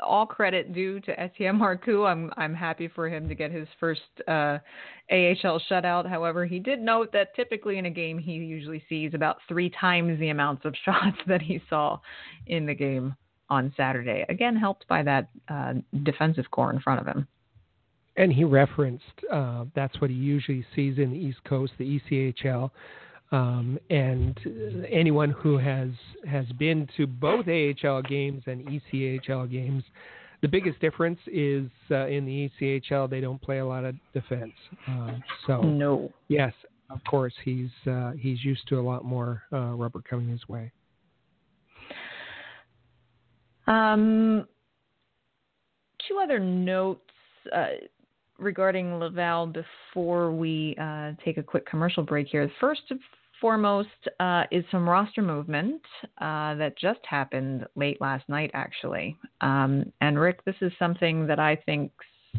all 0.03 0.27
credit 0.27 0.73
due 0.73 1.01
to 1.01 1.21
Etienne 1.21 1.59
Marcoux. 1.59 2.07
I'm 2.07 2.31
I'm 2.37 2.55
happy 2.55 2.89
for 2.89 3.09
him 3.09 3.29
to 3.29 3.35
get 3.35 3.51
his 3.51 3.69
first 3.79 4.01
uh, 4.29 4.59
AHL 5.11 5.61
shutout. 5.71 6.09
However, 6.09 6.47
he 6.47 6.59
did 6.59 6.81
note 6.81 7.13
that 7.13 7.35
typically 7.35 7.79
in 7.79 7.87
a 7.87 7.91
game 7.91 8.19
he 8.19 8.33
usually 8.33 8.83
sees 8.89 9.15
about 9.15 9.39
three 9.49 9.71
times 9.71 10.19
the 10.19 10.31
amounts 10.31 10.65
of 10.65 10.75
shots 10.85 11.19
that 11.27 11.43
he 11.43 11.61
saw 11.69 11.99
in 12.47 12.67
the 12.67 12.75
game 12.75 13.15
on 13.49 13.73
Saturday. 13.77 14.25
Again, 14.29 14.57
helped 14.57 14.87
by 14.89 15.03
that 15.03 15.29
uh, 15.49 15.75
defensive 16.03 16.51
core 16.51 16.73
in 16.73 16.81
front 16.81 17.01
of 17.01 17.07
him. 17.07 17.29
And 18.17 18.33
he 18.33 18.45
referenced 18.45 19.05
uh, 19.31 19.65
that's 19.75 20.01
what 20.01 20.11
he 20.11 20.17
usually 20.17 20.65
sees 20.75 20.99
in 20.99 21.11
the 21.13 21.19
East 21.19 21.43
Coast, 21.45 21.73
the 21.79 22.01
ECHL. 22.01 22.71
Um, 23.33 23.79
and 23.89 24.39
anyone 24.91 25.31
who 25.31 25.57
has 25.57 25.89
has 26.29 26.45
been 26.59 26.87
to 26.99 27.07
both 27.07 27.47
AHL 27.49 28.03
games 28.03 28.43
and 28.47 28.67
ECHL 28.67 29.51
games, 29.51 29.83
the 30.43 30.49
biggest 30.49 30.79
difference 30.81 31.19
is 31.27 31.71
uh, 31.91 32.07
in 32.09 32.27
the 32.27 32.51
ECHL 32.61 33.09
they 33.09 33.21
don't 33.21 33.41
play 33.41 33.59
a 33.59 33.67
lot 33.67 33.85
of 33.85 33.95
defense. 34.13 34.53
Uh, 34.87 35.13
so 35.47 35.63
no, 35.63 36.13
yes, 36.29 36.53
of 36.91 37.03
course 37.09 37.33
he's 37.43 37.71
uh, 37.87 38.13
he's 38.19 38.45
used 38.45 38.69
to 38.69 38.79
a 38.79 38.83
lot 38.83 39.03
more 39.03 39.43
uh, 39.51 39.73
rubber 39.73 40.03
coming 40.03 40.29
his 40.29 40.47
way. 40.47 40.71
Um, 43.67 44.47
two 46.07 46.19
other 46.23 46.39
notes 46.39 47.01
uh, 47.55 47.67
regarding 48.39 48.99
Laval 48.99 49.47
before 49.47 50.33
we 50.33 50.77
uh, 50.79 51.13
take 51.25 51.39
a 51.39 51.43
quick 51.43 51.65
commercial 51.65 52.03
break 52.03 52.27
here. 52.27 52.51
First 52.61 52.83
foremost 53.43 53.89
uh, 54.21 54.45
is 54.53 54.65
some 54.71 54.89
roster 54.89 55.21
movement 55.21 55.83
uh, 56.19 56.55
that 56.55 56.79
just 56.81 57.01
happened 57.05 57.67
late 57.75 58.01
last 58.01 58.27
night, 58.29 58.53
actually. 58.55 59.19
Um, 59.41 59.93
and 60.01 60.19
Rick, 60.19 60.45
this 60.45 60.55
is 60.63 60.73
something 60.79 61.27
that 61.27 61.41
I 61.41 61.57
think 61.57 61.91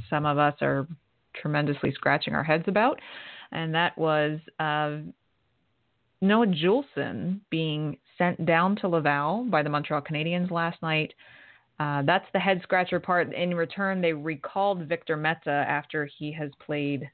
some 0.09 0.25
of 0.25 0.37
us 0.37 0.55
are 0.61 0.87
tremendously 1.35 1.91
scratching 1.91 2.33
our 2.33 2.43
heads 2.43 2.63
about, 2.67 2.99
and 3.51 3.75
that 3.75 3.95
was 3.97 4.39
uh, 4.59 4.99
Noah 6.21 6.47
Juulsen 6.47 7.41
being 7.49 7.97
sent 8.17 8.45
down 8.45 8.77
to 8.77 8.87
Laval 8.87 9.43
by 9.49 9.61
the 9.61 9.69
Montreal 9.69 10.01
Canadiens 10.01 10.49
last 10.51 10.81
night. 10.81 11.13
Uh, 11.81 12.01
that's 12.03 12.27
the 12.31 12.39
head 12.39 12.61
scratcher 12.63 13.01
part. 13.01 13.33
In 13.33 13.53
return, 13.55 13.99
they 13.99 14.13
recalled 14.13 14.87
Victor 14.87 15.17
Mete 15.17 15.47
after 15.47 16.07
he 16.17 16.31
has 16.31 16.49
played 16.65 17.09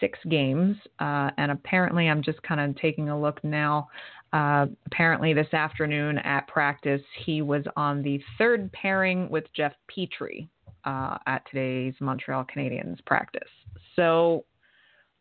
six 0.00 0.18
games. 0.28 0.76
Uh, 0.98 1.30
and 1.38 1.50
apparently, 1.50 2.08
I'm 2.08 2.22
just 2.22 2.42
kind 2.42 2.60
of 2.60 2.80
taking 2.80 3.08
a 3.08 3.20
look 3.20 3.42
now. 3.44 3.88
Uh, 4.32 4.66
apparently, 4.86 5.32
this 5.32 5.52
afternoon 5.52 6.18
at 6.18 6.46
practice, 6.48 7.02
he 7.24 7.42
was 7.42 7.64
on 7.76 8.02
the 8.02 8.20
third 8.38 8.70
pairing 8.72 9.28
with 9.30 9.44
Jeff 9.54 9.72
Petry 9.90 10.48
uh, 10.84 11.18
at 11.26 11.42
today's 11.50 11.94
Montreal 12.00 12.44
Canadiens 12.44 13.04
practice. 13.06 13.48
So, 13.94 14.44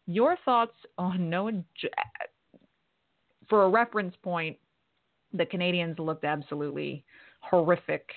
your 0.07 0.38
thoughts 0.45 0.76
on 0.97 1.30
Noah? 1.30 1.63
For 3.49 3.63
a 3.63 3.69
reference 3.69 4.15
point, 4.23 4.57
the 5.34 5.45
Canadiens 5.45 5.99
looked 5.99 6.23
absolutely 6.23 7.05
horrific 7.41 8.09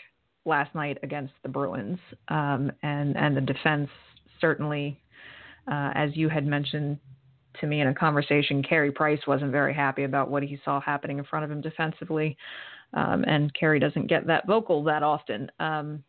last 0.47 0.75
night 0.75 0.97
against 1.03 1.35
the 1.43 1.49
Bruins, 1.49 1.99
um, 2.29 2.73
and 2.83 3.17
and 3.17 3.37
the 3.37 3.43
defense 3.43 3.91
certainly, 4.41 5.01
uh, 5.71 5.93
as 5.95 6.11
you 6.17 6.29
had 6.29 6.47
mentioned 6.47 6.99
to 7.61 7.67
me 7.67 7.81
in 7.81 7.89
a 7.89 7.95
conversation, 7.95 8.63
Carey 8.63 8.93
Price 8.93 9.21
wasn't 9.27 9.53
very 9.53 9.75
happy 9.75 10.05
about 10.05 10.31
what 10.31 10.43
he 10.43 10.59
saw 10.65 10.81
happening 10.81 11.19
in 11.19 11.25
front 11.25 11.45
of 11.45 11.51
him 11.51 11.61
defensively, 11.61 12.37
um, 12.95 13.25
and 13.27 13.53
Carey 13.55 13.79
doesn't 13.79 14.07
get 14.07 14.27
that 14.27 14.47
vocal 14.47 14.85
that 14.85 15.03
often. 15.03 15.51
Um, 15.59 16.05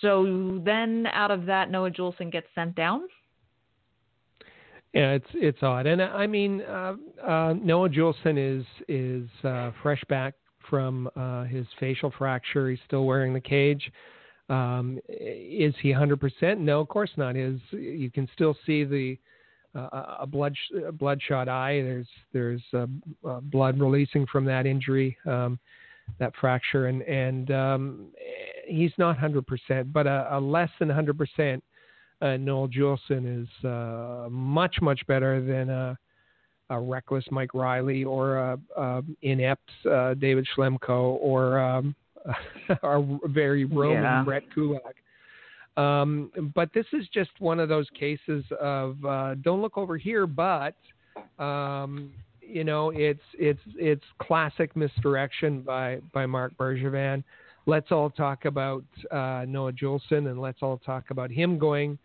so 0.00 0.60
then, 0.64 1.06
out 1.12 1.30
of 1.30 1.46
that, 1.46 1.70
Noah 1.70 1.90
Juulsen 1.90 2.30
gets 2.30 2.46
sent 2.54 2.74
down. 2.74 3.02
Yeah, 4.92 5.12
it's 5.12 5.26
it's 5.34 5.62
odd, 5.62 5.86
and 5.86 6.00
I 6.00 6.26
mean 6.26 6.62
uh, 6.62 6.94
uh, 7.26 7.54
Noah 7.54 7.88
Juulsen 7.88 8.38
is 8.38 8.64
is 8.88 9.28
uh, 9.42 9.72
fresh 9.82 10.02
back 10.08 10.34
from 10.70 11.10
uh, 11.16 11.44
his 11.44 11.66
facial 11.80 12.12
fracture. 12.16 12.70
He's 12.70 12.78
still 12.86 13.04
wearing 13.04 13.34
the 13.34 13.40
cage. 13.40 13.90
Um, 14.48 14.98
is 15.08 15.74
he 15.80 15.92
100%? 15.92 16.58
No, 16.58 16.80
of 16.80 16.88
course 16.88 17.10
not. 17.16 17.36
Is 17.36 17.60
you 17.72 18.10
can 18.10 18.28
still 18.34 18.56
see 18.66 18.84
the 18.84 19.18
uh, 19.74 20.16
a 20.20 20.26
blood 20.26 20.54
a 20.86 20.92
bloodshot 20.92 21.48
eye. 21.48 21.82
There's 21.82 22.08
there's 22.32 22.62
uh, 22.72 22.86
uh, 23.26 23.40
blood 23.40 23.80
releasing 23.80 24.26
from 24.26 24.44
that 24.44 24.66
injury, 24.66 25.16
um, 25.26 25.58
that 26.18 26.32
fracture, 26.40 26.86
and 26.86 27.02
and 27.02 27.50
um, 27.50 28.06
he's 28.66 28.92
not 28.98 29.18
100%, 29.18 29.92
but 29.92 30.06
a, 30.06 30.28
a 30.32 30.40
less 30.40 30.70
than 30.78 30.88
100%. 30.88 31.60
Uh, 32.22 32.36
Noel 32.36 32.68
Juulsen 32.68 33.42
is 33.42 33.64
uh, 33.64 34.28
much 34.30 34.76
much 34.80 35.04
better 35.06 35.44
than 35.44 35.70
a 35.70 35.98
a 36.70 36.80
reckless 36.80 37.24
Mike 37.30 37.52
Reilly 37.52 38.04
or 38.04 38.36
a, 38.36 38.58
a 38.76 39.02
inept 39.22 39.70
uh, 39.90 40.14
David 40.14 40.46
Schlemko 40.56 41.18
or 41.20 41.58
um, 41.58 41.94
a 42.82 43.18
very 43.24 43.64
Roman 43.64 44.02
yeah. 44.02 44.22
Brett 44.24 44.42
Kulak. 44.54 44.96
Um, 45.76 46.30
but 46.54 46.70
this 46.72 46.86
is 46.92 47.06
just 47.12 47.30
one 47.40 47.58
of 47.58 47.68
those 47.68 47.88
cases 47.98 48.44
of 48.60 49.04
uh, 49.04 49.34
don't 49.36 49.60
look 49.60 49.76
over 49.76 49.96
here, 49.96 50.26
but 50.26 50.76
um, 51.38 52.12
you 52.40 52.64
know 52.64 52.90
it's 52.90 53.22
it's 53.34 53.60
it's 53.76 54.04
classic 54.20 54.76
misdirection 54.76 55.62
by 55.62 56.00
by 56.12 56.26
Marc 56.26 56.56
Bergevin. 56.56 57.24
Let's 57.66 57.90
all 57.90 58.10
talk 58.10 58.44
about 58.44 58.84
uh, 59.10 59.44
Noah 59.48 59.72
Juulsen 59.72 60.28
and 60.28 60.40
let's 60.40 60.58
all 60.62 60.78
talk 60.78 61.10
about 61.10 61.30
him 61.30 61.58
going 61.58 61.98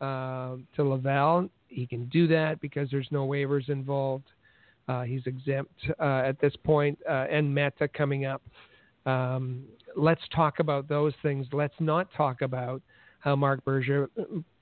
uh, 0.00 0.54
to 0.76 0.84
Laval 0.84 1.50
he 1.70 1.86
can 1.86 2.06
do 2.06 2.26
that 2.26 2.60
because 2.60 2.90
there's 2.90 3.08
no 3.10 3.26
waivers 3.26 3.68
involved. 3.68 4.26
Uh, 4.88 5.02
he's 5.02 5.22
exempt 5.26 5.72
uh, 6.00 6.22
at 6.24 6.40
this 6.40 6.54
point, 6.64 6.98
uh, 7.08 7.26
and 7.30 7.52
Mete 7.54 7.92
coming 7.94 8.26
up. 8.26 8.42
Um, 9.06 9.64
let's 9.96 10.20
talk 10.34 10.58
about 10.58 10.88
those 10.88 11.12
things. 11.22 11.46
Let's 11.52 11.74
not 11.80 12.08
talk 12.16 12.42
about 12.42 12.82
how 13.20 13.36
Mark 13.36 13.64
Berger, 13.64 14.08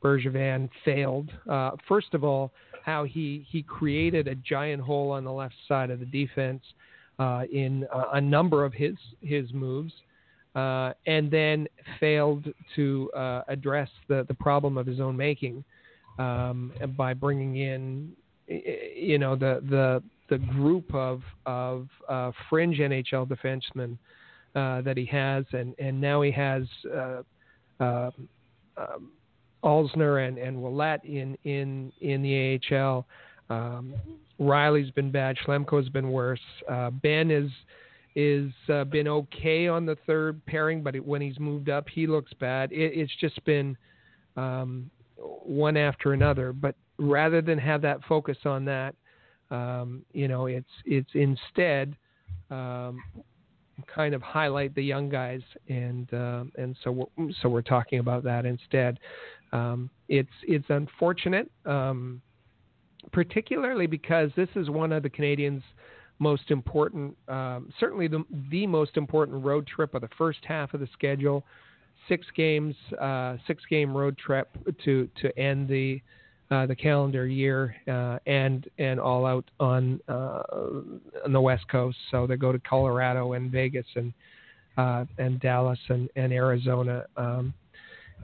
Bergevin 0.02 0.68
failed. 0.84 1.30
Uh, 1.48 1.72
first 1.86 2.14
of 2.14 2.24
all, 2.24 2.52
how 2.84 3.04
he, 3.04 3.46
he 3.48 3.62
created 3.62 4.26
a 4.28 4.34
giant 4.34 4.82
hole 4.82 5.10
on 5.10 5.24
the 5.24 5.32
left 5.32 5.54
side 5.66 5.90
of 5.90 6.00
the 6.00 6.06
defense 6.06 6.62
uh, 7.18 7.42
in 7.52 7.86
a, 7.92 8.16
a, 8.16 8.20
number 8.20 8.64
of 8.64 8.72
his 8.72 8.94
his 9.20 9.52
moves. 9.52 9.92
Uh, 10.54 10.92
and 11.06 11.30
then 11.30 11.68
failed 12.00 12.46
to 12.74 13.10
address 13.48 13.88
the, 14.08 14.24
the 14.26 14.34
problem 14.34 14.76
of 14.76 14.86
his 14.86 14.98
own 14.98 15.16
making 15.16 15.62
um, 16.18 16.72
by 16.96 17.14
bringing 17.14 17.56
in, 17.56 18.12
you 18.48 19.18
know, 19.18 19.36
the 19.36 19.62
the 19.68 20.02
the 20.30 20.38
group 20.38 20.92
of 20.94 21.22
of 21.46 21.88
uh, 22.08 22.32
fringe 22.48 22.78
NHL 22.78 23.28
defensemen 23.28 23.96
uh, 24.58 24.80
that 24.82 24.96
he 24.96 25.04
has, 25.06 25.44
and 25.52 25.74
and 25.78 26.00
now 26.00 26.20
he 26.22 26.32
has 26.32 26.62
uh, 26.92 27.22
uh, 27.80 28.10
um, 28.76 29.12
Alzner 29.62 30.26
and 30.26 30.36
and 30.36 30.56
Ouellet 30.56 31.04
in 31.04 31.36
in 31.44 31.92
in 32.00 32.22
the 32.22 32.60
AHL. 32.74 33.06
Um, 33.50 33.94
Reilly's 34.38 34.90
been 34.90 35.10
bad. 35.10 35.36
Schlemko's 35.46 35.88
been 35.88 36.10
worse. 36.10 36.40
Uh, 36.68 36.90
Benn 36.90 37.30
is 37.30 37.50
is 38.16 38.50
uh, 38.68 38.84
been 38.84 39.06
okay 39.06 39.68
on 39.68 39.86
the 39.86 39.96
third 40.06 40.44
pairing, 40.46 40.82
but 40.82 40.96
it, 40.96 41.04
when 41.04 41.20
he's 41.20 41.38
moved 41.38 41.68
up, 41.68 41.86
he 41.88 42.08
looks 42.08 42.32
bad. 42.40 42.72
It, 42.72 42.98
it's 42.98 43.12
just 43.20 43.42
been 43.44 43.76
um, 44.36 44.90
one 45.16 45.76
after 45.76 46.14
another. 46.14 46.52
But 46.52 46.74
rather 46.98 47.40
than 47.40 47.58
have 47.58 47.80
that 47.82 48.02
focus 48.08 48.38
on 48.44 48.64
that, 48.64 48.96
um, 49.52 50.04
you 50.12 50.26
know, 50.26 50.46
it's 50.46 50.66
it's 50.84 51.10
instead 51.14 51.96
um, 52.50 53.00
kind 53.86 54.14
of 54.14 54.22
highlight 54.22 54.74
the 54.74 54.82
young 54.82 55.08
guys, 55.08 55.40
and 55.68 56.12
uh, 56.12 56.44
and 56.56 56.76
so 56.82 56.90
we're, 56.90 57.32
so 57.42 57.48
we're 57.48 57.62
talking 57.62 57.98
about 57.98 58.24
that 58.24 58.46
instead. 58.46 58.98
Um, 59.52 59.90
it's 60.08 60.28
it's 60.42 60.66
unfortunate, 60.68 61.50
um, 61.64 62.20
particularly 63.12 63.86
because 63.86 64.30
this 64.36 64.48
is 64.56 64.70
one 64.70 64.92
of 64.92 65.02
the 65.02 65.10
Canadiens' 65.10 65.62
most 66.18 66.50
important, 66.50 67.16
um, 67.28 67.72
certainly 67.78 68.08
the 68.08 68.24
the 68.50 68.66
most 68.66 68.96
important 68.96 69.44
road 69.44 69.66
trip 69.66 69.94
of 69.94 70.02
the 70.02 70.10
first 70.18 70.40
half 70.44 70.74
of 70.74 70.80
the 70.80 70.88
schedule 70.92 71.44
six 72.08 72.26
games, 72.34 72.74
uh, 73.00 73.36
six 73.46 73.62
game 73.68 73.96
road 73.96 74.16
trip 74.18 74.48
to 74.84 75.08
to 75.20 75.38
end 75.38 75.68
the 75.68 76.00
uh, 76.50 76.66
the 76.66 76.74
calendar 76.74 77.26
year 77.26 77.76
uh, 77.88 78.18
and 78.26 78.68
and 78.78 78.98
all 78.98 79.26
out 79.26 79.44
on 79.60 80.00
uh, 80.08 80.42
on 81.24 81.32
the 81.32 81.40
West 81.40 81.68
Coast. 81.68 81.96
So 82.10 82.26
they 82.26 82.36
go 82.36 82.52
to 82.52 82.58
Colorado 82.60 83.34
and 83.34 83.50
Vegas 83.50 83.86
and 83.96 84.12
uh, 84.76 85.04
and 85.18 85.40
Dallas 85.40 85.78
and, 85.88 86.08
and 86.16 86.32
Arizona 86.32 87.04
um, 87.16 87.52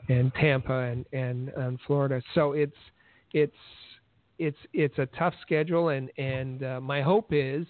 and 0.09 0.33
Tampa 0.35 0.73
and, 0.73 1.05
and 1.13 1.49
and 1.51 1.79
Florida. 1.87 2.23
So 2.35 2.53
it's 2.53 2.77
it's 3.33 3.57
it's 4.39 4.59
it's 4.73 4.99
a 4.99 5.07
tough 5.19 5.35
schedule 5.43 5.91
and 5.91 6.11
and 6.19 6.65
uh, 6.65 6.81
my 6.81 7.03
hope 7.03 7.29
is 7.31 7.67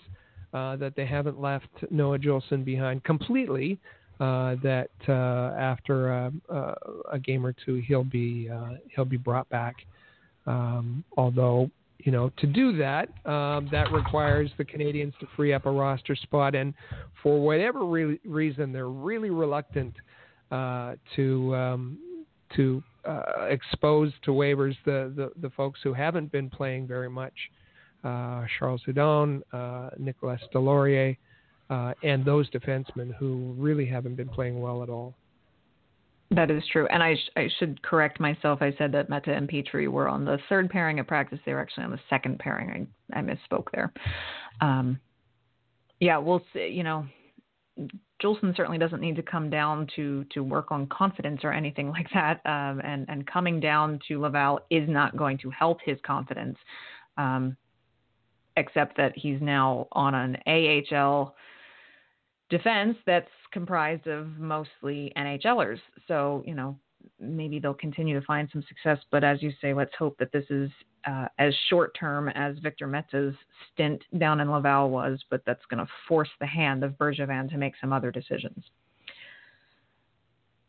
that 0.53 0.93
they 0.97 1.05
haven't 1.05 1.41
left 1.41 1.67
Noah 1.91 2.19
Juulsen 2.19 2.65
behind 2.65 3.03
completely 3.03 3.81
uh, 4.21 4.55
that 4.63 4.91
uh, 5.09 5.59
after 5.59 6.13
a, 6.13 6.33
uh, 6.49 6.75
a, 7.11 7.19
game 7.19 7.45
or 7.45 7.53
two 7.53 7.83
he'll 7.87 8.05
be 8.05 8.49
uh, 8.49 8.75
he'll 8.95 9.05
be 9.05 9.17
brought 9.17 9.49
back. 9.49 9.75
Um, 10.47 11.05
although 11.17 11.71
you 11.99 12.13
know 12.13 12.31
to 12.39 12.47
do 12.47 12.77
that 12.77 13.09
um, 13.27 13.69
that 13.73 13.91
requires 13.93 14.51
the 14.59 14.65
Canadiens 14.65 15.17
to 15.21 15.27
free 15.37 15.53
up 15.53 15.67
a 15.67 15.71
roster 15.71 16.15
spot, 16.15 16.55
and 16.55 16.75
for 17.23 17.41
whatever 17.41 17.85
re- 17.85 18.21
reason 18.25 18.73
they're 18.73 18.89
really 18.89 19.31
reluctant 19.31 19.95
uh, 20.51 20.95
to 21.17 21.55
um, 21.55 21.99
to 22.57 22.83
expose 23.51 24.13
to 24.23 24.31
waivers 24.31 24.75
the, 24.87 25.13
the, 25.15 25.31
the 25.43 25.51
folks 25.51 25.79
who 25.83 25.93
haven't 25.93 26.33
been 26.33 26.49
playing 26.49 26.87
very 26.87 27.11
much. 27.11 27.35
Charles 28.03 28.81
Hudon, 28.87 29.43
Nicolas 29.99 30.41
Deslauriers 30.55 31.17
uh, 31.71 31.95
and 32.03 32.25
those 32.25 32.49
defensemen 32.51 33.15
who 33.15 33.55
really 33.57 33.87
haven't 33.87 34.17
been 34.17 34.29
playing 34.29 34.61
well 34.61 34.83
at 34.83 34.89
all. 34.89 35.15
That 36.31 36.51
is 36.51 36.63
true. 36.73 36.87
And 36.89 37.03
I, 37.03 37.15
sh- 37.15 37.31
I 37.37 37.49
should 37.59 37.83
correct 37.83 38.19
myself. 38.19 38.61
I 38.63 38.73
said 38.79 38.93
that 38.93 39.09
Mete 39.09 39.29
and 39.29 39.49
Petry 39.49 39.89
were 39.89 40.09
on 40.09 40.25
the 40.25 40.39
third 40.49 40.71
pairing 40.71 40.99
at 40.99 41.07
practice. 41.07 41.39
They 41.45 41.53
were 41.53 41.61
actually 41.61 41.85
on 41.85 41.91
the 41.91 42.01
second 42.11 42.39
pairing. 42.39 42.89
I, 43.13 43.19
I 43.19 43.23
misspoke 43.23 43.67
there. 43.73 43.93
Um, 44.61 44.99
yeah, 46.01 46.19
we'll 46.19 46.43
see. 46.53 46.69
You 46.69 46.83
know, 46.83 47.07
Juulsen 48.23 48.57
certainly 48.57 48.79
doesn't 48.79 49.01
need 49.01 49.17
to 49.17 49.23
come 49.23 49.51
down 49.51 49.87
to 49.97 50.25
to 50.31 50.43
work 50.43 50.71
on 50.71 50.87
confidence 50.87 51.41
or 51.45 51.53
anything 51.53 51.91
like 51.91 52.09
that. 52.15 52.41
Um, 52.47 52.81
and 52.85 53.07
and 53.09 53.27
coming 53.27 53.61
down 53.61 54.01
to 54.09 54.21
Laval 54.21 54.61
is 54.71 54.89
not 54.89 55.17
going 55.17 55.39
to 55.39 55.51
help 55.51 55.79
his 55.85 55.99
confidence, 56.07 56.57
um, 57.19 57.57
except 58.57 58.97
that 58.97 59.13
he's 59.17 59.41
now 59.41 59.89
on 59.93 60.15
an 60.15 60.37
AHL 60.47 61.35
defense 62.51 62.97
that's 63.07 63.29
comprised 63.53 64.07
of 64.07 64.39
mostly 64.39 65.13
NHLers. 65.17 65.79
So, 66.09 66.43
you 66.47 66.55
know, 66.55 66.79
maybe 67.21 67.59
they'll 67.59 67.75
continue 67.75 68.19
to 68.19 68.27
find 68.27 68.49
some 68.53 68.65
success. 68.69 68.99
But 69.11 69.25
as 69.25 69.43
you 69.43 69.53
say, 69.61 69.75
let's 69.75 69.95
hope 69.99 70.17
that 70.19 70.33
this 70.33 70.45
is 70.51 70.71
uh, 71.07 71.27
as 71.39 71.55
short 71.69 71.97
term 71.99 72.29
as 72.31 72.59
Victor 72.59 72.87
Mete's 72.87 73.37
stint 73.73 74.03
down 74.19 74.41
in 74.41 74.51
Laval 74.51 74.91
was, 74.91 75.23
but 75.31 75.43
that's 75.47 75.65
going 75.71 75.85
to 75.85 75.91
force 76.09 76.31
the 76.41 76.47
hand 76.47 76.83
of 76.83 76.93
Bergevin 76.93 77.51
to 77.51 77.59
make 77.59 77.75
some 77.81 77.93
other 77.93 78.11
decisions. 78.11 78.65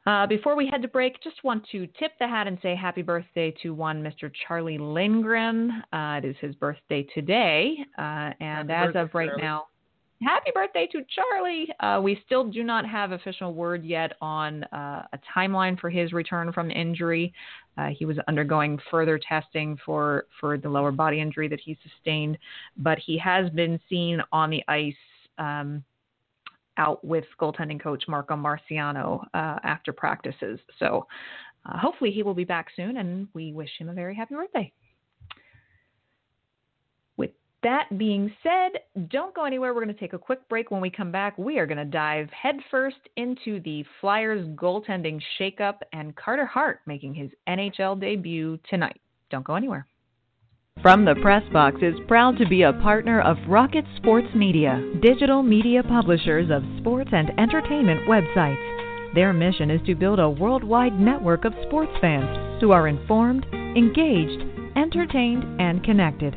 Uh, 0.05 0.28
before 0.28 0.55
we 0.55 0.67
head 0.67 0.84
to 0.84 0.88
break, 0.88 1.21
just 1.23 1.43
want 1.43 1.65
to 1.71 1.88
tip 1.99 2.11
the 2.19 2.28
hat 2.28 2.45
and 2.45 2.59
say 2.61 2.76
happy 2.76 3.01
birthday 3.01 3.51
to 3.63 3.73
one 3.73 4.03
Mr. 4.03 4.32
Charlie 4.47 4.78
Lindgren. 4.78 5.71
Uh, 5.91 6.19
it 6.23 6.26
is 6.26 6.36
his 6.39 6.53
birthday 6.55 7.07
today, 7.15 7.76
uh, 7.97 8.30
and 8.39 8.69
happy 8.69 8.73
as 8.73 8.86
birthday, 8.86 8.99
of 8.99 9.09
right 9.15 9.30
Charlie. 9.30 9.41
now, 9.41 9.65
happy 10.22 10.51
birthday 10.53 10.88
to 10.91 11.01
Charlie. 11.13 11.68
Uh, 11.80 11.99
we 12.01 12.22
still 12.26 12.45
do 12.49 12.63
not 12.63 12.86
have 12.88 13.11
official 13.11 13.53
word 13.53 13.84
yet 13.84 14.13
on 14.22 14.63
uh, 14.66 15.05
a 15.13 15.20
timeline 15.36 15.80
for 15.80 15.89
his 15.89 16.13
return 16.13 16.51
from 16.53 16.72
injury. 16.72 17.34
Uh, 17.78 17.89
he 17.97 18.05
was 18.05 18.18
undergoing 18.28 18.80
further 18.89 19.20
testing 19.20 19.78
for, 19.86 20.26
for 20.39 20.57
the 20.57 20.70
lower 20.70 20.91
body 20.91 21.20
injury 21.20 21.47
that 21.47 21.59
he 21.59 21.78
sustained, 21.84 22.38
but 22.78 22.97
he 22.97 23.18
has 23.18 23.49
been 23.51 23.80
seen 23.89 24.22
on 24.32 24.49
the 24.49 24.63
ice 24.68 24.93
um, 25.38 25.84
out 26.78 27.03
with 27.03 27.26
goaltending 27.39 27.82
coach 27.82 28.03
Marco 28.07 28.36
Marciano 28.36 29.24
uh, 29.34 29.59
after 29.63 29.91
practices. 29.91 30.59
So 30.80 31.05
uh, 31.66 31.78
hopefully 31.78 32.11
he 32.11 32.24
will 32.24 32.34
be 32.34 32.43
back 32.45 32.68
soon, 32.76 32.97
and 32.97 33.28
we 33.34 33.51
wish 33.51 33.70
him 33.78 33.89
a 33.89 33.93
very 33.93 34.16
happy 34.16 34.36
birthday 34.36 34.72
that 37.66 37.97
being 37.97 38.32
said, 38.43 39.07
don't 39.09 39.34
go 39.34 39.43
anywhere. 39.43 39.74
We're 39.74 39.84
going 39.84 39.93
to 39.93 39.99
take 39.99 40.13
a 40.13 40.20
quick 40.20 40.47
break. 40.47 40.70
When 40.70 40.82
we 40.82 40.91
come 40.91 41.11
back, 41.11 41.36
we 41.36 41.57
are 41.57 41.66
going 41.66 41.80
to 41.80 41.86
dive 41.86 42.30
headfirst 42.30 43.09
into 43.18 43.59
the 43.61 43.84
Flyers 43.99 44.47
goaltending 44.49 45.20
shakeup 45.39 45.78
and 45.91 46.16
Carter 46.16 46.45
Hart 46.45 46.82
making 46.86 47.16
his 47.16 47.32
NHL 47.49 47.99
debut 47.99 48.59
tonight. 48.70 49.01
Don't 49.32 49.43
go 49.43 49.55
anywhere. 49.55 49.88
From 50.84 51.05
the 51.05 51.16
Press 51.24 51.41
Box 51.51 51.78
is 51.82 51.95
proud 52.07 52.38
to 52.38 52.47
be 52.47 52.61
a 52.61 52.74
partner 52.74 53.20
of 53.22 53.38
Rocket 53.47 53.86
Sports 53.97 54.28
Media, 54.36 54.80
digital 55.01 55.41
media 55.41 55.82
publishers 55.82 56.51
of 56.51 56.61
sports 56.80 57.09
and 57.13 57.32
entertainment 57.39 58.01
websites. 58.07 59.16
Their 59.16 59.34
mission 59.34 59.72
is 59.72 59.82
to 59.88 59.95
build 59.95 60.20
a 60.20 60.30
worldwide 60.30 60.99
network 60.99 61.45
of 61.45 61.53
sports 61.66 61.93
fans 61.99 62.61
who 62.61 62.72
are 62.72 62.88
informed, 62.88 63.45
engaged, 63.53 64.43
entertained, 64.76 65.59
and 65.59 65.84
connected. 65.84 66.36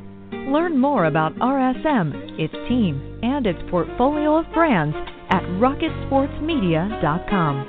Learn 0.49 0.79
more 0.79 1.05
about 1.05 1.35
RSM, 1.35 2.41
its 2.41 2.55
team, 2.71 3.21
and 3.23 3.47
its 3.47 3.59
portfolio 3.71 4.39
of 4.39 4.51
brands 4.55 4.97
at 5.29 5.43
rocketsportsmedia.com. 5.61 7.67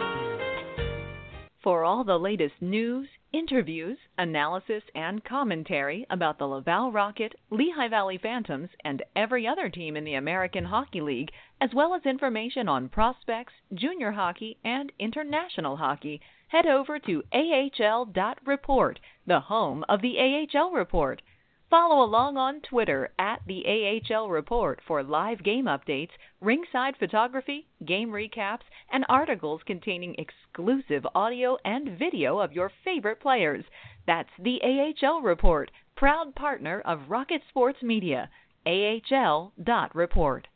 For 1.61 1.83
all 1.83 2.05
the 2.05 2.17
latest 2.17 2.53
news, 2.61 3.09
interviews, 3.33 3.97
analysis, 4.17 4.83
and 4.95 5.25
commentary 5.25 6.05
about 6.09 6.37
the 6.37 6.47
Laval 6.47 6.93
Rocket, 6.93 7.35
Lehigh 7.49 7.89
Valley 7.89 8.17
Phantoms, 8.17 8.69
and 8.85 9.03
every 9.13 9.45
other 9.45 9.69
team 9.69 9.97
in 9.97 10.05
the 10.05 10.13
American 10.13 10.63
Hockey 10.63 11.01
League, 11.01 11.31
as 11.59 11.73
well 11.73 11.93
as 11.93 12.05
information 12.05 12.69
on 12.69 12.87
prospects, 12.87 13.51
junior 13.73 14.13
hockey, 14.13 14.57
and 14.63 14.93
international 14.99 15.75
hockey, 15.75 16.21
head 16.47 16.65
over 16.65 16.97
to 16.97 17.23
AHL.report, 17.33 19.01
the 19.27 19.41
home 19.41 19.83
of 19.89 20.01
the 20.01 20.17
AHL 20.17 20.71
Report. 20.71 21.21
Follow 21.69 22.03
along 22.03 22.35
on 22.35 22.61
Twitter 22.61 23.13
at 23.19 23.43
the 23.45 23.63
AHL 23.67 24.27
Report 24.31 24.81
for 24.87 25.03
live 25.03 25.43
game 25.43 25.65
updates, 25.65 26.09
ringside 26.41 26.97
photography, 26.97 27.67
game 27.85 28.09
recaps, 28.09 28.63
and 28.91 29.05
articles 29.07 29.61
containing 29.67 30.15
exclusive 30.15 31.05
audio 31.13 31.59
and 31.63 31.99
video 31.99 32.39
of 32.39 32.53
your 32.53 32.71
favorite 32.83 33.19
players. 33.19 33.63
That's 34.07 34.31
the 34.39 34.59
AHL 34.63 35.21
Report, 35.21 35.69
proud 35.95 36.33
partner 36.33 36.81
of 36.81 37.07
Rocket 37.11 37.43
Sports 37.49 37.83
Media. 37.83 38.31
AHL.report. 38.65 40.47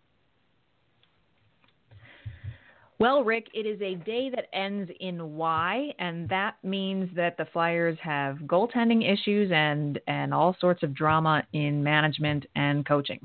Well, 3.03 3.21
Rick, 3.25 3.47
it 3.53 3.65
is 3.65 3.81
a 3.81 3.95
day 3.95 4.29
that 4.29 4.45
ends 4.53 4.89
in 5.01 5.35
Y, 5.35 5.93
and 5.99 6.29
that 6.29 6.55
means 6.63 7.09
that 7.17 7.35
the 7.35 7.43
Flyers 7.51 7.97
have 8.01 8.37
goaltending 8.47 9.03
issues 9.03 9.51
and 9.53 9.99
and 10.07 10.33
all 10.33 10.55
sorts 10.61 10.83
of 10.83 10.93
drama 10.93 11.43
in 11.51 11.83
management 11.83 12.45
and 12.55 12.85
coaching. 12.85 13.19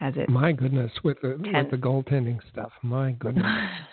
As 0.00 0.14
it 0.16 0.28
my 0.28 0.50
goodness 0.50 0.90
with 1.04 1.20
the 1.22 1.36
with 1.38 1.70
the 1.70 1.76
goaltending 1.76 2.40
stuff, 2.50 2.72
my 2.82 3.12
goodness. 3.12 3.46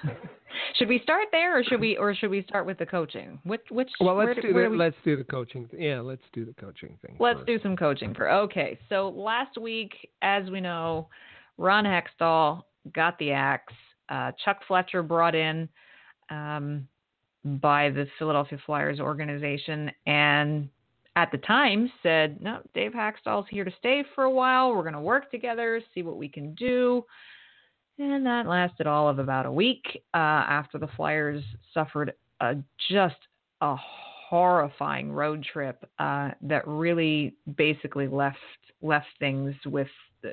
should 0.76 0.89
we 0.89 1.00
start 1.04 1.28
there, 1.32 1.60
or 1.60 1.64
should 1.64 1.80
we 1.80 1.96
or 1.98 2.16
should 2.16 2.32
we 2.32 2.42
start 2.42 2.66
with 2.66 2.80
the 2.80 2.86
coaching? 2.88 3.38
Which 3.44 3.62
which 3.70 3.92
well, 4.00 4.16
let's 4.16 4.26
where, 4.26 4.42
do 4.42 4.56
where 4.56 4.64
the, 4.64 4.72
we... 4.72 4.78
let's 4.78 4.98
do 5.06 5.16
the 5.18 5.24
coaching. 5.24 5.70
Yeah, 5.72 6.00
let's 6.00 6.24
do 6.34 6.46
the 6.46 6.54
coaching 6.54 6.98
thing. 7.06 7.16
Let's 7.20 7.38
first. 7.42 7.46
do 7.46 7.60
some 7.62 7.78
coaching 7.78 8.16
for 8.16 8.32
okay. 8.32 8.80
So 8.89 9.10
last 9.10 9.60
week, 9.60 9.92
as 10.24 10.50
we 10.50 10.62
know, 10.62 11.10
Ron 11.60 11.84
Hextall 11.84 12.64
got 12.92 13.20
the 13.20 13.34
axe 13.34 13.72
uh, 14.12 14.32
Chuck 14.43 14.59
Fletcher 14.68 15.01
brought 15.01 15.34
in 15.36 15.68
um, 16.30 16.88
by 17.43 17.89
the 17.89 18.05
Philadelphia 18.20 18.59
Flyers 18.66 18.99
organization, 18.99 19.89
and 20.05 20.70
at 21.16 21.32
the 21.32 21.38
time 21.39 21.91
said, 22.03 22.41
"No, 22.41 22.59
Dave 22.74 22.91
Hakstol's 22.91 23.47
here 23.49 23.64
to 23.64 23.72
stay 23.80 24.03
for 24.14 24.26
a 24.26 24.30
while. 24.30 24.76
We're 24.76 24.84
going 24.84 24.93
to 24.93 25.01
work 25.01 25.32
together, 25.32 25.82
see 25.93 26.03
what 26.03 26.18
we 26.18 26.28
can 26.28 26.53
do." 26.55 27.05
And 27.97 28.26
that 28.26 28.47
lasted 28.47 28.88
all 28.88 29.07
of 29.07 29.20
about 29.20 29.45
a 29.45 29.51
week 29.51 29.84
uh, 30.14 30.18
after 30.18 30.78
the 30.78 30.88
Flyers 30.95 31.43
suffered 31.74 32.14
a, 32.39 32.55
just 32.89 33.16
a 33.62 33.76
horrifying 33.78 35.12
road 35.12 35.45
trip 35.51 35.88
uh, 35.99 36.32
that 36.41 36.68
really 36.68 37.36
basically 37.57 38.07
left 38.07 38.38
left 38.82 39.07
things 39.20 39.53
with 39.66 39.88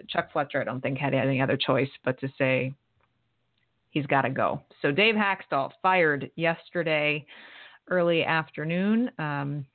Chuck 0.09 0.33
Fletcher. 0.33 0.61
I 0.61 0.65
don't 0.65 0.81
think 0.81 0.99
had 0.99 1.15
any 1.15 1.41
other 1.41 1.57
choice 1.57 1.91
but 2.05 2.19
to 2.21 2.29
say, 2.39 2.73
he's 3.99 4.07
got 4.07 4.23
to 4.23 4.31
go. 4.31 4.63
So 4.81 4.93
Dave 4.93 5.15
Hakstol 5.15 5.71
fired 5.83 6.31
yesterday 6.37 7.27
early 7.89 8.25
afternoon. 8.25 9.11
Um, 9.19 9.67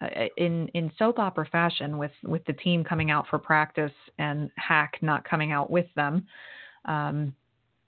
uh, 0.00 0.06
in 0.36 0.68
in 0.74 0.92
soap 0.96 1.18
opera 1.18 1.46
fashion, 1.50 1.98
with 1.98 2.12
with 2.22 2.44
the 2.46 2.52
team 2.52 2.84
coming 2.84 3.10
out 3.10 3.26
for 3.28 3.38
practice 3.38 3.92
and 4.18 4.48
Hack 4.56 4.96
not 5.02 5.28
coming 5.28 5.50
out 5.50 5.70
with 5.70 5.86
them. 5.96 6.24
Um, 6.84 7.34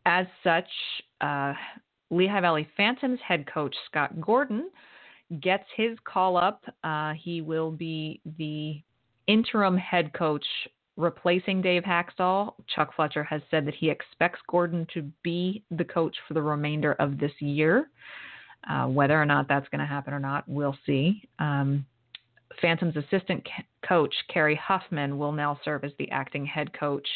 as 0.06 0.26
such, 0.42 0.68
uh, 1.20 1.52
Lehigh 2.10 2.40
Valley 2.40 2.68
Phantoms 2.76 3.20
head 3.26 3.46
coach 3.52 3.74
Scott 3.86 4.20
Gordon 4.20 4.70
gets 5.40 5.64
his 5.76 5.96
call 6.04 6.36
up. 6.36 6.64
Uh, 6.82 7.12
he 7.12 7.42
will 7.42 7.70
be 7.70 8.20
the 8.38 8.82
interim 9.28 9.76
head 9.76 10.12
coach 10.12 10.44
replacing 11.00 11.62
Dave 11.62 11.82
Hakstol. 11.82 12.54
Chuck 12.74 12.94
Fletcher 12.94 13.24
has 13.24 13.42
said 13.50 13.66
that 13.66 13.74
he 13.74 13.90
expects 13.90 14.40
Gordon 14.48 14.86
to 14.94 15.10
be 15.22 15.64
the 15.70 15.84
coach 15.84 16.16
for 16.26 16.34
the 16.34 16.42
remainder 16.42 16.92
of 16.94 17.18
this 17.18 17.32
year. 17.40 17.90
Uh, 18.68 18.86
whether 18.86 19.20
or 19.20 19.24
not 19.24 19.48
that's 19.48 19.68
going 19.68 19.80
to 19.80 19.86
happen 19.86 20.12
or 20.12 20.20
not, 20.20 20.44
we'll 20.46 20.76
see. 20.84 21.26
Um, 21.38 21.86
Phantom's 22.60 22.96
assistant 22.96 23.46
coach, 23.88 24.14
Kerry 24.32 24.56
Huffman, 24.56 25.18
will 25.18 25.32
now 25.32 25.58
serve 25.64 25.84
as 25.84 25.92
the 25.98 26.10
acting 26.10 26.44
head 26.44 26.72
coach 26.78 27.08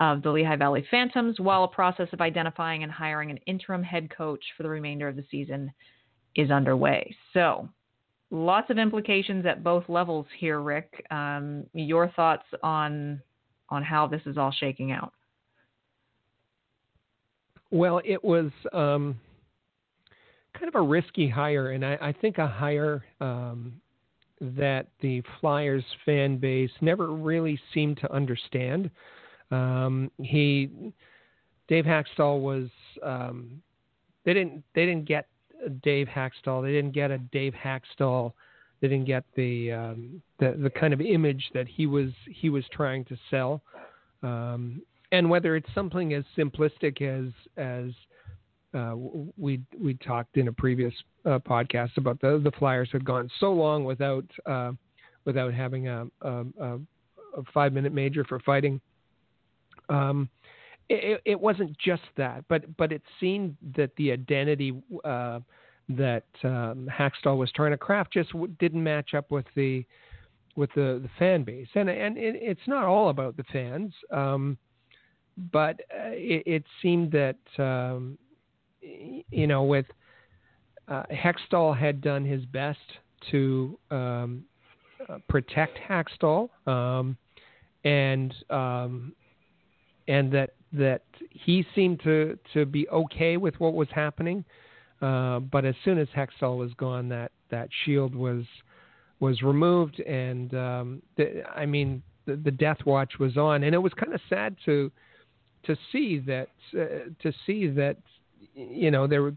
of 0.00 0.22
the 0.22 0.30
Lehigh 0.30 0.56
Valley 0.56 0.84
Phantoms, 0.90 1.38
while 1.38 1.64
a 1.64 1.68
process 1.68 2.08
of 2.12 2.20
identifying 2.20 2.82
and 2.82 2.90
hiring 2.90 3.30
an 3.30 3.38
interim 3.46 3.82
head 3.82 4.10
coach 4.14 4.42
for 4.56 4.64
the 4.64 4.68
remainder 4.68 5.06
of 5.06 5.16
the 5.16 5.24
season 5.30 5.72
is 6.34 6.50
underway. 6.50 7.14
So, 7.32 7.68
lots 8.30 8.70
of 8.70 8.78
implications 8.78 9.46
at 9.46 9.62
both 9.62 9.88
levels 9.88 10.26
here, 10.38 10.60
Rick. 10.60 11.04
Um, 11.10 11.64
your 11.72 12.08
thoughts 12.10 12.44
on 12.62 13.20
on 13.70 13.82
how 13.82 14.06
this 14.06 14.20
is 14.26 14.36
all 14.36 14.52
shaking 14.52 14.92
out? 14.92 15.12
Well, 17.70 18.00
it 18.04 18.22
was 18.22 18.50
um, 18.72 19.18
kind 20.54 20.68
of 20.68 20.74
a 20.74 20.82
risky 20.82 21.28
hire, 21.28 21.70
and 21.70 21.84
I, 21.84 21.98
I 22.00 22.12
think 22.12 22.38
a 22.38 22.46
hire 22.46 23.04
um, 23.20 23.72
that 24.40 24.86
the 25.00 25.22
Flyers 25.40 25.84
fan 26.04 26.36
base 26.36 26.70
never 26.80 27.12
really 27.12 27.58
seemed 27.72 27.96
to 27.98 28.12
understand. 28.12 28.90
Um, 29.50 30.10
he, 30.18 30.70
Dave 31.68 31.84
Hakstol 31.84 32.40
was. 32.40 32.68
Um, 33.02 33.62
they 34.24 34.34
didn't. 34.34 34.62
They 34.74 34.86
didn't 34.86 35.06
get 35.06 35.26
Dave 35.82 36.08
Hakstol. 36.08 36.62
They 36.62 36.72
didn't 36.72 36.92
get 36.92 37.10
a 37.10 37.18
Dave 37.18 37.54
Hakstol. 37.54 38.32
They 38.80 38.88
didn't 38.88 39.06
get 39.06 39.24
the 39.36 39.72
um, 39.72 40.22
the 40.38 40.56
the 40.62 40.70
kind 40.70 40.92
of 40.92 41.00
image 41.00 41.50
that 41.54 41.66
he 41.68 41.86
was 41.86 42.10
he 42.30 42.50
was 42.50 42.64
trying 42.72 43.04
to 43.06 43.16
sell. 43.30 43.62
Um, 44.22 44.82
and 45.12 45.30
whether 45.30 45.56
it's 45.56 45.68
something 45.74 46.14
as 46.14 46.24
simplistic 46.36 47.00
as 47.02 47.32
as 47.56 47.92
uh, 48.74 48.94
we 49.36 49.60
we 49.80 49.94
talked 49.94 50.36
in 50.36 50.48
a 50.48 50.52
previous 50.52 50.92
uh, 51.24 51.38
podcast 51.38 51.96
about 51.96 52.20
the 52.20 52.40
the 52.42 52.52
Flyers 52.58 52.88
had 52.92 53.04
gone 53.04 53.30
so 53.38 53.52
long 53.52 53.84
without 53.84 54.24
uh, 54.46 54.72
without 55.24 55.54
having 55.54 55.88
a, 55.88 56.06
a, 56.22 56.44
a 56.60 56.78
five 57.52 57.72
minute 57.72 57.92
major 57.92 58.24
for 58.24 58.38
fighting. 58.40 58.80
Um, 59.88 60.28
it, 60.88 61.20
it, 61.24 61.40
wasn't 61.40 61.76
just 61.78 62.02
that, 62.16 62.44
but 62.48 62.76
but 62.76 62.92
it 62.92 63.02
seemed 63.18 63.56
that 63.76 63.90
the 63.96 64.12
identity 64.12 64.74
uh, 65.04 65.40
that 65.88 66.24
um, 66.42 66.88
Hakstol 66.92 67.36
was 67.36 67.50
trying 67.52 67.70
to 67.72 67.78
craft 67.78 68.12
just 68.12 68.30
w- 68.32 68.52
didn't 68.58 68.82
match 68.82 69.14
up 69.14 69.30
with 69.30 69.46
the 69.54 69.84
with 70.56 70.70
the, 70.74 71.00
the 71.02 71.10
fan 71.18 71.42
base, 71.42 71.68
and 71.74 71.88
and 71.88 72.16
it, 72.16 72.36
it's 72.36 72.66
not 72.66 72.84
all 72.84 73.08
about 73.08 73.36
the 73.36 73.44
fans, 73.52 73.92
um, 74.10 74.56
but 75.52 75.80
uh, 75.92 76.10
it, 76.10 76.42
it, 76.46 76.64
seemed 76.80 77.12
that 77.12 77.38
um, 77.58 78.18
you 78.80 79.46
know 79.46 79.64
with 79.64 79.86
uh, 80.88 81.04
Hextall 81.10 81.76
had 81.76 82.00
done 82.00 82.24
his 82.24 82.44
best 82.46 82.78
to 83.30 83.78
um, 83.90 84.44
uh, 85.08 85.18
protect 85.28 85.78
Hakstol, 85.88 86.48
um, 86.66 87.16
and 87.84 88.34
um, 88.50 89.12
and 90.08 90.30
that 90.32 90.50
that 90.74 91.02
he 91.30 91.64
seemed 91.74 92.00
to 92.02 92.38
to 92.52 92.66
be 92.66 92.88
okay 92.88 93.36
with 93.36 93.58
what 93.60 93.74
was 93.74 93.88
happening. 93.94 94.44
Uh, 95.00 95.40
but 95.40 95.64
as 95.64 95.74
soon 95.84 95.98
as 95.98 96.08
Hextall 96.16 96.58
was 96.58 96.72
gone, 96.74 97.08
that 97.08 97.32
that 97.50 97.68
shield 97.84 98.14
was 98.14 98.44
was 99.20 99.42
removed, 99.42 100.00
and 100.00 100.54
um, 100.54 101.02
the, 101.16 101.42
I 101.54 101.66
mean 101.66 102.02
the, 102.26 102.36
the 102.36 102.50
death 102.50 102.78
watch 102.84 103.18
was 103.18 103.36
on, 103.36 103.64
and 103.64 103.74
it 103.74 103.78
was 103.78 103.92
kind 103.94 104.14
of 104.14 104.20
sad 104.28 104.56
to 104.64 104.90
to 105.64 105.76
see 105.92 106.18
that 106.20 106.48
uh, 106.74 107.10
to 107.22 107.32
see 107.46 107.68
that 107.68 107.96
you 108.54 108.90
know 108.90 109.06
there 109.06 109.32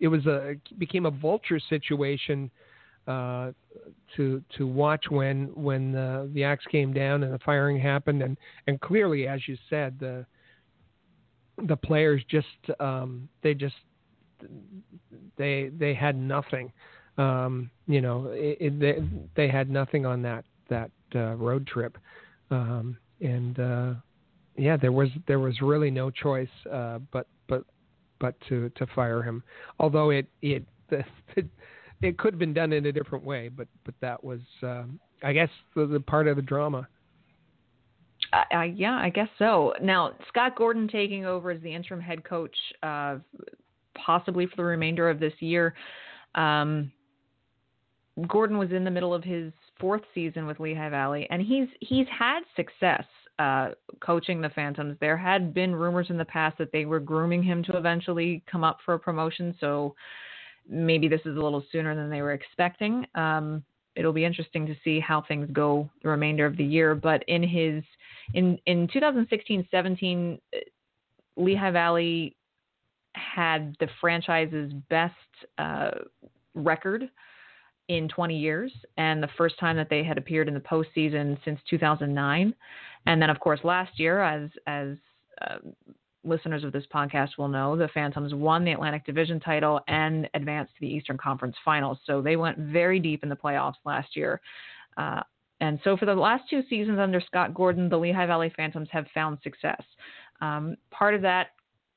it 0.00 0.08
was 0.08 0.26
a 0.26 0.56
became 0.78 1.06
a 1.06 1.10
vulture 1.10 1.60
situation 1.60 2.50
uh, 3.06 3.52
to 4.16 4.42
to 4.56 4.66
watch 4.66 5.06
when 5.10 5.46
when 5.54 5.92
the, 5.92 6.30
the 6.34 6.44
axe 6.44 6.64
came 6.70 6.92
down 6.92 7.22
and 7.22 7.32
the 7.32 7.38
firing 7.38 7.78
happened, 7.78 8.22
and 8.22 8.36
and 8.66 8.80
clearly, 8.80 9.26
as 9.26 9.46
you 9.46 9.56
said, 9.70 9.98
the 9.98 10.26
the 11.66 11.76
players 11.76 12.22
just 12.28 12.46
um, 12.80 13.28
they 13.42 13.54
just 13.54 13.74
they 15.36 15.70
they 15.76 15.94
had 15.94 16.16
nothing. 16.16 16.72
Um, 17.16 17.70
you 17.88 18.00
know, 18.00 18.28
it, 18.28 18.58
it, 18.60 18.80
they, 18.80 18.98
they 19.34 19.48
had 19.48 19.70
nothing 19.70 20.06
on 20.06 20.22
that 20.22 20.44
that 20.68 20.90
uh, 21.14 21.34
road 21.34 21.66
trip, 21.66 21.98
um, 22.50 22.96
and 23.20 23.58
uh, 23.58 23.94
yeah, 24.56 24.76
there 24.76 24.92
was 24.92 25.08
there 25.26 25.40
was 25.40 25.60
really 25.60 25.90
no 25.90 26.10
choice 26.10 26.48
uh, 26.70 26.98
but 27.12 27.26
but 27.48 27.64
but 28.20 28.34
to 28.48 28.70
to 28.76 28.86
fire 28.94 29.22
him. 29.22 29.42
Although 29.80 30.10
it 30.10 30.26
it 30.42 30.64
it 32.02 32.18
could 32.18 32.34
have 32.34 32.38
been 32.38 32.54
done 32.54 32.72
in 32.72 32.86
a 32.86 32.92
different 32.92 33.24
way, 33.24 33.48
but 33.48 33.68
but 33.84 33.94
that 34.00 34.22
was 34.22 34.40
um, 34.62 35.00
I 35.22 35.32
guess 35.32 35.50
the, 35.74 35.86
the 35.86 36.00
part 36.00 36.28
of 36.28 36.36
the 36.36 36.42
drama. 36.42 36.86
Yeah, 38.32 38.98
I 39.00 39.10
guess 39.10 39.28
so. 39.38 39.74
Now 39.82 40.12
Scott 40.28 40.56
Gordon 40.56 40.88
taking 40.88 41.24
over 41.24 41.50
as 41.50 41.60
the 41.62 41.74
interim 41.74 42.00
head 42.00 42.24
coach, 42.24 42.54
uh, 42.82 43.16
possibly 43.94 44.46
for 44.46 44.56
the 44.56 44.64
remainder 44.64 45.08
of 45.08 45.18
this 45.18 45.32
year. 45.40 45.74
Um, 46.34 46.92
Gordon 48.26 48.58
was 48.58 48.72
in 48.72 48.84
the 48.84 48.90
middle 48.90 49.14
of 49.14 49.22
his 49.22 49.52
fourth 49.78 50.02
season 50.14 50.46
with 50.46 50.58
Lehigh 50.58 50.88
Valley, 50.88 51.26
and 51.30 51.40
he's 51.40 51.68
he's 51.80 52.06
had 52.16 52.40
success 52.56 53.04
uh, 53.38 53.70
coaching 54.00 54.40
the 54.40 54.50
Phantoms. 54.50 54.96
There 55.00 55.16
had 55.16 55.54
been 55.54 55.74
rumors 55.74 56.08
in 56.10 56.18
the 56.18 56.24
past 56.24 56.58
that 56.58 56.72
they 56.72 56.84
were 56.84 57.00
grooming 57.00 57.42
him 57.42 57.62
to 57.64 57.76
eventually 57.76 58.42
come 58.50 58.64
up 58.64 58.78
for 58.84 58.94
a 58.94 58.98
promotion, 58.98 59.54
so 59.60 59.94
maybe 60.68 61.08
this 61.08 61.20
is 61.24 61.36
a 61.36 61.40
little 61.40 61.64
sooner 61.70 61.94
than 61.94 62.10
they 62.10 62.22
were 62.22 62.32
expecting. 62.32 63.06
Um, 63.14 63.62
it'll 63.98 64.12
be 64.12 64.24
interesting 64.24 64.64
to 64.66 64.76
see 64.84 65.00
how 65.00 65.22
things 65.22 65.48
go 65.52 65.90
the 66.02 66.08
remainder 66.08 66.46
of 66.46 66.56
the 66.56 66.64
year. 66.64 66.94
But 66.94 67.24
in 67.26 67.42
his 67.42 67.82
in 68.34 68.58
in 68.66 68.86
2016-17, 68.88 70.34
uh, 70.34 70.58
Lehigh 71.36 71.70
Valley 71.70 72.36
had 73.14 73.76
the 73.80 73.88
franchise's 74.00 74.72
best 74.88 75.14
uh, 75.58 75.90
record 76.54 77.10
in 77.88 78.08
20 78.08 78.38
years, 78.38 78.70
and 78.98 79.22
the 79.22 79.30
first 79.36 79.58
time 79.58 79.76
that 79.76 79.88
they 79.90 80.04
had 80.04 80.18
appeared 80.18 80.46
in 80.46 80.54
the 80.54 80.60
postseason 80.60 81.38
since 81.44 81.58
2009. 81.68 82.54
And 83.06 83.22
then, 83.22 83.30
of 83.30 83.40
course, 83.40 83.60
last 83.64 83.98
year, 83.98 84.22
as 84.22 84.50
as 84.66 84.96
uh, 85.40 85.56
listeners 86.24 86.64
of 86.64 86.72
this 86.72 86.84
podcast 86.92 87.30
will 87.38 87.48
know, 87.48 87.76
the 87.76 87.88
Phantoms 87.88 88.34
won 88.34 88.64
the 88.64 88.72
Atlantic 88.72 89.04
Division 89.06 89.40
title 89.40 89.80
and 89.88 90.28
advanced 90.34 90.74
to 90.74 90.80
the 90.80 90.86
Eastern 90.86 91.16
Conference 91.16 91.56
Finals. 91.64 91.98
So 92.04 92.20
they 92.20 92.36
went 92.36 92.58
very 92.58 93.00
deep 93.00 93.22
in 93.22 93.28
the 93.28 93.36
playoffs 93.36 93.74
last 93.84 94.16
year. 94.16 94.40
Uh, 94.96 95.22
and 95.60 95.80
so 95.84 95.96
for 95.96 96.06
the 96.06 96.14
last 96.14 96.44
two 96.48 96.62
seasons 96.68 96.98
under 96.98 97.20
Scott 97.20 97.54
Gordon, 97.54 97.88
the 97.88 97.98
Lehigh 97.98 98.26
Valley 98.26 98.52
Phantoms 98.56 98.88
have 98.92 99.06
found 99.12 99.38
success. 99.42 99.82
Um, 100.40 100.76
part 100.90 101.14
of 101.14 101.22
that 101.22 101.48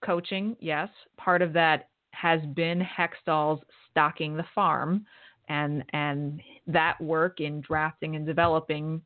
coaching, 0.04 0.56
yes. 0.60 0.90
Part 1.18 1.42
of 1.42 1.54
that 1.54 1.90
has 2.12 2.42
been 2.56 2.82
Hextall's 2.82 3.62
stocking 3.90 4.36
the 4.36 4.46
farm 4.54 5.06
and 5.48 5.84
and 5.94 6.42
that 6.68 7.00
work 7.02 7.40
in 7.40 7.62
drafting 7.62 8.16
and 8.16 8.26
developing 8.26 9.02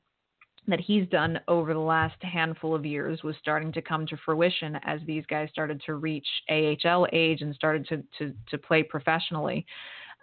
that 0.67 0.79
he's 0.79 1.07
done 1.09 1.39
over 1.47 1.73
the 1.73 1.79
last 1.79 2.21
handful 2.21 2.73
of 2.73 2.85
years 2.85 3.21
was 3.23 3.35
starting 3.39 3.71
to 3.73 3.81
come 3.81 4.05
to 4.07 4.17
fruition 4.25 4.79
as 4.83 4.99
these 5.05 5.25
guys 5.27 5.49
started 5.51 5.81
to 5.85 5.95
reach 5.95 6.27
AHL 6.49 7.07
age 7.13 7.41
and 7.41 7.53
started 7.55 7.87
to 7.87 8.03
to, 8.17 8.33
to 8.49 8.57
play 8.57 8.83
professionally. 8.83 9.65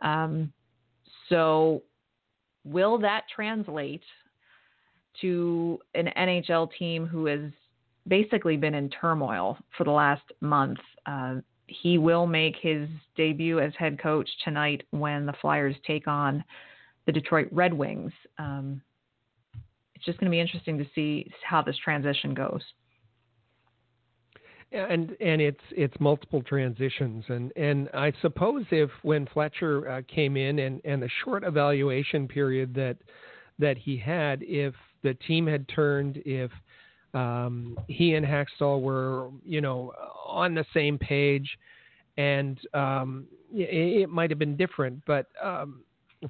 Um, 0.02 0.52
so, 1.28 1.82
will 2.64 2.98
that 2.98 3.24
translate 3.34 4.02
to 5.20 5.78
an 5.94 6.10
NHL 6.16 6.70
team 6.78 7.06
who 7.06 7.26
has 7.26 7.50
basically 8.08 8.56
been 8.56 8.74
in 8.74 8.90
turmoil 8.90 9.56
for 9.76 9.84
the 9.84 9.90
last 9.90 10.24
month? 10.40 10.78
Uh, 11.06 11.36
he 11.68 11.98
will 11.98 12.26
make 12.26 12.56
his 12.60 12.88
debut 13.16 13.60
as 13.60 13.72
head 13.78 13.98
coach 13.98 14.28
tonight 14.44 14.82
when 14.90 15.24
the 15.24 15.32
Flyers 15.40 15.76
take 15.86 16.06
on 16.08 16.44
the 17.06 17.12
Detroit 17.12 17.48
Red 17.50 17.72
Wings. 17.72 18.12
Um, 18.38 18.82
it's 20.02 20.06
just 20.06 20.18
going 20.18 20.30
to 20.30 20.34
be 20.34 20.40
interesting 20.40 20.78
to 20.78 20.86
see 20.96 21.30
how 21.48 21.62
this 21.62 21.76
transition 21.84 22.34
goes. 22.34 22.60
And 24.72 25.14
and 25.20 25.40
it's 25.40 25.60
it's 25.70 25.94
multiple 26.00 26.42
transitions 26.42 27.24
and 27.28 27.52
and 27.56 27.90
I 27.92 28.10
suppose 28.22 28.64
if 28.70 28.90
when 29.02 29.26
Fletcher 29.26 29.86
uh, 29.86 30.02
came 30.12 30.36
in 30.36 30.58
and 30.58 30.80
and 30.84 31.02
the 31.02 31.10
short 31.24 31.44
evaluation 31.44 32.26
period 32.26 32.74
that 32.74 32.96
that 33.58 33.76
he 33.76 33.98
had 33.98 34.42
if 34.42 34.74
the 35.02 35.12
team 35.12 35.46
had 35.46 35.68
turned 35.68 36.22
if 36.24 36.50
um, 37.14 37.78
he 37.86 38.14
and 38.14 38.24
Hakstol 38.24 38.80
were, 38.80 39.28
you 39.44 39.60
know, 39.60 39.92
on 40.26 40.54
the 40.54 40.64
same 40.72 40.96
page, 40.96 41.46
and 42.16 42.58
um, 42.72 43.26
it, 43.52 44.02
it 44.04 44.08
might 44.08 44.30
have 44.30 44.38
been 44.38 44.56
different. 44.56 45.02
But 45.06 45.26
um, 45.42 45.82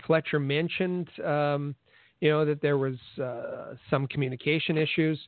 Fletcher 0.04 0.40
mentioned, 0.40 1.08
um, 1.24 1.76
you 2.22 2.30
know, 2.30 2.44
that 2.44 2.62
there 2.62 2.78
was 2.78 2.94
uh, 3.20 3.74
some 3.90 4.06
communication 4.06 4.78
issues, 4.78 5.18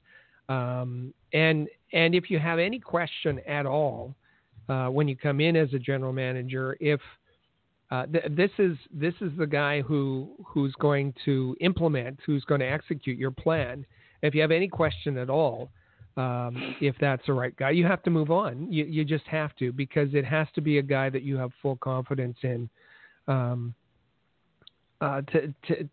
um, 0.49 1.13
and 1.33 1.67
and 1.93 2.15
if 2.15 2.31
you 2.31 2.39
have 2.39 2.61
any 2.61 2.79
question 2.79 3.41
at 3.49 3.67
all 3.67 4.15
uh, 4.69 4.87
when 4.87 5.09
you 5.09 5.17
come 5.17 5.41
in 5.41 5.57
as 5.57 5.75
a 5.75 5.79
general 5.81 6.13
manager, 6.13 6.77
if 6.79 7.01
uh, 7.91 8.07
th- 8.07 8.27
this 8.31 8.53
is 8.59 8.77
this 8.93 9.15
is 9.21 9.33
the 9.37 9.47
guy 9.47 9.83
who 9.83 10.31
who's 10.47 10.73
going 10.79 11.13
to 11.25 11.57
implement, 11.61 12.21
who's 12.25 12.45
going 12.45 12.61
to 12.61 12.71
execute 12.71 13.19
your 13.19 13.33
plan. 13.33 13.85
If 14.23 14.33
you 14.33 14.41
have 14.41 14.53
any 14.53 14.69
question 14.69 15.19
at 15.19 15.29
all, 15.29 15.71
um, 16.17 16.77
if 16.81 16.95
that's 17.01 17.27
the 17.27 17.33
right 17.33 17.57
guy, 17.57 17.71
you 17.71 17.87
have 17.87 18.05
to 18.05 18.11
move 18.11 18.31
on. 18.31 18.73
You, 18.73 18.85
you 18.85 19.05
just 19.05 19.27
have 19.27 19.57
to 19.57 19.73
because 19.73 20.15
it 20.15 20.25
has 20.25 20.47
to 20.55 20.61
be 20.61 20.79
a 20.79 20.83
guy 20.83 21.11
that 21.11 21.23
you 21.23 21.37
have 21.39 21.51
full 21.61 21.75
confidence 21.75 22.37
in. 22.43 22.71
Um, 23.27 23.75
uh, 25.01 25.21
to, 25.23 25.53
to 25.69 25.89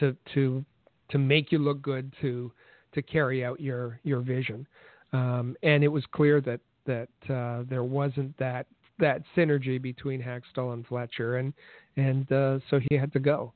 to 0.00 0.16
to 0.34 0.64
to 1.10 1.18
make 1.18 1.52
you 1.52 1.58
look 1.58 1.82
good 1.82 2.12
to 2.20 2.52
to 2.94 3.02
carry 3.02 3.44
out 3.44 3.60
your 3.60 4.00
your 4.02 4.20
vision. 4.20 4.66
Um, 5.12 5.56
and 5.62 5.84
it 5.84 5.88
was 5.88 6.04
clear 6.12 6.40
that 6.42 6.60
that 6.86 7.08
uh, 7.32 7.64
there 7.68 7.84
wasn't 7.84 8.36
that 8.38 8.66
that 8.98 9.22
synergy 9.36 9.80
between 9.80 10.22
Hakstol 10.22 10.72
and 10.72 10.86
Fletcher, 10.86 11.36
and 11.36 11.52
and 11.96 12.30
uh, 12.32 12.58
so 12.70 12.80
he 12.88 12.96
had 12.96 13.12
to 13.12 13.18
go. 13.18 13.52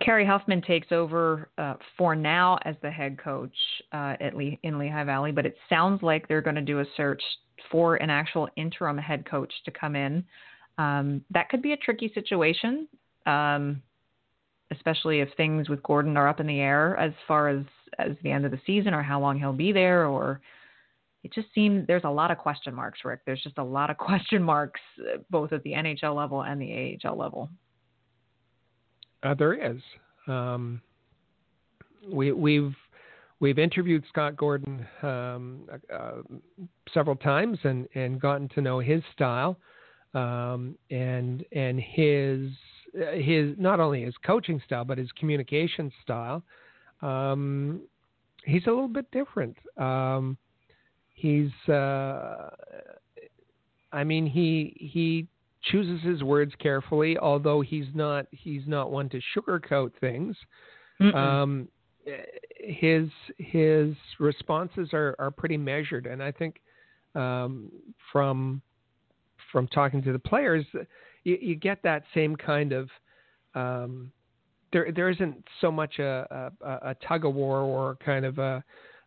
Kerry 0.00 0.24
Huffman 0.24 0.62
takes 0.62 0.92
over 0.92 1.50
uh, 1.58 1.74
for 1.98 2.16
now 2.16 2.58
as 2.64 2.74
the 2.82 2.90
head 2.90 3.18
coach 3.18 3.54
uh, 3.92 4.14
at 4.20 4.34
Le- 4.34 4.56
in 4.62 4.78
Lehigh 4.78 5.04
Valley, 5.04 5.30
but 5.30 5.44
it 5.44 5.56
sounds 5.68 6.02
like 6.02 6.26
they're 6.26 6.40
going 6.40 6.56
to 6.56 6.62
do 6.62 6.80
a 6.80 6.84
search 6.96 7.22
for 7.70 7.96
an 7.96 8.10
actual 8.10 8.48
interim 8.56 8.96
head 8.96 9.28
coach 9.28 9.52
to 9.64 9.70
come 9.70 9.94
in. 9.94 10.24
Um, 10.78 11.22
that 11.30 11.48
could 11.50 11.62
be 11.62 11.72
a 11.72 11.76
tricky 11.76 12.10
situation, 12.14 12.88
um, 13.26 13.82
especially 14.70 15.20
if 15.20 15.28
things 15.36 15.68
with 15.68 15.82
Gordon 15.82 16.16
are 16.16 16.28
up 16.28 16.40
in 16.40 16.46
the 16.46 16.60
air 16.60 16.96
as 16.96 17.12
far 17.26 17.48
as 17.48 17.64
as 17.98 18.12
the 18.22 18.30
end 18.30 18.44
of 18.44 18.50
the 18.50 18.60
season 18.66 18.92
or 18.92 19.02
how 19.02 19.20
long 19.20 19.38
he'll 19.38 19.52
be 19.52 19.72
there. 19.72 20.06
Or 20.06 20.40
it 21.22 21.32
just 21.32 21.48
seems 21.54 21.86
there's 21.86 22.04
a 22.04 22.10
lot 22.10 22.30
of 22.30 22.38
question 22.38 22.74
marks, 22.74 23.00
Rick. 23.04 23.20
There's 23.24 23.42
just 23.42 23.58
a 23.58 23.64
lot 23.64 23.90
of 23.90 23.96
question 23.98 24.42
marks 24.42 24.80
uh, 25.00 25.18
both 25.30 25.52
at 25.52 25.62
the 25.62 25.72
NHL 25.72 26.16
level 26.16 26.42
and 26.42 26.60
the 26.60 26.98
AHL 27.04 27.16
level. 27.16 27.50
Uh, 29.22 29.34
there 29.34 29.54
is. 29.54 29.80
Um, 30.26 30.80
we, 32.10 32.32
we've 32.32 32.74
we've 33.40 33.58
interviewed 33.58 34.04
Scott 34.08 34.36
Gordon 34.36 34.86
um, 35.02 35.68
uh, 35.92 36.22
several 36.92 37.16
times 37.16 37.58
and, 37.64 37.88
and 37.94 38.20
gotten 38.20 38.48
to 38.50 38.60
know 38.60 38.80
his 38.80 39.02
style. 39.12 39.56
um, 40.14 40.76
and 40.90 41.44
and 41.52 41.80
his 41.80 42.50
his 42.94 43.54
not 43.58 43.80
only 43.80 44.04
his 44.04 44.14
coaching 44.24 44.60
style 44.64 44.84
but 44.84 44.98
his 44.98 45.10
communication 45.12 45.92
style. 46.02 46.42
Um, 47.02 47.82
he's 48.44 48.66
a 48.66 48.70
little 48.70 48.88
bit 48.88 49.10
different. 49.10 49.56
Um, 49.76 50.36
he's 51.14 51.50
uh, 51.68 52.50
I 53.92 54.04
mean 54.04 54.26
he 54.26 54.76
he 54.78 55.26
chooses 55.62 56.02
his 56.02 56.22
words 56.22 56.52
carefully, 56.58 57.18
although 57.18 57.60
he's 57.60 57.86
not 57.94 58.26
he's 58.30 58.62
not 58.66 58.90
one 58.90 59.08
to 59.10 59.20
sugarcoat 59.36 59.92
things. 60.00 60.36
Um, 61.00 61.68
his 62.60 63.08
his 63.38 63.94
responses 64.18 64.90
are, 64.92 65.16
are 65.18 65.30
pretty 65.30 65.56
measured, 65.56 66.06
and 66.06 66.22
I 66.22 66.30
think 66.30 66.60
um, 67.14 67.70
from 68.12 68.62
from 69.52 69.68
talking 69.68 70.02
to 70.02 70.12
the 70.12 70.18
players, 70.18 70.64
you, 71.24 71.38
you 71.40 71.54
get 71.56 71.82
that 71.82 72.04
same 72.14 72.36
kind 72.36 72.72
of 72.72 72.88
um, 73.54 74.12
there 74.72 74.90
there 74.94 75.08
isn't 75.08 75.42
so 75.60 75.70
much 75.70 75.98
a, 75.98 76.50
a, 76.60 76.90
a, 76.90 76.96
tug 77.06 77.24
of 77.24 77.34
war 77.34 77.58
or 77.60 77.96
kind 78.04 78.24
of 78.24 78.38
a 78.38 78.62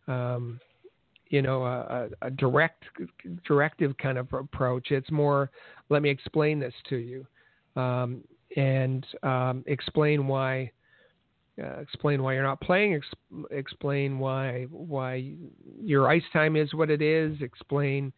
um, 0.08 0.58
you 1.28 1.42
know 1.42 1.64
a, 1.64 2.08
a, 2.22 2.30
direct 2.30 2.84
directive 3.46 3.96
kind 3.98 4.18
of 4.18 4.32
approach. 4.32 4.90
It's 4.90 5.10
more 5.10 5.50
let 5.90 6.02
me 6.02 6.10
explain 6.10 6.58
this 6.58 6.74
to 6.88 6.96
you 6.96 7.26
um, 7.76 8.24
and 8.56 9.06
um, 9.22 9.62
explain 9.66 10.26
why. 10.26 10.72
Uh, 11.60 11.80
explain 11.80 12.22
why 12.22 12.34
you're 12.34 12.44
not 12.44 12.60
playing. 12.60 12.94
Ex- 12.94 13.44
explain 13.50 14.20
why 14.20 14.66
why 14.70 15.32
your 15.82 16.08
ice 16.08 16.22
time 16.32 16.54
is 16.54 16.72
what 16.72 16.88
it 16.88 17.02
is. 17.02 17.36
Explain 17.42 18.12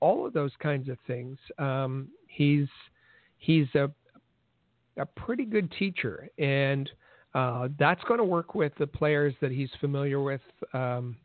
all 0.00 0.26
of 0.26 0.32
those 0.32 0.52
kinds 0.62 0.88
of 0.88 0.96
things. 1.06 1.36
Um, 1.58 2.08
he's 2.26 2.68
he's 3.40 3.66
a 3.74 3.90
a 4.96 5.06
pretty 5.06 5.44
good 5.44 5.72
teacher, 5.72 6.28
and 6.38 6.88
uh, 7.34 7.68
that's 7.78 8.02
going 8.04 8.18
to 8.18 8.24
work 8.24 8.54
with 8.54 8.72
the 8.78 8.86
players 8.86 9.34
that 9.40 9.50
he's 9.50 9.70
familiar 9.80 10.20
with 10.20 10.40
um, 10.72 11.16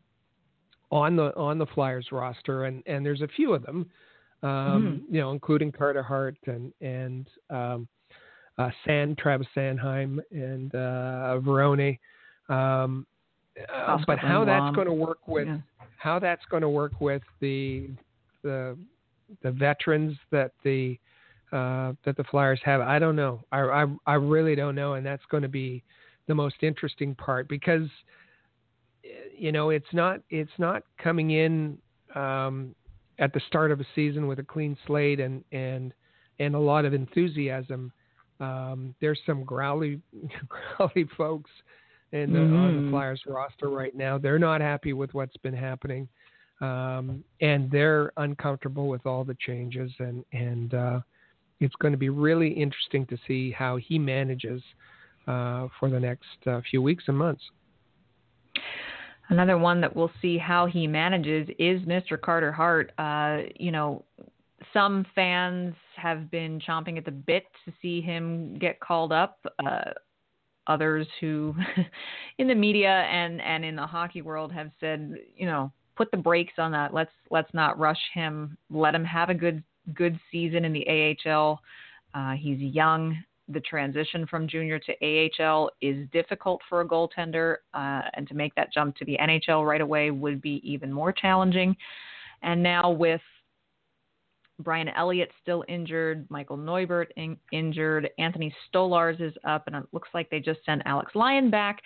on 0.90 1.16
the 1.16 1.34
on 1.36 1.58
the 1.58 1.66
Flyers 1.66 2.08
roster, 2.10 2.64
and 2.64 2.82
and 2.86 3.04
there's 3.04 3.22
a 3.22 3.28
few 3.28 3.54
of 3.54 3.62
them, 3.62 3.88
um, 4.42 4.50
mm-hmm. 4.50 5.14
you 5.14 5.20
know, 5.20 5.30
including 5.30 5.70
Carter 5.70 6.02
Hart 6.02 6.36
and 6.46 6.72
and 6.80 7.28
um, 7.50 7.88
uh, 8.58 8.70
San 8.84 9.14
Travis 9.16 9.46
Sanheim 9.54 10.18
and 10.30 10.74
uh, 10.74 11.38
Varone. 11.40 11.98
Um, 12.48 13.06
uh, 13.74 13.98
but 14.06 14.18
how 14.18 14.44
that's 14.44 14.74
going 14.74 14.86
to 14.86 14.92
work 14.92 15.26
with 15.26 15.46
yeah. 15.46 15.58
how 15.96 16.18
that's 16.18 16.44
going 16.50 16.62
to 16.62 16.68
work 16.68 17.00
with 17.00 17.22
the 17.40 17.90
the 18.42 18.76
the 19.42 19.50
veterans 19.50 20.16
that 20.30 20.52
the 20.62 20.98
uh, 21.52 21.92
that 22.04 22.16
the 22.16 22.24
Flyers 22.24 22.60
have. 22.64 22.80
I 22.80 22.98
don't 22.98 23.16
know. 23.16 23.42
I, 23.52 23.60
I, 23.60 23.86
I 24.06 24.14
really 24.14 24.54
don't 24.54 24.74
know, 24.74 24.94
and 24.94 25.04
that's 25.04 25.24
going 25.30 25.42
to 25.42 25.48
be 25.48 25.82
the 26.26 26.34
most 26.34 26.56
interesting 26.62 27.14
part 27.14 27.48
because 27.48 27.88
you 29.36 29.52
know 29.52 29.70
it's 29.70 29.92
not 29.92 30.20
it's 30.30 30.50
not 30.58 30.82
coming 30.98 31.30
in 31.32 31.78
um, 32.14 32.74
at 33.18 33.32
the 33.32 33.40
start 33.46 33.70
of 33.70 33.80
a 33.80 33.86
season 33.94 34.26
with 34.26 34.38
a 34.38 34.44
clean 34.44 34.76
slate 34.86 35.20
and 35.20 35.44
and 35.52 35.92
and 36.38 36.54
a 36.54 36.58
lot 36.58 36.84
of 36.84 36.94
enthusiasm. 36.94 37.92
Um, 38.40 38.94
there's 39.00 39.20
some 39.24 39.44
growly 39.44 40.00
growly 40.76 41.08
folks 41.16 41.50
in 42.12 42.32
the, 42.32 42.38
mm-hmm. 42.38 42.56
on 42.56 42.74
the 42.74 42.80
mm-hmm. 42.80 42.90
Flyers 42.90 43.22
roster 43.26 43.68
right 43.68 43.94
now. 43.94 44.18
They're 44.18 44.38
not 44.38 44.60
happy 44.60 44.92
with 44.92 45.14
what's 45.14 45.36
been 45.38 45.54
happening 45.54 46.08
um, 46.60 47.22
and 47.40 47.70
they're 47.70 48.12
uncomfortable 48.16 48.88
with 48.88 49.04
all 49.06 49.24
the 49.24 49.36
changes, 49.46 49.90
and 49.98 50.24
and 50.32 50.74
uh, 50.74 51.00
it's 51.60 51.74
going 51.76 51.92
to 51.92 51.98
be 51.98 52.08
really 52.08 52.48
interesting 52.48 53.06
to 53.06 53.16
see 53.26 53.50
how 53.50 53.76
he 53.76 53.98
manages 53.98 54.62
uh, 55.26 55.68
for 55.78 55.90
the 55.90 55.98
next 55.98 56.26
uh, 56.46 56.60
few 56.70 56.82
weeks 56.82 57.04
and 57.08 57.16
months. 57.16 57.42
Another 59.28 59.58
one 59.58 59.80
that 59.80 59.94
we'll 59.94 60.12
see 60.22 60.38
how 60.38 60.66
he 60.66 60.86
manages 60.86 61.48
is 61.58 61.80
Mr. 61.82 62.20
Carter 62.20 62.52
Hart. 62.52 62.92
Uh, 62.98 63.48
you 63.58 63.72
know, 63.72 64.04
some 64.72 65.04
fans 65.14 65.74
have 65.96 66.30
been 66.30 66.60
chomping 66.60 66.96
at 66.96 67.04
the 67.04 67.10
bit 67.10 67.44
to 67.64 67.72
see 67.82 68.00
him 68.00 68.56
get 68.58 68.78
called 68.78 69.12
up. 69.12 69.44
Uh, 69.64 69.90
others 70.68 71.06
who, 71.20 71.54
in 72.38 72.46
the 72.46 72.54
media 72.54 72.88
and 72.88 73.40
and 73.40 73.64
in 73.64 73.74
the 73.74 73.86
hockey 73.86 74.22
world, 74.22 74.52
have 74.52 74.70
said, 74.78 75.14
you 75.36 75.46
know, 75.46 75.72
put 75.96 76.10
the 76.12 76.16
brakes 76.16 76.54
on 76.58 76.70
that. 76.72 76.94
Let's 76.94 77.12
let's 77.30 77.52
not 77.52 77.78
rush 77.78 78.00
him. 78.14 78.56
Let 78.70 78.94
him 78.94 79.04
have 79.04 79.30
a 79.30 79.34
good 79.34 79.62
good 79.94 80.18
season 80.30 80.64
in 80.64 80.72
the 80.72 81.16
AHL. 81.26 81.60
Uh, 82.14 82.32
he's 82.32 82.58
young. 82.58 83.16
The 83.48 83.60
transition 83.60 84.26
from 84.26 84.48
junior 84.48 84.80
to 84.80 85.30
AHL 85.40 85.70
is 85.80 86.08
difficult 86.12 86.60
for 86.68 86.80
a 86.80 86.88
goaltender, 86.88 87.56
uh, 87.74 88.02
and 88.14 88.26
to 88.28 88.34
make 88.34 88.54
that 88.56 88.72
jump 88.72 88.96
to 88.96 89.04
the 89.04 89.16
NHL 89.20 89.66
right 89.66 89.80
away 89.80 90.10
would 90.10 90.42
be 90.42 90.60
even 90.64 90.92
more 90.92 91.12
challenging. 91.12 91.76
And 92.42 92.62
now 92.62 92.90
with 92.90 93.20
Brian 94.58 94.88
Elliott 94.88 95.30
still 95.42 95.64
injured, 95.68 96.26
Michael 96.28 96.56
Neuvirth 96.56 97.10
in- 97.16 97.38
injured, 97.52 98.10
Anthony 98.18 98.52
Stolarz 98.72 99.20
is 99.20 99.34
up, 99.44 99.66
and 99.66 99.76
it 99.76 99.84
looks 99.92 100.08
like 100.12 100.28
they 100.30 100.40
just 100.40 100.64
sent 100.64 100.82
Alex 100.84 101.14
Lyon 101.14 101.50
back 101.50 101.82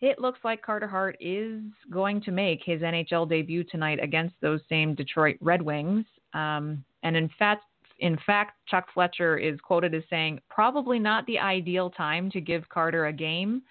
it 0.00 0.18
looks 0.18 0.40
like 0.44 0.62
Carter 0.62 0.86
Hart 0.86 1.16
is 1.20 1.62
going 1.90 2.20
to 2.22 2.30
make 2.30 2.60
his 2.64 2.82
NHL 2.82 3.28
debut 3.28 3.64
tonight 3.64 3.98
against 4.02 4.34
those 4.40 4.60
same 4.68 4.94
Detroit 4.94 5.36
Red 5.40 5.62
Wings. 5.62 6.04
Um, 6.34 6.84
and 7.02 7.16
in 7.16 7.30
fact, 7.38 7.64
in 8.00 8.18
fact, 8.26 8.58
Chuck 8.68 8.86
Fletcher 8.92 9.38
is 9.38 9.58
quoted 9.60 9.94
as 9.94 10.02
saying, 10.10 10.40
probably 10.50 10.98
not 10.98 11.24
the 11.26 11.38
ideal 11.38 11.88
time 11.88 12.30
to 12.32 12.42
give 12.42 12.68
Carter 12.68 13.06
a 13.06 13.12
game, 13.12 13.62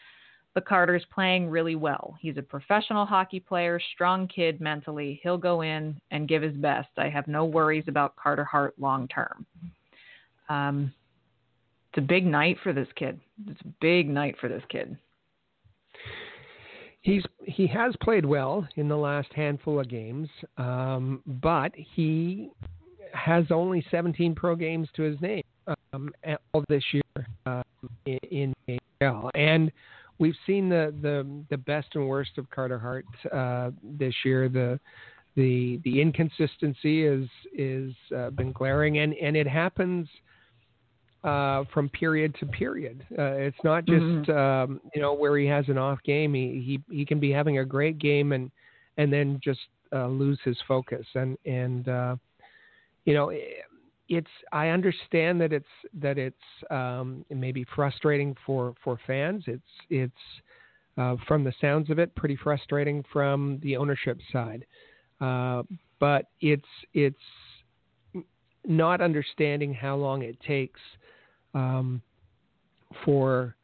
but 0.55 0.65
Carter's 0.65 1.05
playing 1.13 1.47
really 1.47 1.75
well. 1.75 2.15
He's 2.19 2.37
a 2.37 2.41
professional 2.41 3.05
hockey 3.05 3.39
player, 3.39 3.79
strong 3.93 4.27
kid 4.27 4.59
mentally. 4.59 5.19
He'll 5.21 5.37
go 5.37 5.61
in 5.61 5.99
and 6.09 6.27
give 6.27 6.41
his 6.41 6.55
best. 6.55 6.89
I 6.97 7.07
have 7.07 7.27
no 7.27 7.45
worries 7.45 7.83
about 7.87 8.15
Carter 8.15 8.45
Hart 8.45 8.73
long 8.79 9.07
term. 9.09 9.45
Um, 10.49 10.91
it's 11.91 11.99
a 11.99 12.07
big 12.07 12.25
night 12.25 12.57
for 12.63 12.73
this 12.73 12.87
kid. 12.95 13.19
It's 13.47 13.61
a 13.61 13.73
big 13.79 14.09
night 14.09 14.37
for 14.39 14.47
this 14.47 14.63
kid 14.69 14.97
he's 17.05 17.23
he 17.43 17.67
has 17.67 17.93
played 18.01 18.25
well 18.25 18.67
in 18.75 18.89
the 18.89 18.97
last 18.97 19.31
handful 19.33 19.79
of 19.79 19.87
games, 19.87 20.27
um, 20.57 21.21
but 21.25 21.71
he 21.75 22.49
has 23.13 23.45
only 23.51 23.85
17 23.91 24.35
pro 24.35 24.55
games 24.55 24.89
to 24.95 25.03
his 25.03 25.21
name 25.21 25.43
um, 25.93 26.11
all 26.53 26.63
this 26.67 26.83
year 26.91 27.27
uh, 27.45 27.63
in, 28.05 28.53
in 28.67 28.79
AHL. 29.01 29.29
and 29.35 29.71
we've 30.17 30.35
seen 30.47 30.67
the, 30.67 30.93
the 31.01 31.25
the 31.49 31.57
best 31.57 31.87
and 31.93 32.07
worst 32.09 32.37
of 32.37 32.49
Carter 32.49 32.79
Hart 32.79 33.05
uh, 33.31 33.71
this 33.83 34.15
year. 34.25 34.49
The 34.49 34.79
the 35.35 35.79
the 35.83 36.01
inconsistency 36.01 37.05
is 37.05 37.29
is 37.53 37.93
uh, 38.17 38.31
been 38.31 38.51
glaring, 38.51 38.97
and 38.97 39.13
and 39.13 39.37
it 39.37 39.47
happens 39.47 40.07
uh, 41.25 41.63
from 41.73 41.89
period 41.89 42.35
to 42.39 42.45
period. 42.45 43.03
Uh, 43.17 43.33
it's 43.33 43.57
not 43.63 43.85
just 43.85 44.01
mm-hmm. 44.01 44.31
um, 44.31 44.79
you 44.93 45.01
know 45.01 45.13
where 45.13 45.37
he 45.37 45.47
has 45.47 45.65
an 45.67 45.77
off 45.77 45.99
game. 46.03 46.33
He, 46.33 46.81
he 46.89 46.95
he 46.95 47.05
can 47.05 47.19
be 47.19 47.31
having 47.31 47.57
a 47.57 47.65
great 47.65 47.97
game 47.97 48.31
and 48.31 48.51
and 48.97 49.11
then 49.11 49.39
just 49.43 49.61
uh, 49.91 50.07
lose 50.07 50.39
his 50.45 50.57
focus. 50.67 51.05
And 51.15 51.37
and 51.45 51.87
uh, 51.89 52.15
you 53.05 53.15
know 53.15 53.31
it's 54.07 54.29
I 54.51 54.67
understand 54.67 55.41
that 55.41 55.51
it's 55.51 55.65
that 55.95 56.19
it's 56.19 56.37
um, 56.69 57.25
maybe 57.29 57.65
frustrating 57.75 58.35
for 58.45 58.75
for 58.83 58.99
fans. 59.07 59.43
It's 59.47 59.63
it's 59.89 60.13
uh, 60.97 61.15
from 61.27 61.43
the 61.43 61.53
sounds 61.59 61.89
of 61.89 61.97
it 61.97 62.13
pretty 62.15 62.35
frustrating 62.35 63.03
from 63.11 63.59
the 63.63 63.77
ownership 63.77 64.19
side. 64.31 64.63
Uh, 65.19 65.63
but 65.99 66.27
it's 66.41 66.63
it's 66.93 67.17
not 68.67 69.01
understanding 69.01 69.73
how 69.73 69.95
long 69.95 70.21
it 70.21 70.39
takes 70.41 70.79
um, 71.55 72.01
for 73.03 73.55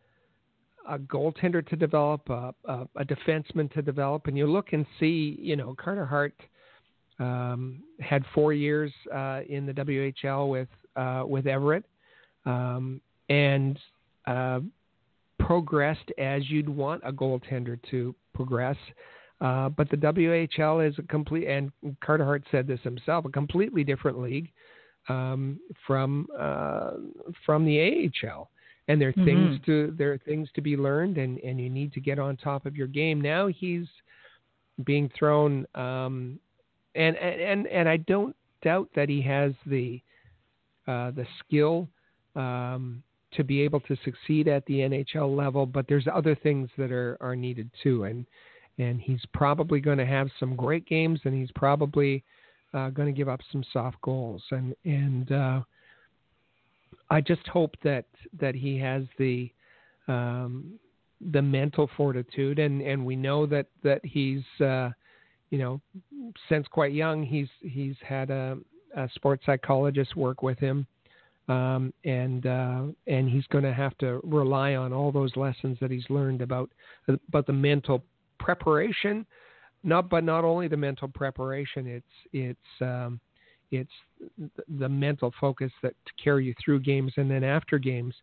a 0.89 0.97
goaltender 0.97 1.65
to 1.67 1.75
develop, 1.75 2.27
a, 2.29 2.53
a, 2.65 2.87
a, 2.95 3.05
defenseman 3.05 3.71
to 3.73 3.81
develop, 3.83 4.25
and 4.25 4.37
you 4.37 4.47
look 4.47 4.73
and 4.73 4.85
see, 4.99 5.37
you 5.39 5.55
know, 5.55 5.75
Carter 5.77 6.05
Hart 6.05 6.33
um, 7.19 7.83
had 7.99 8.25
four 8.33 8.51
years 8.53 8.91
uh, 9.13 9.41
in 9.47 9.65
the 9.67 9.73
WHL 9.73 10.49
with 10.49 10.67
uh, 10.95 11.23
with 11.25 11.45
Everett, 11.45 11.85
um, 12.45 12.99
and 13.29 13.79
uh, 14.25 14.59
progressed 15.39 16.11
as 16.17 16.49
you'd 16.49 16.67
want 16.67 17.01
a 17.05 17.11
goaltender 17.11 17.79
to 17.91 18.15
progress. 18.33 18.77
Uh, 19.39 19.69
but 19.69 19.89
the 19.89 19.97
WHL 19.97 20.87
is 20.87 20.93
a 20.99 21.03
complete, 21.03 21.47
and 21.47 21.71
Carter 22.03 22.25
Hart 22.25 22.43
said 22.51 22.67
this 22.67 22.79
himself, 22.83 23.25
a 23.25 23.29
completely 23.29 23.83
different 23.83 24.19
league 24.19 24.51
um, 25.09 25.59
from 25.85 26.27
uh, 26.37 26.91
from 27.45 27.65
the 27.65 28.11
AHL. 28.23 28.49
And 28.87 28.99
there 28.99 29.09
are 29.09 29.13
mm-hmm. 29.13 29.25
things 29.25 29.59
to 29.65 29.93
there 29.97 30.11
are 30.11 30.17
things 30.19 30.49
to 30.55 30.61
be 30.61 30.75
learned, 30.75 31.17
and, 31.17 31.37
and 31.39 31.59
you 31.59 31.69
need 31.69 31.93
to 31.93 31.99
get 31.99 32.19
on 32.19 32.35
top 32.37 32.65
of 32.65 32.75
your 32.75 32.87
game. 32.87 33.21
Now 33.21 33.47
he's 33.47 33.85
being 34.85 35.09
thrown, 35.17 35.65
um, 35.75 36.39
and 36.95 37.15
and 37.17 37.67
and 37.67 37.87
I 37.87 37.97
don't 37.97 38.35
doubt 38.63 38.89
that 38.95 39.07
he 39.07 39.21
has 39.21 39.53
the 39.65 40.01
uh, 40.87 41.11
the 41.11 41.25
skill 41.39 41.87
um, 42.35 43.03
to 43.33 43.43
be 43.43 43.61
able 43.61 43.79
to 43.81 43.95
succeed 44.03 44.47
at 44.47 44.65
the 44.65 44.79
NHL 44.79 45.35
level, 45.35 45.65
but 45.65 45.87
there's 45.87 46.07
other 46.13 46.35
things 46.35 46.69
that 46.77 46.91
are, 46.91 47.17
are 47.21 47.35
needed 47.35 47.69
too. 47.83 48.05
And 48.05 48.25
and 48.77 48.99
he's 48.99 49.21
probably 49.33 49.79
going 49.79 49.99
to 49.99 50.05
have 50.05 50.29
some 50.39 50.55
great 50.55 50.87
games, 50.87 51.19
and 51.23 51.33
he's 51.33 51.51
probably 51.53 52.23
uh, 52.73 52.89
going 52.89 53.07
to 53.07 53.17
give 53.17 53.29
up 53.29 53.39
some 53.51 53.63
soft 53.71 53.99
goals. 54.01 54.41
And 54.51 54.75
and 54.85 55.31
uh, 55.31 55.61
I 57.09 57.21
just 57.21 57.47
hope 57.47 57.75
that 57.83 58.05
that 58.39 58.55
he 58.55 58.77
has 58.79 59.03
the 59.17 59.51
um, 60.07 60.73
the 61.31 61.41
mental 61.41 61.89
fortitude, 61.95 62.59
and 62.59 62.81
and 62.81 63.05
we 63.05 63.15
know 63.15 63.45
that 63.45 63.67
that 63.83 64.01
he's 64.03 64.43
uh, 64.59 64.89
you 65.49 65.57
know 65.57 65.81
since 66.49 66.67
quite 66.67 66.93
young 66.93 67.23
he's 67.23 67.49
he's 67.61 67.95
had 68.05 68.29
a, 68.29 68.57
a 68.95 69.09
sports 69.15 69.45
psychologist 69.45 70.15
work 70.15 70.41
with 70.41 70.59
him 70.59 70.87
um, 71.47 71.93
and 72.05 72.45
uh, 72.45 72.83
and 73.07 73.29
he's 73.29 73.45
going 73.47 73.63
to 73.63 73.73
have 73.73 73.97
to 73.99 74.21
rely 74.23 74.75
on 74.75 74.93
all 74.93 75.11
those 75.11 75.35
lessons 75.35 75.77
that 75.81 75.91
he's 75.91 76.05
learned 76.09 76.41
about 76.41 76.69
about 77.07 77.45
the 77.47 77.53
mental 77.53 78.03
preparation, 78.39 79.25
not 79.83 80.09
but 80.09 80.23
not 80.23 80.43
only 80.43 80.67
the 80.67 80.77
mental 80.77 81.07
preparation. 81.07 81.87
It's 81.87 82.05
it's 82.33 82.81
um, 82.81 83.19
it's 83.71 83.91
the 84.79 84.89
mental 84.89 85.33
focus 85.39 85.71
that 85.81 85.93
to 86.05 86.23
carry 86.23 86.45
you 86.45 86.53
through 86.63 86.81
games 86.81 87.13
and 87.17 87.29
then 87.29 87.43
after 87.43 87.77
games 87.77 88.13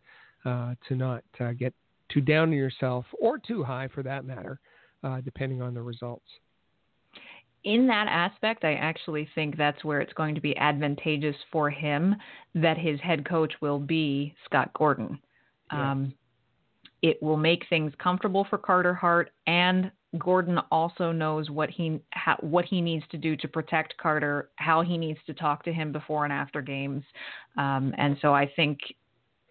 uh, 0.45 0.75
to 0.87 0.95
not 0.95 1.23
uh, 1.39 1.51
get 1.53 1.73
too 2.09 2.21
down 2.21 2.49
on 2.49 2.53
yourself 2.53 3.05
or 3.19 3.37
too 3.37 3.63
high 3.63 3.87
for 3.93 4.03
that 4.03 4.25
matter, 4.25 4.59
uh, 5.03 5.21
depending 5.21 5.61
on 5.61 5.73
the 5.73 5.81
results 5.81 6.25
in 7.63 7.87
that 7.87 8.07
aspect, 8.07 8.63
I 8.63 8.75
actually 8.75 9.27
think 9.35 9.57
that's 9.57 9.83
where 9.83 9.99
it's 9.99 10.13
going 10.13 10.35
to 10.35 10.41
be 10.41 10.55
advantageous 10.57 11.35
for 11.51 11.69
him 11.69 12.15
that 12.55 12.77
his 12.77 12.99
head 13.01 13.27
coach 13.27 13.53
will 13.61 13.79
be 13.79 14.33
Scott 14.45 14.71
Gordon. 14.73 15.19
Yeah. 15.71 15.91
Um, 15.91 16.13
it 17.01 17.21
will 17.21 17.37
make 17.37 17.63
things 17.69 17.93
comfortable 18.01 18.45
for 18.49 18.57
Carter 18.57 18.93
Hart, 18.93 19.31
and 19.47 19.91
Gordon 20.17 20.59
also 20.71 21.11
knows 21.11 21.49
what 21.49 21.69
he 21.69 21.99
ha, 22.13 22.35
what 22.41 22.65
he 22.65 22.81
needs 22.81 23.05
to 23.11 23.17
do 23.17 23.35
to 23.37 23.47
protect 23.47 23.95
Carter, 23.97 24.49
how 24.55 24.81
he 24.81 24.97
needs 24.97 25.19
to 25.27 25.33
talk 25.33 25.63
to 25.65 25.73
him 25.73 25.91
before 25.91 26.23
and 26.23 26.33
after 26.33 26.61
games, 26.61 27.03
um, 27.57 27.93
and 27.97 28.17
so 28.21 28.33
I 28.33 28.51
think 28.55 28.79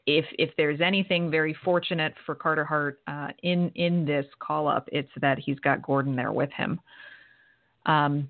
if 0.06 0.24
if 0.38 0.50
there's 0.56 0.80
anything 0.80 1.30
very 1.30 1.54
fortunate 1.64 2.14
for 2.26 2.34
Carter 2.34 2.64
Hart 2.64 3.00
uh, 3.06 3.28
in 3.42 3.70
in 3.76 4.04
this 4.04 4.26
call 4.40 4.66
up, 4.66 4.88
it's 4.90 5.11
that 5.20 5.38
he's 5.38 5.59
got 5.61 5.82
Gordon 5.82 6.16
there 6.16 6.32
with 6.32 6.50
him. 6.50 6.80
Um, 7.86 8.28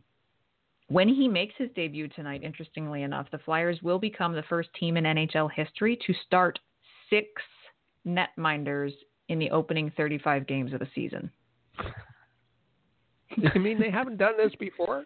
when 0.88 1.08
he 1.08 1.28
makes 1.28 1.54
his 1.56 1.68
debut 1.76 2.08
tonight, 2.08 2.42
interestingly 2.42 3.02
enough, 3.02 3.26
the 3.30 3.38
Flyers 3.38 3.78
will 3.82 3.98
become 3.98 4.32
the 4.34 4.44
first 4.48 4.70
team 4.78 4.96
in 4.96 5.04
NHL 5.04 5.50
history 5.52 5.98
to 6.06 6.14
start 6.26 6.58
six 7.10 7.28
netminders 8.06 8.92
in 9.28 9.38
the 9.38 9.50
opening 9.50 9.92
35 9.96 10.46
games 10.46 10.72
of 10.72 10.80
the 10.80 10.88
season. 10.94 11.30
you 13.54 13.60
mean 13.60 13.80
they 13.80 13.90
haven't 13.90 14.18
done 14.18 14.34
this 14.36 14.52
before? 14.58 15.04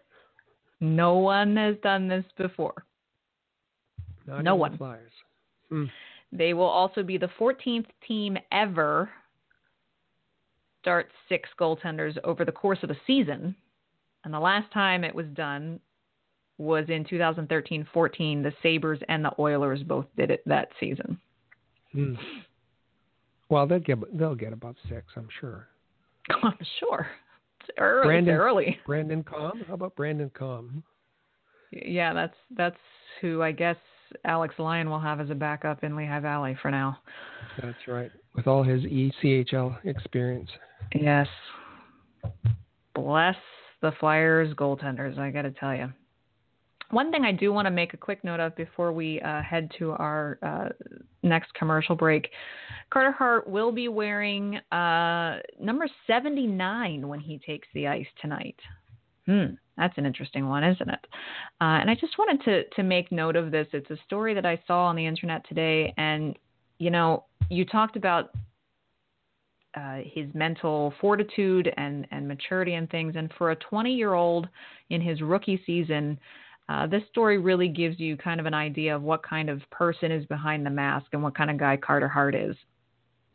No 0.79 1.17
one 1.17 1.55
has 1.55 1.75
done 1.83 2.07
this 2.07 2.25
before. 2.37 2.85
Not 4.27 4.43
no 4.43 4.55
one. 4.55 4.77
Flyers. 4.77 5.11
Hmm. 5.69 5.85
They 6.31 6.53
will 6.53 6.65
also 6.65 7.03
be 7.03 7.17
the 7.17 7.29
14th 7.39 7.85
team 8.07 8.37
ever 8.51 9.09
start 10.81 11.09
six 11.29 11.47
goaltenders 11.59 12.17
over 12.23 12.43
the 12.43 12.51
course 12.51 12.79
of 12.83 12.89
a 12.89 12.97
season. 13.07 13.55
And 14.25 14.33
the 14.33 14.39
last 14.39 14.71
time 14.73 15.03
it 15.03 15.13
was 15.13 15.27
done 15.33 15.79
was 16.57 16.85
in 16.89 17.05
2013 17.05 17.87
14. 17.93 18.43
The 18.43 18.53
Sabres 18.61 18.99
and 19.07 19.23
the 19.23 19.31
Oilers 19.39 19.83
both 19.83 20.05
did 20.17 20.31
it 20.31 20.43
that 20.45 20.69
season. 20.79 21.19
Hmm. 21.91 22.15
Well, 23.49 23.67
they'll 23.67 23.79
get 23.79 24.17
they'll 24.17 24.35
get 24.35 24.53
about 24.53 24.75
six, 24.89 25.05
I'm 25.15 25.29
sure. 25.39 25.67
I'm 26.43 26.57
sure. 26.79 27.07
Early. 27.77 28.05
Brandon, 28.05 28.35
early. 28.35 28.79
Brandon 28.85 29.23
Com. 29.23 29.63
How 29.67 29.73
about 29.75 29.95
Brandon 29.95 30.31
Com? 30.37 30.83
Yeah, 31.71 32.13
that's 32.13 32.35
that's 32.55 32.77
who 33.21 33.41
I 33.41 33.51
guess 33.51 33.77
Alex 34.25 34.55
Lyon 34.59 34.89
will 34.89 34.99
have 34.99 35.19
as 35.19 35.29
a 35.29 35.35
backup 35.35 35.83
in 35.83 35.95
Lehigh 35.95 36.19
Valley 36.19 36.55
for 36.61 36.69
now. 36.69 36.99
That's 37.61 37.87
right, 37.87 38.11
with 38.35 38.47
all 38.47 38.63
his 38.63 38.81
ECHL 38.83 39.77
experience. 39.85 40.49
Yes. 40.93 41.27
Bless 42.95 43.35
the 43.81 43.91
Flyers 43.99 44.53
goaltenders, 44.53 45.17
I 45.17 45.31
got 45.31 45.41
to 45.43 45.51
tell 45.51 45.75
you. 45.75 45.91
One 46.93 47.11
thing 47.11 47.25
I 47.25 47.31
do 47.31 47.51
want 47.51 47.65
to 47.65 47.71
make 47.71 47.95
a 47.95 47.97
quick 47.97 48.23
note 48.23 48.39
of 48.39 48.55
before 48.55 48.93
we 48.93 49.19
uh, 49.21 49.41
head 49.41 49.71
to 49.79 49.93
our 49.93 50.37
uh, 50.43 50.69
next 51.23 51.51
commercial 51.55 51.95
break 51.95 52.29
Carter 52.91 53.11
Hart 53.11 53.49
will 53.49 53.71
be 53.71 53.87
wearing 53.87 54.57
uh, 54.71 55.39
number 55.59 55.87
79 56.05 57.07
when 57.07 57.19
he 57.19 57.39
takes 57.39 57.67
the 57.73 57.87
ice 57.87 58.05
tonight. 58.21 58.55
Hmm, 59.25 59.55
that's 59.75 59.97
an 59.97 60.05
interesting 60.05 60.47
one, 60.47 60.63
isn't 60.63 60.87
it? 60.87 60.99
Uh, 61.59 61.81
and 61.81 61.89
I 61.89 61.95
just 61.95 62.19
wanted 62.19 62.43
to, 62.45 62.63
to 62.75 62.83
make 62.83 63.11
note 63.11 63.35
of 63.35 63.49
this. 63.49 63.65
It's 63.73 63.89
a 63.89 63.97
story 64.05 64.35
that 64.35 64.45
I 64.45 64.61
saw 64.67 64.85
on 64.85 64.95
the 64.95 65.07
internet 65.07 65.43
today. 65.49 65.91
And, 65.97 66.37
you 66.77 66.91
know, 66.91 67.25
you 67.49 67.65
talked 67.65 67.95
about 67.95 68.29
uh, 69.75 70.01
his 70.05 70.27
mental 70.35 70.93
fortitude 71.01 71.73
and, 71.75 72.05
and 72.11 72.27
maturity 72.27 72.75
and 72.75 72.87
things. 72.91 73.15
And 73.15 73.31
for 73.39 73.49
a 73.49 73.55
20 73.55 73.91
year 73.91 74.13
old 74.13 74.47
in 74.91 75.01
his 75.01 75.21
rookie 75.21 75.59
season, 75.65 76.19
uh, 76.69 76.87
this 76.87 77.03
story 77.09 77.37
really 77.37 77.67
gives 77.67 77.99
you 77.99 78.15
kind 78.15 78.39
of 78.39 78.45
an 78.45 78.53
idea 78.53 78.95
of 78.95 79.01
what 79.01 79.23
kind 79.23 79.49
of 79.49 79.61
person 79.69 80.11
is 80.11 80.25
behind 80.27 80.65
the 80.65 80.69
mask 80.69 81.07
and 81.13 81.21
what 81.21 81.35
kind 81.35 81.49
of 81.49 81.57
guy 81.57 81.77
Carter 81.77 82.07
Hart 82.07 82.35
is. 82.35 82.55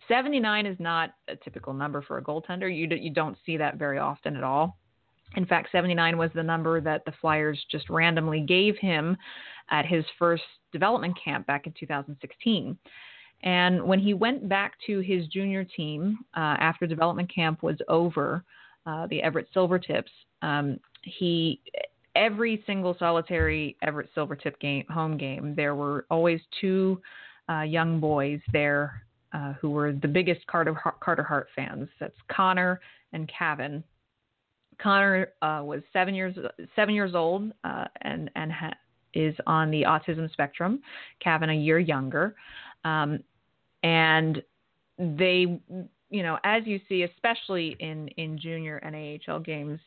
79 0.09 0.64
is 0.64 0.76
not 0.81 1.11
a 1.29 1.37
typical 1.37 1.74
number 1.74 2.01
for 2.01 2.16
a 2.16 2.22
goaltender. 2.22 2.74
You, 2.74 2.89
you 2.97 3.11
don't 3.12 3.37
see 3.45 3.59
that 3.59 3.76
very 3.76 3.99
often 3.99 4.37
at 4.37 4.43
all. 4.43 4.79
In 5.37 5.45
fact, 5.45 5.68
79 5.72 6.16
was 6.16 6.31
the 6.35 6.43
number 6.43 6.81
that 6.81 7.05
the 7.05 7.12
Flyers 7.20 7.62
just 7.70 7.91
randomly 7.91 8.41
gave 8.41 8.76
him 8.79 9.16
at 9.70 9.85
his 9.85 10.05
first 10.18 10.43
development 10.72 11.18
camp 11.22 11.47
back 11.47 11.66
in 11.66 11.74
2016. 11.79 12.79
And 13.43 13.85
when 13.85 13.99
he 13.99 14.14
went 14.14 14.49
back 14.49 14.74
to 14.87 15.01
his 15.01 15.26
junior 15.29 15.64
team 15.64 16.18
uh, 16.35 16.57
after 16.59 16.87
development 16.87 17.33
camp 17.33 17.62
was 17.62 17.76
over, 17.89 18.43
uh, 18.87 19.07
the 19.09 19.22
Everett 19.22 19.49
Silvertips, 19.55 20.11
um, 20.41 20.81
he 21.03 21.61
every 22.19 22.62
single 22.66 22.97
solitary 22.99 23.77
Everett 23.83 24.11
Silvertip 24.14 24.59
game 24.61 24.85
home 24.91 25.16
game, 25.16 25.55
there 25.57 25.75
were 25.75 26.05
always 26.11 26.41
two 26.61 27.01
uh, 27.49 27.62
young 27.62 28.01
boys 28.01 28.41
there 28.53 29.03
uh, 29.33 29.55
who 29.55 29.71
were 29.71 29.93
the 29.93 30.09
biggest 30.09 30.47
Carter, 30.47 30.75
Carter 31.01 31.23
Hart 31.23 31.49
fans. 31.55 31.89
That's 31.99 32.16
Connor 32.31 32.81
and 33.12 33.31
Kevin. 33.37 33.83
Connor 34.83 35.33
uh, 35.43 35.62
was 35.64 35.81
seven 35.93 36.14
years 36.14 36.37
seven 36.77 36.95
years 36.95 37.14
old 37.14 37.53
uh, 37.64 37.87
and 38.03 38.31
and 38.37 38.53
ha- 38.53 38.75
is 39.14 39.35
on 39.47 39.71
the 39.71 39.83
autism 39.83 40.31
spectrum. 40.33 40.81
Kevin 41.21 41.51
a 41.51 41.55
year 41.55 41.79
younger. 41.79 42.37
Um, 42.85 43.21
and 43.83 44.43
they, 44.99 45.61
you 46.11 46.22
know, 46.22 46.38
as 46.44 46.62
you 46.66 46.80
see, 46.88 47.02
especially 47.02 47.76
in, 47.80 48.09
in 48.16 48.38
junior 48.38 48.78
and 48.78 49.20
AHL 49.28 49.40
games, 49.40 49.78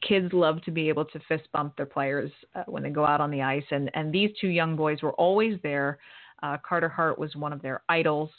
kids 0.00 0.32
love 0.32 0.62
to 0.62 0.70
be 0.70 0.88
able 0.88 1.04
to 1.04 1.20
fist 1.28 1.48
bump 1.52 1.76
their 1.76 1.86
players 1.86 2.30
uh, 2.54 2.62
when 2.66 2.82
they 2.82 2.90
go 2.90 3.04
out 3.04 3.20
on 3.20 3.30
the 3.30 3.42
ice. 3.42 3.64
And, 3.70 3.90
and 3.94 4.12
these 4.12 4.30
two 4.40 4.48
young 4.48 4.76
boys 4.76 5.02
were 5.02 5.12
always 5.12 5.58
there. 5.62 5.98
Uh, 6.42 6.56
Carter 6.66 6.88
Hart 6.88 7.18
was 7.18 7.34
one 7.36 7.52
of 7.52 7.60
their 7.60 7.82
idols. 7.88 8.30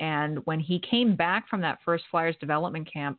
And 0.00 0.38
when 0.46 0.60
he 0.60 0.78
came 0.78 1.14
back 1.14 1.48
from 1.48 1.60
that 1.60 1.78
first 1.84 2.04
Flyers 2.10 2.36
development 2.40 2.90
camp, 2.90 3.18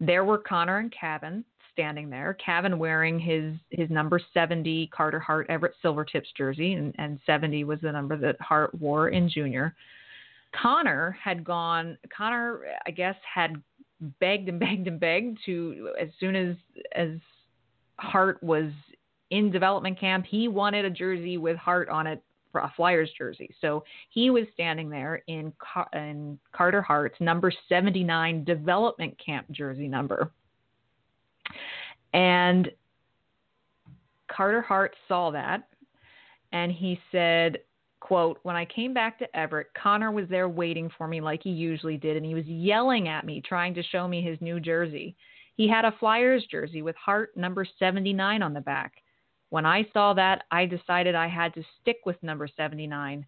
there 0.00 0.24
were 0.24 0.38
Connor 0.38 0.78
and 0.78 0.92
Kevin 0.98 1.44
standing 1.72 2.08
there. 2.08 2.36
Kevin 2.44 2.78
wearing 2.78 3.18
his 3.18 3.54
his 3.70 3.90
number 3.90 4.20
70 4.32 4.88
Carter 4.88 5.20
Hart 5.20 5.46
Everett 5.48 5.74
Silvertips 5.84 6.32
jersey, 6.36 6.74
and, 6.74 6.94
and 6.98 7.18
70 7.26 7.64
was 7.64 7.80
the 7.80 7.92
number 7.92 8.16
that 8.16 8.40
Hart 8.40 8.74
wore 8.80 9.08
in 9.08 9.28
junior. 9.28 9.74
Connor 10.60 11.16
had 11.22 11.44
gone. 11.44 11.98
Connor, 12.16 12.62
I 12.86 12.90
guess, 12.90 13.16
had 13.32 13.62
begged 14.20 14.48
and 14.48 14.60
begged 14.60 14.88
and 14.88 15.00
begged 15.00 15.38
to 15.46 15.90
as 16.00 16.08
soon 16.18 16.36
as 16.36 16.56
as 16.94 17.10
Hart 17.98 18.42
was 18.42 18.70
in 19.30 19.50
development 19.50 19.98
camp, 19.98 20.26
he 20.28 20.48
wanted 20.48 20.84
a 20.84 20.90
jersey 20.90 21.38
with 21.38 21.56
Hart 21.56 21.88
on 21.88 22.06
it 22.06 22.22
for 22.52 22.60
a 22.60 22.72
Flyers 22.76 23.10
jersey. 23.18 23.50
So 23.60 23.82
he 24.10 24.30
was 24.30 24.44
standing 24.54 24.88
there 24.88 25.22
in 25.26 25.52
in 25.92 26.38
Carter 26.52 26.82
Hart's 26.82 27.20
number 27.20 27.52
79 27.68 28.44
development 28.44 29.16
camp 29.24 29.50
jersey 29.50 29.88
number. 29.88 30.30
And 32.12 32.70
Carter 34.30 34.62
Hart 34.62 34.94
saw 35.08 35.30
that 35.32 35.68
and 36.52 36.70
he 36.70 37.00
said, 37.10 37.58
quote, 38.04 38.38
when 38.42 38.54
I 38.54 38.66
came 38.66 38.92
back 38.92 39.18
to 39.18 39.36
Everett, 39.36 39.68
Connor 39.72 40.12
was 40.12 40.28
there 40.28 40.46
waiting 40.46 40.90
for 40.98 41.08
me 41.08 41.22
like 41.22 41.42
he 41.42 41.48
usually 41.48 41.96
did, 41.96 42.18
and 42.18 42.26
he 42.26 42.34
was 42.34 42.44
yelling 42.44 43.08
at 43.08 43.24
me, 43.24 43.40
trying 43.40 43.72
to 43.72 43.82
show 43.82 44.06
me 44.06 44.20
his 44.20 44.38
new 44.42 44.60
jersey. 44.60 45.16
He 45.56 45.66
had 45.66 45.86
a 45.86 45.94
Flyers 45.98 46.44
jersey 46.50 46.82
with 46.82 46.96
Hart 46.96 47.34
number 47.34 47.66
79 47.78 48.42
on 48.42 48.52
the 48.52 48.60
back. 48.60 48.92
When 49.48 49.64
I 49.64 49.88
saw 49.94 50.12
that, 50.12 50.42
I 50.50 50.66
decided 50.66 51.14
I 51.14 51.28
had 51.28 51.54
to 51.54 51.64
stick 51.80 52.00
with 52.04 52.22
number 52.22 52.46
79 52.46 53.24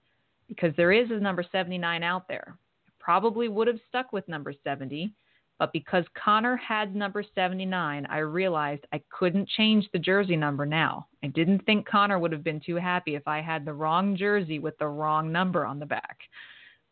because 0.47 0.75
there 0.77 0.93
is 0.93 1.11
a 1.11 1.21
number 1.21 1.43
79 1.51 2.03
out 2.03 2.29
there. 2.29 2.59
I 2.87 2.91
probably 3.01 3.49
would 3.49 3.69
have 3.69 3.81
stuck 3.89 4.13
with 4.13 4.29
number 4.29 4.53
70, 4.63 5.11
but 5.59 5.73
because 5.73 6.05
Connor 6.23 6.57
had 6.57 6.95
number 6.95 7.25
79, 7.35 8.07
I 8.07 8.19
realized 8.19 8.87
I 8.93 9.01
couldn't 9.11 9.49
change 9.49 9.89
the 9.93 9.99
jersey 9.99 10.37
number 10.37 10.67
now. 10.67 11.07
I 11.23 11.29
didn't 11.29 11.65
think 11.65 11.89
Connor 11.89 12.19
would 12.19 12.33
have 12.33 12.45
been 12.45 12.61
too 12.61 12.77
happy 12.77 13.15
if 13.15 13.27
I 13.27 13.41
had 13.41 13.65
the 13.65 13.73
wrong 13.73 14.17
jersey 14.17 14.59
with 14.59 14.77
the 14.79 14.89
wrong 14.89 15.33
number 15.33 15.65
on 15.65 15.79
the 15.79 15.87
back. 15.87 16.19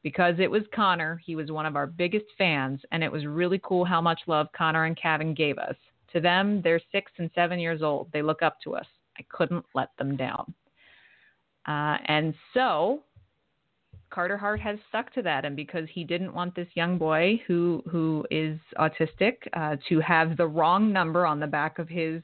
Because 0.02 0.36
it 0.38 0.50
was 0.50 0.62
Connor, 0.74 1.20
he 1.24 1.36
was 1.36 1.50
one 1.50 1.66
of 1.66 1.76
our 1.76 1.86
biggest 1.86 2.26
fans, 2.36 2.80
and 2.92 3.02
it 3.02 3.12
was 3.12 3.26
really 3.26 3.60
cool 3.62 3.84
how 3.84 4.00
much 4.00 4.20
love 4.26 4.48
Connor 4.56 4.84
and 4.84 4.96
Kevin 4.96 5.34
gave 5.34 5.58
us. 5.58 5.76
To 6.12 6.20
them, 6.20 6.60
they're 6.62 6.80
six 6.92 7.12
and 7.18 7.30
seven 7.34 7.58
years 7.58 7.82
old. 7.82 8.08
They 8.12 8.22
look 8.22 8.42
up 8.42 8.60
to 8.64 8.76
us. 8.76 8.86
I 9.18 9.24
couldn't 9.30 9.64
let 9.74 9.90
them 9.98 10.16
down. 10.16 10.54
Uh, 11.66 11.96
and 12.06 12.34
so 12.52 13.02
Carter 14.14 14.36
Hart 14.36 14.60
has 14.60 14.78
stuck 14.88 15.12
to 15.14 15.22
that, 15.22 15.44
and 15.44 15.56
because 15.56 15.88
he 15.92 16.04
didn't 16.04 16.32
want 16.32 16.54
this 16.54 16.68
young 16.74 16.98
boy 16.98 17.40
who 17.48 17.82
who 17.90 18.24
is 18.30 18.60
autistic 18.78 19.38
uh, 19.54 19.74
to 19.88 19.98
have 19.98 20.36
the 20.36 20.46
wrong 20.46 20.92
number 20.92 21.26
on 21.26 21.40
the 21.40 21.48
back 21.48 21.80
of 21.80 21.88
his 21.88 22.22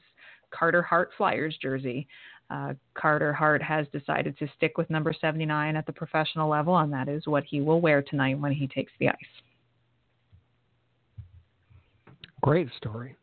Carter 0.51 0.81
Hart 0.81 1.09
Flyers 1.17 1.57
jersey, 1.61 2.07
uh, 2.49 2.75
Carter 2.93 3.33
Hart 3.33 3.61
has 3.61 3.87
decided 3.91 4.37
to 4.39 4.47
stick 4.55 4.77
with 4.77 4.89
number 4.89 5.13
79 5.19 5.75
at 5.75 5.85
the 5.85 5.91
professional 5.91 6.49
level, 6.49 6.77
and 6.77 6.93
that 6.93 7.09
is 7.09 7.27
what 7.27 7.43
he 7.43 7.59
will 7.59 7.81
wear 7.81 8.01
tonight 8.01 8.39
when 8.39 8.53
he 8.53 8.67
takes 8.67 8.93
the 9.01 9.09
ice. 9.09 9.15
Great 12.41 12.69
story. 12.77 13.17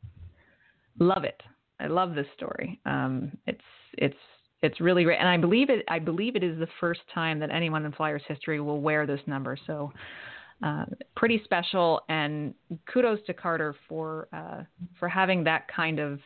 Love 0.98 1.24
it. 1.24 1.42
I 1.80 1.86
love 1.86 2.14
this 2.14 2.26
story. 2.36 2.78
Um, 2.84 3.32
it's 3.46 3.60
it's 3.94 4.14
it's 4.62 4.80
really 4.80 5.04
great, 5.04 5.18
and 5.18 5.28
I 5.28 5.36
believe 5.36 5.70
it. 5.70 5.84
I 5.88 5.98
believe 5.98 6.34
it 6.34 6.42
is 6.42 6.58
the 6.58 6.68
first 6.80 7.00
time 7.14 7.38
that 7.40 7.50
anyone 7.50 7.84
in 7.84 7.92
Flyers 7.92 8.22
history 8.26 8.60
will 8.60 8.80
wear 8.80 9.06
this 9.06 9.20
number. 9.26 9.56
So, 9.66 9.92
uh, 10.62 10.84
pretty 11.16 11.40
special. 11.44 12.00
And 12.08 12.54
kudos 12.92 13.20
to 13.26 13.34
Carter 13.34 13.74
for 13.88 14.28
uh, 14.32 14.64
for 14.98 15.08
having 15.08 15.44
that 15.44 15.68
kind 15.74 16.00
of 16.00 16.18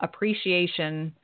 appreciation 0.00 1.14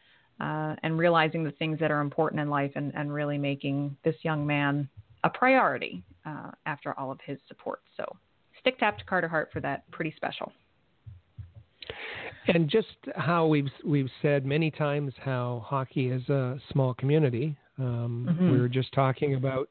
uh, 0.40 0.76
and 0.82 0.98
realizing 0.98 1.44
the 1.44 1.52
things 1.52 1.78
that 1.80 1.90
are 1.90 2.00
important 2.00 2.40
in 2.40 2.50
life, 2.50 2.72
and, 2.74 2.92
and 2.94 3.12
really 3.12 3.38
making 3.38 3.96
this 4.04 4.16
young 4.22 4.46
man 4.46 4.88
a 5.24 5.30
priority 5.30 6.02
uh, 6.26 6.50
after 6.66 6.98
all 6.98 7.11
of 7.11 7.18
his 7.24 7.38
support. 7.48 7.80
So, 7.96 8.04
stick 8.58 8.78
tap 8.78 8.98
to 8.98 9.04
Carter 9.04 9.28
Hart 9.28 9.48
for 9.50 9.61
that. 9.61 9.90
Pretty 9.92 10.12
special 10.14 10.52
and 12.49 12.68
just 12.68 12.88
how 13.16 13.47
we've 13.47 13.70
we've 13.84 14.11
said 14.22 14.45
many 14.45 14.70
times 14.70 15.12
how 15.22 15.62
hockey 15.64 16.09
is 16.09 16.28
a 16.28 16.59
small 16.72 16.95
community. 16.95 17.57
Um, 17.78 18.28
mm-hmm. 18.30 18.53
We 18.53 18.61
were 18.61 18.68
just 18.68 18.93
talking 18.93 19.34
about 19.34 19.68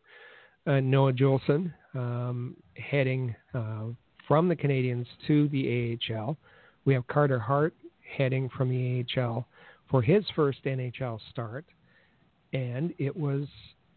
uh, 0.68 0.80
Noah 0.80 1.14
Juulsen 1.14 1.74
um, 1.94 2.56
heading 2.76 3.36
uh, 3.54 3.86
from 4.28 4.48
the 4.48 4.56
Canadiens 4.56 5.06
to 5.28 5.48
the 5.50 5.98
AHL. 6.12 6.38
We 6.86 6.94
have 6.94 7.06
Carter 7.08 7.40
Hart 7.40 7.74
heading 8.18 8.50
from 8.56 8.70
the 8.70 9.06
AHL 9.18 9.48
for 9.90 10.02
his 10.02 10.24
first 10.36 10.64
NHL 10.66 11.20
start, 11.32 11.66
and 12.54 12.94
it 12.98 13.16
was 13.16 13.48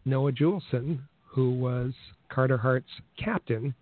Noah 0.05 0.31
Juulsen 0.31 0.99
who 1.33 1.51
was 1.51 1.93
Carter 2.29 2.57
Hart's 2.57 2.91
captain 3.17 3.73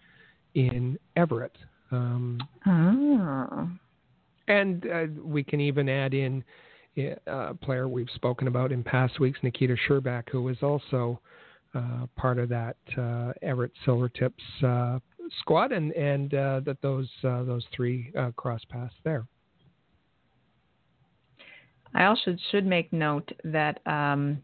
in 0.55 0.97
Everett. 1.17 1.55
Um, 1.91 2.39
oh 2.65 3.69
and 4.51 4.85
uh, 4.85 5.05
we 5.23 5.43
can 5.43 5.61
even 5.61 5.87
add 5.87 6.13
in 6.13 6.43
a 7.25 7.53
player 7.53 7.87
we've 7.87 8.09
spoken 8.15 8.47
about 8.47 8.71
in 8.71 8.83
past 8.83 9.19
weeks, 9.19 9.39
Nikita 9.43 9.75
Scherbak, 9.87 10.29
who 10.29 10.43
was 10.43 10.57
also 10.61 11.21
uh, 11.73 12.05
part 12.17 12.37
of 12.37 12.49
that 12.49 12.75
uh, 12.97 13.31
Everett 13.41 13.71
Silvertips 13.85 14.31
uh, 14.63 14.99
squad, 15.39 15.71
and 15.71 15.93
and 15.93 16.31
that 16.31 16.77
those 16.81 17.09
those 17.23 17.63
three 17.73 18.11
cross 18.35 18.61
paths 18.69 18.93
there. 19.05 19.25
I 21.93 22.05
also 22.05 22.35
should 22.51 22.65
make 22.65 22.91
note 22.91 23.31
that 23.43 23.85
um, 23.85 24.41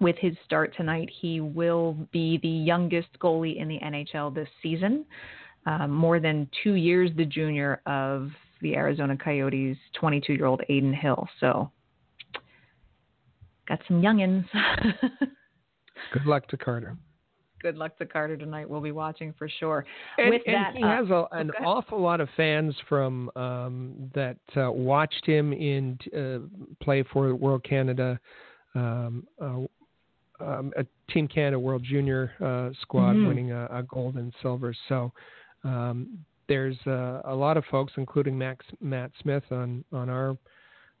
with 0.00 0.16
his 0.18 0.34
start 0.44 0.74
tonight, 0.76 1.08
he 1.20 1.40
will 1.40 1.96
be 2.12 2.38
the 2.42 2.48
youngest 2.48 3.08
goalie 3.20 3.60
in 3.60 3.68
the 3.68 3.78
NHL 3.78 4.34
this 4.34 4.48
season. 4.62 5.04
Uh, 5.66 5.86
more 5.88 6.20
than 6.20 6.48
two 6.62 6.74
years 6.74 7.10
the 7.16 7.24
junior 7.24 7.80
of 7.86 8.30
the 8.64 8.74
Arizona 8.74 9.16
Coyotes 9.16 9.76
22 10.00 10.32
year 10.32 10.46
old 10.46 10.62
Adin 10.62 10.92
Hill. 10.92 11.28
So 11.38 11.70
got 13.68 13.78
some 13.86 14.02
youngins. 14.02 14.44
Good 16.12 16.26
luck 16.26 16.48
to 16.48 16.56
Carter. 16.56 16.96
Good 17.60 17.76
luck 17.76 17.96
to 17.98 18.06
Carter 18.06 18.36
tonight. 18.36 18.68
We'll 18.68 18.80
be 18.80 18.92
watching 18.92 19.34
for 19.38 19.48
sure. 19.48 19.86
And, 20.18 20.30
With 20.30 20.42
and 20.46 20.54
that, 20.54 20.74
he 20.74 20.82
uh, 20.82 20.88
has 20.88 21.10
a, 21.10 21.26
an 21.32 21.50
awful 21.64 22.00
lot 22.00 22.20
of 22.20 22.28
fans 22.36 22.74
from 22.88 23.30
um, 23.36 24.10
that 24.14 24.38
uh, 24.56 24.70
watched 24.72 25.24
him 25.24 25.52
in 25.52 25.98
uh, 26.16 26.38
play 26.82 27.04
for 27.12 27.34
World 27.34 27.64
Canada, 27.64 28.18
um, 28.74 29.26
uh, 29.40 29.60
um, 30.40 30.72
a 30.76 30.84
Team 31.10 31.28
Canada 31.28 31.58
World 31.58 31.84
Junior 31.84 32.32
uh, 32.40 32.74
squad, 32.82 33.12
mm-hmm. 33.12 33.28
winning 33.28 33.52
a, 33.52 33.66
a, 33.66 33.82
gold 33.82 34.16
and 34.16 34.32
silver. 34.42 34.74
So 34.88 35.12
um, 35.64 36.18
there's 36.48 36.76
uh, 36.86 37.22
a 37.24 37.34
lot 37.34 37.56
of 37.56 37.64
folks, 37.70 37.92
including 37.96 38.36
Max, 38.36 38.64
Matt 38.80 39.10
Smith 39.20 39.44
on 39.50 39.84
on 39.92 40.08
our 40.08 40.36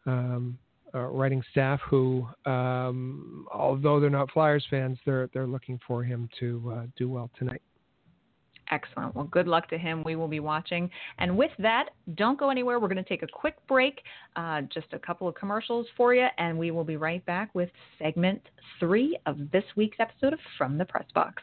um, 0.06 0.58
uh, 0.94 1.00
writing 1.00 1.42
staff, 1.50 1.80
who, 1.88 2.26
um, 2.46 3.46
although 3.52 3.98
they're 3.98 4.10
not 4.10 4.30
Flyers 4.30 4.64
fans, 4.70 4.98
they're 5.04 5.28
they're 5.32 5.46
looking 5.46 5.78
for 5.86 6.02
him 6.02 6.28
to 6.40 6.72
uh, 6.76 6.86
do 6.96 7.08
well 7.08 7.30
tonight. 7.38 7.62
Excellent. 8.70 9.14
Well, 9.14 9.26
good 9.26 9.46
luck 9.46 9.68
to 9.68 9.78
him. 9.78 10.02
We 10.04 10.16
will 10.16 10.28
be 10.28 10.40
watching. 10.40 10.88
And 11.18 11.36
with 11.36 11.50
that, 11.58 11.90
don't 12.14 12.38
go 12.38 12.48
anywhere. 12.50 12.80
We're 12.80 12.88
going 12.88 13.02
to 13.02 13.08
take 13.08 13.22
a 13.22 13.26
quick 13.30 13.56
break, 13.68 14.00
uh, 14.36 14.62
just 14.62 14.86
a 14.92 14.98
couple 14.98 15.28
of 15.28 15.34
commercials 15.34 15.86
for 15.96 16.14
you, 16.14 16.26
and 16.38 16.58
we 16.58 16.70
will 16.70 16.84
be 16.84 16.96
right 16.96 17.24
back 17.26 17.54
with 17.54 17.68
segment 17.98 18.40
three 18.80 19.18
of 19.26 19.38
this 19.52 19.64
week's 19.76 19.98
episode 20.00 20.32
of 20.32 20.38
From 20.56 20.78
the 20.78 20.84
Press 20.86 21.06
Box. 21.14 21.42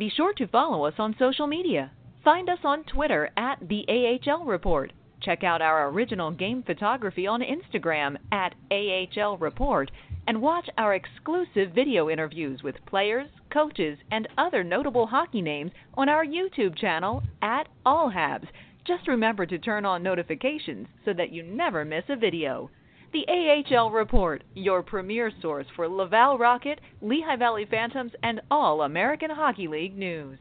Be 0.00 0.08
sure 0.08 0.32
to 0.32 0.46
follow 0.46 0.86
us 0.86 0.94
on 0.96 1.14
social 1.18 1.46
media. 1.46 1.90
Find 2.24 2.48
us 2.48 2.60
on 2.64 2.84
Twitter 2.84 3.28
at 3.36 3.58
the 3.68 3.84
AHL 3.86 4.46
Report. 4.46 4.94
Check 5.20 5.44
out 5.44 5.60
our 5.60 5.90
original 5.90 6.30
game 6.30 6.62
photography 6.62 7.26
on 7.26 7.42
Instagram 7.42 8.16
at 8.32 8.54
AHL 8.70 9.36
Report 9.36 9.90
and 10.26 10.40
watch 10.40 10.70
our 10.78 10.94
exclusive 10.94 11.72
video 11.74 12.08
interviews 12.08 12.62
with 12.62 12.82
players, 12.86 13.28
coaches, 13.52 13.98
and 14.10 14.26
other 14.38 14.64
notable 14.64 15.06
hockey 15.06 15.42
names 15.42 15.72
on 15.92 16.08
our 16.08 16.24
YouTube 16.24 16.78
channel 16.78 17.22
at 17.42 17.68
All 17.84 18.10
Habs. 18.10 18.48
Just 18.86 19.06
remember 19.06 19.44
to 19.44 19.58
turn 19.58 19.84
on 19.84 20.02
notifications 20.02 20.86
so 21.04 21.12
that 21.12 21.30
you 21.30 21.42
never 21.42 21.84
miss 21.84 22.04
a 22.08 22.16
video. 22.16 22.70
The 23.12 23.26
AHL 23.28 23.90
Report, 23.90 24.44
your 24.54 24.82
premier 24.82 25.32
source 25.42 25.66
for 25.74 25.88
Laval 25.88 26.38
Rocket, 26.38 26.80
Lehigh 27.02 27.36
Valley 27.36 27.66
Phantoms, 27.68 28.12
and 28.22 28.40
all 28.52 28.82
American 28.82 29.30
Hockey 29.30 29.66
League 29.66 29.98
news. 29.98 30.38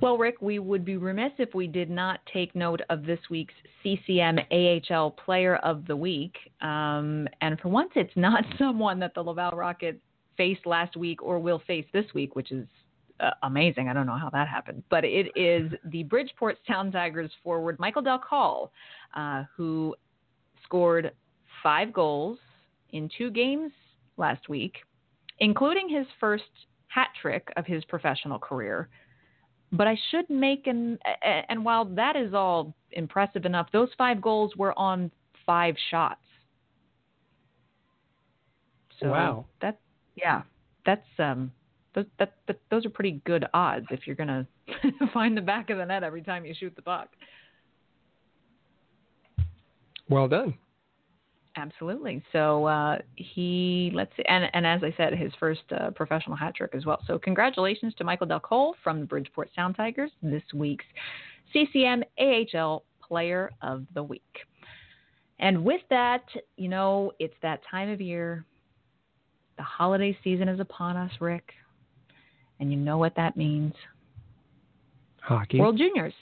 Well, 0.00 0.18
Rick, 0.18 0.42
we 0.42 0.58
would 0.58 0.84
be 0.84 0.96
remiss 0.96 1.32
if 1.38 1.54
we 1.54 1.68
did 1.68 1.88
not 1.88 2.20
take 2.32 2.54
note 2.56 2.82
of 2.90 3.06
this 3.06 3.20
week's 3.30 3.54
CCM 3.82 4.38
AHL 4.50 5.12
Player 5.12 5.56
of 5.56 5.86
the 5.86 5.96
Week. 5.96 6.36
Um, 6.60 7.28
and 7.40 7.58
for 7.60 7.68
once, 7.68 7.90
it's 7.94 8.14
not 8.16 8.44
someone 8.58 8.98
that 8.98 9.14
the 9.14 9.22
Laval 9.22 9.52
Rocket 9.52 10.00
faced 10.36 10.66
last 10.66 10.96
week 10.96 11.22
or 11.22 11.38
will 11.38 11.62
face 11.66 11.86
this 11.92 12.06
week, 12.14 12.34
which 12.34 12.50
is 12.50 12.66
uh, 13.20 13.30
amazing. 13.42 13.88
I 13.88 13.92
don't 13.92 14.06
know 14.06 14.16
how 14.16 14.30
that 14.30 14.48
happened, 14.48 14.82
but 14.90 15.04
it 15.04 15.28
is 15.36 15.72
the 15.86 16.02
Bridgeport 16.04 16.58
Sound 16.66 16.92
Tigers 16.92 17.30
forward 17.42 17.78
Michael 17.78 18.02
Dal 18.02 18.18
Colle, 18.18 18.72
uh, 19.14 19.44
who 19.56 19.94
scored 20.64 21.12
five 21.62 21.92
goals 21.92 22.38
in 22.90 23.08
two 23.16 23.30
games 23.30 23.72
last 24.16 24.48
week, 24.48 24.74
including 25.38 25.88
his 25.88 26.06
first 26.20 26.44
hat 26.88 27.08
trick 27.20 27.48
of 27.56 27.66
his 27.66 27.84
professional 27.84 28.38
career. 28.38 28.88
But 29.72 29.86
I 29.86 29.98
should 30.10 30.28
make 30.30 30.66
an 30.66 30.98
and 31.48 31.64
while 31.64 31.84
that 31.84 32.16
is 32.16 32.34
all 32.34 32.74
impressive 32.92 33.44
enough, 33.44 33.68
those 33.72 33.88
five 33.98 34.22
goals 34.22 34.54
were 34.56 34.78
on 34.78 35.10
five 35.44 35.74
shots. 35.90 36.20
So 39.00 39.08
wow. 39.08 39.46
That 39.60 39.78
yeah, 40.14 40.42
that's 40.84 41.06
um 41.18 41.52
those, 41.96 42.04
that, 42.18 42.34
that, 42.46 42.60
those 42.70 42.86
are 42.86 42.90
pretty 42.90 43.20
good 43.24 43.46
odds 43.54 43.86
if 43.90 44.06
you're 44.06 44.14
going 44.14 44.28
to 44.82 45.06
find 45.12 45.36
the 45.36 45.40
back 45.40 45.70
of 45.70 45.78
the 45.78 45.84
net 45.84 46.04
every 46.04 46.22
time 46.22 46.44
you 46.44 46.54
shoot 46.54 46.76
the 46.76 46.82
puck. 46.82 47.08
Well 50.08 50.28
done. 50.28 50.54
Absolutely. 51.56 52.22
So 52.32 52.66
uh, 52.66 52.98
he 53.16 53.90
let's 53.94 54.12
see, 54.14 54.24
and 54.28 54.44
and 54.52 54.66
as 54.66 54.82
I 54.84 54.94
said, 54.98 55.14
his 55.14 55.32
first 55.40 55.62
uh, 55.72 55.90
professional 55.90 56.36
hat 56.36 56.54
trick 56.54 56.72
as 56.74 56.84
well. 56.84 57.00
So 57.06 57.18
congratulations 57.18 57.94
to 57.96 58.04
Michael 58.04 58.26
Dal 58.26 58.40
Colle 58.40 58.76
from 58.84 59.00
the 59.00 59.06
Bridgeport 59.06 59.48
Sound 59.56 59.74
Tigers, 59.74 60.10
this 60.22 60.42
week's 60.54 60.84
CCM 61.54 62.04
AHL 62.18 62.84
Player 63.00 63.50
of 63.62 63.86
the 63.94 64.02
Week. 64.02 64.22
And 65.38 65.64
with 65.64 65.80
that, 65.88 66.24
you 66.56 66.68
know, 66.68 67.12
it's 67.18 67.34
that 67.40 67.60
time 67.70 67.88
of 67.88 68.02
year. 68.02 68.44
The 69.56 69.62
holiday 69.62 70.16
season 70.22 70.48
is 70.50 70.60
upon 70.60 70.98
us, 70.98 71.10
Rick. 71.20 71.52
And 72.60 72.70
you 72.70 72.78
know 72.78 72.98
what 72.98 73.14
that 73.16 73.36
means? 73.36 73.74
Hockey. 75.20 75.58
World 75.58 75.78
Juniors. 75.78 76.14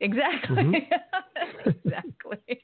Exactly. 0.00 0.56
Mm-hmm. 0.56 1.68
exactly. 1.84 2.62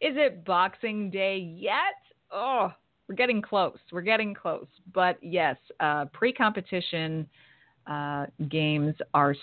Is 0.00 0.14
it 0.16 0.44
Boxing 0.44 1.10
Day 1.10 1.38
yet? 1.38 1.94
Oh, 2.30 2.72
we're 3.08 3.14
getting 3.14 3.40
close. 3.40 3.78
We're 3.90 4.02
getting 4.02 4.34
close. 4.34 4.66
But 4.92 5.18
yes, 5.22 5.56
uh, 5.80 6.06
pre 6.12 6.32
competition 6.32 7.26
uh, 7.86 8.26
games 8.48 8.94
are 9.14 9.34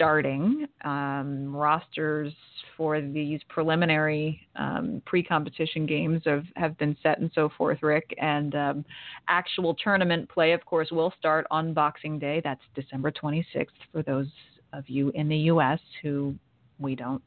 starting. 0.00 0.66
Um, 0.82 1.54
rosters 1.54 2.32
for 2.74 3.02
these 3.02 3.38
preliminary 3.50 4.40
um, 4.56 5.02
pre-competition 5.04 5.84
games 5.84 6.22
have, 6.24 6.44
have 6.56 6.78
been 6.78 6.96
set 7.02 7.18
and 7.18 7.30
so 7.34 7.50
forth, 7.58 7.82
Rick. 7.82 8.14
And 8.16 8.54
um, 8.54 8.84
actual 9.28 9.74
tournament 9.74 10.26
play, 10.30 10.52
of 10.52 10.64
course, 10.64 10.90
will 10.90 11.12
start 11.18 11.46
on 11.50 11.74
Boxing 11.74 12.18
Day. 12.18 12.40
That's 12.42 12.62
December 12.74 13.12
26th 13.12 13.66
for 13.92 14.02
those 14.02 14.28
of 14.72 14.88
you 14.88 15.10
in 15.10 15.28
the 15.28 15.36
U.S. 15.36 15.80
who 16.02 16.34
we 16.78 16.94
don't 16.94 17.22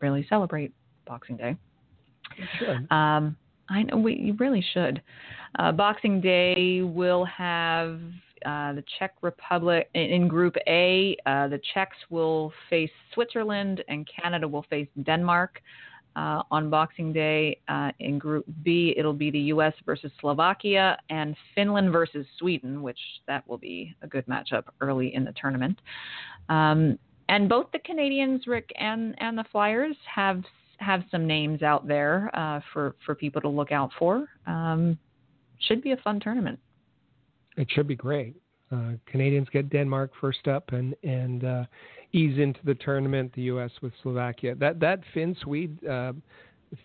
really 0.00 0.26
celebrate 0.28 0.72
Boxing 1.06 1.36
Day. 1.36 1.56
should. 2.58 2.90
Um, 2.90 3.36
I 3.68 3.84
know 3.84 3.98
we 3.98 4.34
really 4.38 4.64
should. 4.74 5.00
Uh, 5.60 5.70
Boxing 5.70 6.20
Day 6.20 6.82
will 6.82 7.24
have 7.24 8.00
uh, 8.44 8.72
the 8.72 8.84
Czech 8.98 9.14
Republic 9.22 9.88
in 9.94 10.28
Group 10.28 10.56
A. 10.66 11.16
Uh, 11.26 11.48
the 11.48 11.60
Czechs 11.74 11.96
will 12.10 12.52
face 12.68 12.90
Switzerland, 13.14 13.82
and 13.88 14.08
Canada 14.20 14.46
will 14.46 14.64
face 14.68 14.88
Denmark. 15.02 15.60
Uh, 16.16 16.42
on 16.50 16.70
Boxing 16.70 17.12
Day 17.12 17.60
uh, 17.68 17.90
in 17.98 18.18
Group 18.18 18.46
B, 18.62 18.94
it'll 18.96 19.12
be 19.12 19.30
the 19.30 19.38
U.S. 19.52 19.74
versus 19.84 20.10
Slovakia 20.18 20.96
and 21.10 21.36
Finland 21.54 21.92
versus 21.92 22.26
Sweden, 22.38 22.80
which 22.80 22.98
that 23.26 23.46
will 23.46 23.58
be 23.58 23.94
a 24.00 24.06
good 24.06 24.24
matchup 24.26 24.64
early 24.80 25.14
in 25.14 25.24
the 25.24 25.34
tournament. 25.38 25.78
Um, 26.48 26.98
and 27.28 27.50
both 27.50 27.66
the 27.70 27.80
Canadiens, 27.80 28.46
Rick, 28.46 28.72
and 28.76 29.14
and 29.18 29.36
the 29.36 29.44
Flyers 29.52 29.96
have 30.14 30.42
have 30.78 31.02
some 31.10 31.26
names 31.26 31.62
out 31.62 31.86
there 31.86 32.30
uh, 32.32 32.60
for 32.72 32.96
for 33.04 33.14
people 33.14 33.42
to 33.42 33.48
look 33.48 33.70
out 33.70 33.90
for. 33.98 34.26
Um, 34.46 34.98
should 35.58 35.82
be 35.82 35.92
a 35.92 35.96
fun 35.98 36.18
tournament 36.20 36.58
it 37.56 37.68
should 37.70 37.86
be 37.86 37.96
great. 37.96 38.36
Uh, 38.72 38.92
Canadians 39.06 39.48
get 39.52 39.70
Denmark 39.70 40.10
first 40.20 40.48
up 40.48 40.72
and 40.72 40.94
and 41.04 41.44
uh, 41.44 41.64
ease 42.12 42.38
into 42.38 42.60
the 42.64 42.74
tournament. 42.74 43.32
The 43.34 43.42
U.S. 43.42 43.70
with 43.80 43.92
Slovakia. 44.02 44.54
That 44.56 44.80
that 44.80 45.00
Finn 45.14 45.36
Swede 45.42 45.84
uh, 45.86 46.12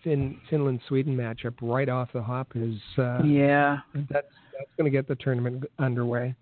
Finn 0.04 0.38
Finland 0.48 0.80
Sweden 0.86 1.16
matchup 1.16 1.54
right 1.60 1.88
off 1.88 2.08
the 2.12 2.22
hop 2.22 2.52
is 2.54 2.78
uh, 2.98 3.22
yeah 3.24 3.78
that's 3.94 4.28
that's 4.52 4.70
going 4.76 4.84
to 4.84 4.90
get 4.90 5.08
the 5.08 5.16
tournament 5.16 5.64
underway. 5.78 6.34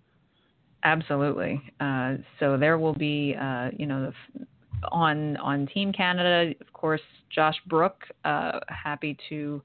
Absolutely. 0.83 1.61
Uh, 1.81 2.17
so 2.39 2.57
there 2.57 2.79
will 2.79 2.95
be 2.95 3.35
uh, 3.41 3.71
you 3.77 3.87
know 3.87 4.13
the, 4.35 4.47
on 4.89 5.39
on 5.39 5.67
Team 5.69 5.91
Canada, 5.91 6.55
of 6.61 6.73
course, 6.75 7.03
Josh 7.35 7.57
Brook, 7.67 8.05
happy 8.25 9.17
to 9.31 9.63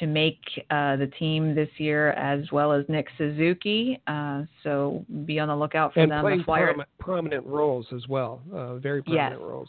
to 0.00 0.06
make 0.06 0.40
uh, 0.70 0.96
the 0.96 1.10
team 1.18 1.54
this 1.54 1.68
year, 1.78 2.10
as 2.12 2.50
well 2.52 2.72
as 2.72 2.84
Nick 2.88 3.06
Suzuki. 3.16 4.00
Uh, 4.06 4.42
so 4.62 5.04
be 5.24 5.38
on 5.38 5.48
the 5.48 5.56
lookout 5.56 5.94
for 5.94 6.00
and 6.00 6.10
them. 6.10 6.22
playing 6.22 6.38
the 6.38 6.44
Flyer... 6.44 6.74
prom- 6.74 6.86
prominent 6.98 7.46
roles 7.46 7.86
as 7.94 8.06
well, 8.08 8.42
uh, 8.52 8.76
very 8.76 9.02
prominent 9.02 9.40
yes. 9.40 9.48
roles. 9.48 9.68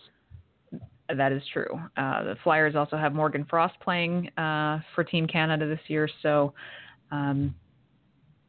That 1.15 1.31
is 1.31 1.43
true. 1.53 1.79
Uh, 1.97 2.23
the 2.23 2.35
Flyers 2.43 2.75
also 2.75 2.97
have 2.97 3.13
Morgan 3.13 3.45
Frost 3.47 3.75
playing 3.79 4.29
uh, 4.37 4.79
for 4.95 5.03
Team 5.03 5.27
Canada 5.27 5.67
this 5.67 5.79
year, 5.87 6.09
so 6.23 6.53
um, 7.11 7.53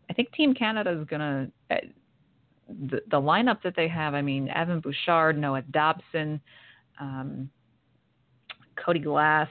I 0.08 0.14
think 0.14 0.32
Team 0.32 0.54
Canada 0.54 0.98
is 0.98 1.06
going 1.06 1.20
to. 1.20 1.74
Uh, 1.74 1.80
the, 2.90 3.00
the 3.12 3.20
lineup 3.20 3.62
that 3.62 3.74
they 3.76 3.86
have, 3.86 4.14
I 4.14 4.22
mean, 4.22 4.48
Evan 4.48 4.80
Bouchard, 4.80 5.38
Noah 5.38 5.62
Dobson, 5.70 6.40
um, 6.98 7.48
Cody 8.84 8.98
Glass. 8.98 9.48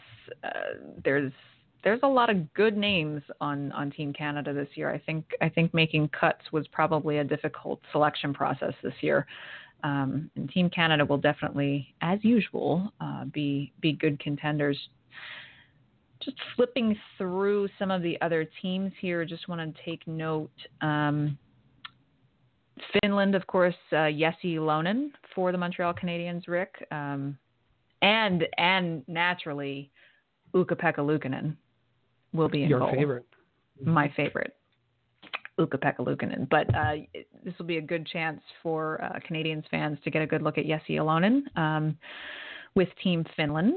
there's 1.06 1.32
there's 1.86 1.99
a 2.02 2.07
lot 2.07 2.32
of 2.32 2.52
good 2.56 2.76
names 2.76 3.22
on 3.40 3.72
on 3.72 3.91
Team 3.91 4.12
Canada 4.12 4.52
this 4.52 4.68
year. 4.74 4.91
I 4.91 4.98
think 4.98 5.24
I 5.40 5.48
think 5.48 5.74
making 5.74 6.10
cuts 6.10 6.41
was 6.52 6.68
probably 6.70 7.20
a 7.20 7.24
difficult 7.24 7.80
selection 7.94 8.34
process 8.34 8.74
this 8.84 8.95
year. 9.02 9.26
Um, 9.84 10.32
and 10.36 10.49
Team 10.49 10.70
Canada 10.72 11.06
will 11.06 11.20
definitely, 11.20 11.94
as 12.02 12.18
usual, 12.24 12.91
uh, 12.99 13.26
be 13.26 13.72
be 13.80 13.94
good 13.94 14.20
contenders. 14.20 14.78
Just 16.22 16.38
flipping 16.56 16.98
through 17.20 17.70
some 17.78 17.91
of 17.91 18.02
the 18.02 18.20
other 18.22 18.49
teams 18.62 18.91
here, 18.99 19.24
just 19.24 19.48
want 19.48 19.62
to 19.62 19.84
take 19.84 20.07
note. 20.07 20.49
Um, 20.82 21.38
Finland, 22.99 23.36
of 23.36 23.45
course, 23.45 23.76
uh, 23.91 24.10
Jesse 24.10 24.56
Ylönen 24.56 25.12
for 25.36 25.52
the 25.52 25.57
Montreal 25.57 25.94
Canadiens, 25.94 26.48
Rick, 26.48 26.88
um, 26.90 27.38
and 28.02 28.48
and 28.57 29.03
naturally 29.07 29.91
Ukko-Pekka 30.56 30.98
Luukkonen 30.98 31.56
will 32.36 32.49
be 32.49 32.64
in 32.64 32.70
Your 32.70 32.80
goal. 32.80 32.91
favorite. 32.94 33.26
My 33.84 34.12
favorite. 34.16 34.56
Ukko-Pekka 35.57 35.99
Luukkonen. 35.99 36.49
But 36.49 36.74
uh, 36.76 36.95
this 37.44 37.53
will 37.57 37.66
be 37.66 37.78
a 37.78 37.82
good 37.82 38.06
chance 38.06 38.41
for 38.62 39.02
uh, 39.03 39.20
Canadiens 39.30 39.64
fans 39.70 39.98
to 40.03 40.12
get 40.12 40.22
a 40.22 40.28
good 40.28 40.41
look 40.41 40.57
at 40.57 40.66
Jesse 40.66 40.95
Ylönen 40.98 41.44
um, 41.57 41.98
with 42.76 42.90
Team 43.02 43.26
Finland. 43.38 43.76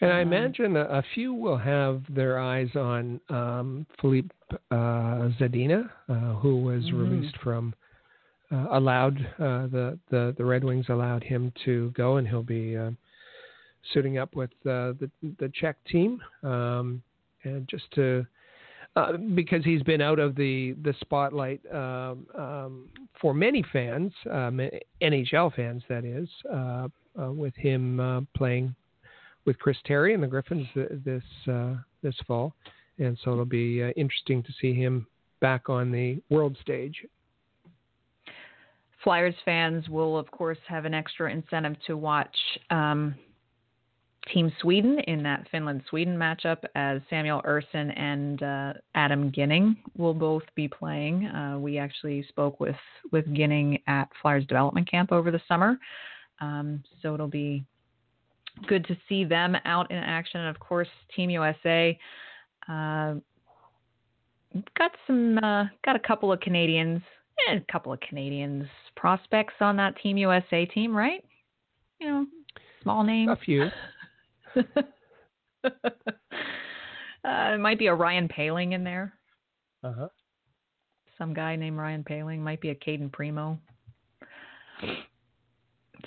And 0.00 0.10
I 0.10 0.22
Um, 0.22 0.32
imagine 0.32 0.76
a, 0.76 0.84
a 0.84 1.02
few 1.14 1.34
will 1.34 1.58
have 1.58 2.02
their 2.08 2.38
eyes 2.38 2.74
on 2.74 3.20
um, 3.28 3.86
Filip 4.00 4.32
uh, 4.70 5.28
Zadina, 5.38 5.90
uh, 6.08 6.14
who 6.40 6.62
was 6.62 6.82
Mhm. 6.84 6.98
released 6.98 7.36
from, 7.44 7.74
uh, 8.50 8.68
allowed 8.70 9.18
uh, 9.38 9.66
the, 9.66 9.98
the 10.08 10.34
the 10.38 10.44
Red 10.44 10.64
Wings 10.64 10.88
allowed 10.88 11.22
him 11.22 11.52
to 11.66 11.90
go, 11.90 12.16
and 12.16 12.26
he'll 12.26 12.42
be 12.42 12.76
uh, 12.78 12.92
suiting 13.92 14.18
up 14.18 14.34
with 14.34 14.50
uh, 14.66 14.92
the 14.98 15.10
the 15.38 15.50
Czech 15.54 15.76
team, 15.84 16.20
um, 16.42 17.02
and 17.44 17.66
just 17.68 17.90
to 17.92 18.26
uh, 18.96 19.12
because 19.34 19.64
he's 19.64 19.82
been 19.82 20.00
out 20.00 20.18
of 20.18 20.34
the 20.34 20.74
the 20.82 20.94
spotlight 21.00 21.60
um, 21.72 22.26
um, 22.36 22.88
for 23.20 23.32
many 23.34 23.64
fans, 23.72 24.12
um, 24.30 24.60
NHL 25.00 25.54
fans, 25.54 25.82
that 25.88 26.04
is, 26.04 26.28
uh, 26.52 26.88
uh, 27.20 27.32
with 27.32 27.54
him 27.56 28.00
uh, 28.00 28.20
playing 28.36 28.74
with 29.44 29.58
Chris 29.58 29.76
Terry 29.84 30.14
and 30.14 30.22
the 30.22 30.26
Griffins 30.26 30.66
this 31.04 31.22
uh, 31.50 31.74
this 32.02 32.16
fall, 32.26 32.54
and 32.98 33.16
so 33.24 33.32
it'll 33.32 33.44
be 33.44 33.82
uh, 33.82 33.90
interesting 33.96 34.42
to 34.42 34.52
see 34.60 34.74
him 34.74 35.06
back 35.40 35.68
on 35.68 35.90
the 35.90 36.20
world 36.28 36.56
stage. 36.60 37.04
Flyers 39.04 39.34
fans 39.46 39.88
will, 39.88 40.18
of 40.18 40.30
course, 40.30 40.58
have 40.68 40.84
an 40.84 40.92
extra 40.92 41.32
incentive 41.32 41.76
to 41.86 41.96
watch 41.96 42.36
um, 42.68 43.14
Team 44.28 44.52
Sweden 44.60 44.98
in 45.06 45.22
that 45.22 45.46
Finland 45.50 45.82
Sweden 45.88 46.16
matchup 46.16 46.58
as 46.74 47.00
Samuel 47.08 47.42
Ersson 47.42 47.98
and 47.98 48.42
uh, 48.42 48.72
Adam 48.94 49.32
Ginning 49.32 49.76
will 49.96 50.14
both 50.14 50.42
be 50.54 50.68
playing. 50.68 51.26
Uh, 51.26 51.58
we 51.58 51.78
actually 51.78 52.24
spoke 52.28 52.60
with, 52.60 52.76
with 53.12 53.24
Ginning 53.34 53.78
at 53.86 54.08
Flyers 54.20 54.46
development 54.46 54.90
camp 54.90 55.10
over 55.10 55.30
the 55.30 55.40
summer. 55.48 55.78
Um, 56.40 56.82
so 57.02 57.14
it'll 57.14 57.28
be 57.28 57.64
good 58.66 58.86
to 58.86 58.96
see 59.08 59.24
them 59.24 59.56
out 59.64 59.90
in 59.90 59.96
action. 59.96 60.40
And 60.40 60.54
of 60.54 60.60
course, 60.60 60.88
Team 61.16 61.30
USA. 61.30 61.98
Uh, 62.68 63.14
got 64.76 64.92
some, 65.06 65.38
uh, 65.38 65.64
got 65.84 65.96
a 65.96 66.00
couple 66.00 66.32
of 66.32 66.40
Canadiens, 66.40 67.02
eh, 67.48 67.54
a 67.56 67.72
couple 67.72 67.92
of 67.92 67.98
Canadiens 68.00 68.68
prospects 68.96 69.54
on 69.60 69.76
that 69.76 69.96
Team 70.02 70.18
USA 70.18 70.66
team, 70.66 70.94
right? 70.94 71.24
You 72.00 72.08
know, 72.08 72.26
small 72.82 73.02
names. 73.02 73.30
A 73.30 73.36
few. 73.36 73.68
uh, 75.64 75.70
it 77.24 77.60
might 77.60 77.78
be 77.78 77.86
a 77.86 77.94
Ryan 77.94 78.28
Poehling 78.28 78.72
in 78.72 78.84
there. 78.84 79.12
Uh 79.82 79.92
huh. 79.92 80.08
Some 81.18 81.34
guy 81.34 81.56
named 81.56 81.78
Ryan 81.78 82.04
Poehling 82.04 82.38
might 82.38 82.60
be 82.60 82.70
a 82.70 82.74
Cayden 82.74 83.10
Primeau. 83.10 83.58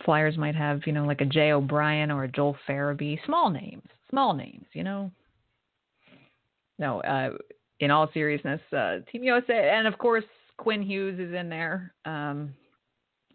Flyers 0.03 0.37
might 0.37 0.55
have, 0.55 0.81
you 0.85 0.93
know, 0.93 1.05
like 1.05 1.21
a 1.21 1.25
Jay 1.25 1.51
O'Brien 1.51 2.09
or 2.09 2.23
a 2.23 2.27
Joel 2.27 2.57
Farabee. 2.67 3.19
Small 3.25 3.49
names, 3.51 3.83
small 4.09 4.33
names, 4.33 4.65
you 4.73 4.83
know. 4.83 5.11
No, 6.79 7.01
uh, 7.01 7.37
in 7.79 7.91
all 7.91 8.09
seriousness, 8.13 8.61
uh, 8.75 8.97
Team 9.11 9.23
USA, 9.23 9.71
and 9.75 9.87
of 9.87 9.97
course 9.97 10.23
Quinn 10.57 10.81
Hughes 10.81 11.19
is 11.19 11.33
in 11.33 11.49
there. 11.49 11.93
Um, 12.05 12.53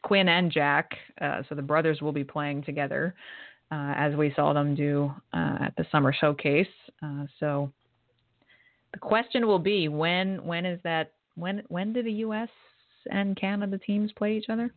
Quinn 0.03 0.29
and 0.29 0.51
Jack, 0.51 0.91
uh, 1.21 1.43
so 1.49 1.55
the 1.55 1.63
brothers 1.63 2.01
will 2.01 2.13
be 2.13 2.25
playing 2.25 2.63
together, 2.63 3.15
uh, 3.71 3.95
as 3.97 4.15
we 4.15 4.33
saw 4.35 4.53
them 4.53 4.75
do 4.75 5.13
uh, 5.33 5.59
at 5.61 5.75
the 5.77 5.87
summer 5.93 6.13
showcase. 6.13 6.67
Uh, 7.03 7.25
so 7.39 7.71
the 8.93 8.99
question 8.99 9.47
will 9.47 9.59
be 9.59 9.89
when 9.89 10.45
when 10.45 10.65
is 10.65 10.81
that 10.85 11.13
when 11.35 11.63
when 11.69 11.93
do 11.93 12.03
the 12.03 12.13
U.S. 12.13 12.49
and 13.11 13.37
Canada 13.37 13.79
teams 13.79 14.11
play 14.13 14.37
each 14.37 14.49
other? 14.49 14.73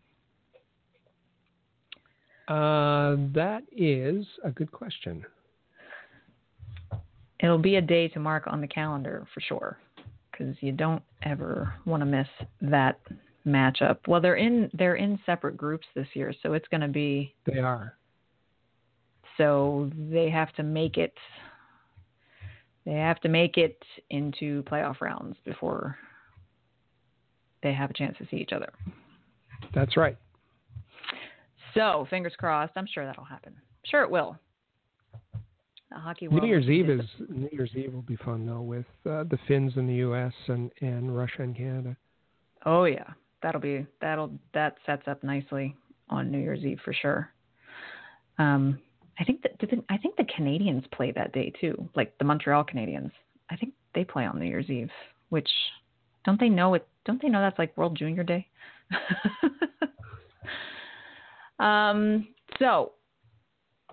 Uh, 2.48 3.16
that 3.34 3.62
is 3.72 4.26
a 4.44 4.52
good 4.52 4.72
question. 4.72 5.24
It'll 7.40 7.58
be 7.58 7.78
a 7.78 7.82
day 7.82 8.08
to 8.10 8.20
mark 8.20 8.44
on 8.48 8.62
the 8.62 8.68
calendar 8.68 9.26
for 9.34 9.42
sure, 9.42 9.78
because 10.32 10.56
you 10.60 10.72
don't 10.72 11.02
ever 11.24 11.74
want 11.86 12.02
to 12.02 12.06
miss 12.06 12.28
that 12.62 13.00
matchup. 13.48 14.00
Well, 14.08 14.22
they're 14.22 14.36
in 14.36 14.70
they're 14.74 14.96
in 14.96 15.20
separate 15.26 15.58
groups 15.58 15.88
this 15.96 16.08
year, 16.14 16.34
so 16.44 16.54
it's 16.54 16.68
going 16.68 16.82
to 16.82 16.88
be. 16.88 17.34
They 17.46 17.60
are. 17.60 17.96
So 19.42 19.90
they 19.98 20.30
have 20.30 20.54
to 20.54 20.64
make 20.64 20.98
it. 20.98 21.16
They 22.86 22.94
have 22.94 23.20
to 23.22 23.28
make 23.28 23.58
it 23.58 23.82
into 24.12 24.62
playoff 24.64 25.02
rounds 25.02 25.36
before 25.46 25.98
they 27.64 27.74
have 27.74 27.90
a 27.90 27.94
chance 27.94 28.16
to 28.20 28.28
see 28.30 28.38
each 28.38 28.52
other. 28.54 28.72
That's 29.74 29.98
right. 29.98 30.16
So 31.74 32.06
fingers 32.12 32.34
crossed. 32.38 32.74
I'm 32.76 32.86
sure 32.86 33.04
that'll 33.04 33.24
happen. 33.24 33.56
Sure, 33.84 34.04
it 34.04 34.12
will. 34.12 34.38
The 35.90 35.98
hockey 35.98 36.28
New 36.28 36.46
Year's 36.46 36.70
Eve 36.70 36.92
is 36.92 37.00
is 37.00 37.08
New 37.30 37.50
Year's 37.52 37.72
Eve 37.76 37.96
will 37.96 38.04
be 38.04 38.18
fun 38.18 38.46
though 38.46 38.62
with 38.62 38.86
uh, 39.10 39.24
the 39.24 39.40
Finns 39.48 39.76
in 39.76 39.88
the 39.88 39.96
U.S. 39.96 40.34
and 40.50 40.72
and 40.82 41.18
Russia 41.18 41.42
and 41.42 41.58
Canada. 41.58 41.98
Oh 42.68 42.84
yeah, 42.84 43.10
that'll 43.42 43.60
be 43.60 43.88
that'll 44.02 44.32
that 44.54 44.76
sets 44.86 45.08
up 45.08 45.24
nicely 45.24 45.76
on 46.10 46.30
New 46.30 46.40
Year's 46.40 46.64
Eve 46.64 46.80
for 46.86 46.94
sure. 46.94 47.32
Um, 48.38 48.78
I 49.20 49.24
think 49.24 49.44
that 49.44 49.60
the, 49.60 49.84
I 49.90 49.98
think 49.98 50.16
the 50.16 50.24
Canadiens 50.24 50.90
play 50.92 51.12
that 51.12 51.34
day 51.34 51.54
too, 51.60 51.90
like 51.96 52.18
the 52.18 52.26
Montreal 52.26 52.64
Canadiens. 52.64 53.12
I 53.50 53.56
think 53.56 53.74
they 53.94 54.04
play 54.04 54.26
on 54.26 54.40
New 54.40 54.46
Year's 54.46 54.70
Eve, 54.70 54.90
which 55.30 55.50
don't 56.26 56.40
they 56.40 56.50
know 56.50 56.74
it? 56.74 56.88
Don't 57.06 57.22
they 57.22 57.30
know 57.30 57.42
that's 57.42 57.60
like 57.60 57.76
World 57.78 57.98
Junior 57.98 58.24
Day? 58.24 58.48
um, 61.60 62.28
so 62.60 62.94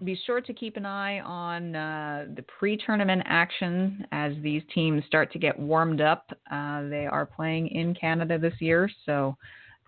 be 0.05 0.19
sure 0.27 0.41
to 0.41 0.53
keep 0.53 0.77
an 0.77 0.87
eye 0.87 1.21
on 1.21 1.75
uh, 1.75 2.27
the 2.37 2.43
pre-tournament 2.43 3.23
action 3.27 4.07
as 4.13 4.33
these 4.43 4.63
teams 4.73 5.05
start 5.07 5.33
to 5.33 5.39
get 5.39 5.59
warmed 5.59 6.01
up. 6.01 6.31
Uh, 6.51 6.83
they 6.89 7.07
are 7.07 7.27
playing 7.27 7.69
in 7.69 7.95
Canada 7.95 8.39
this 8.39 8.55
year, 8.61 8.89
so 9.05 9.37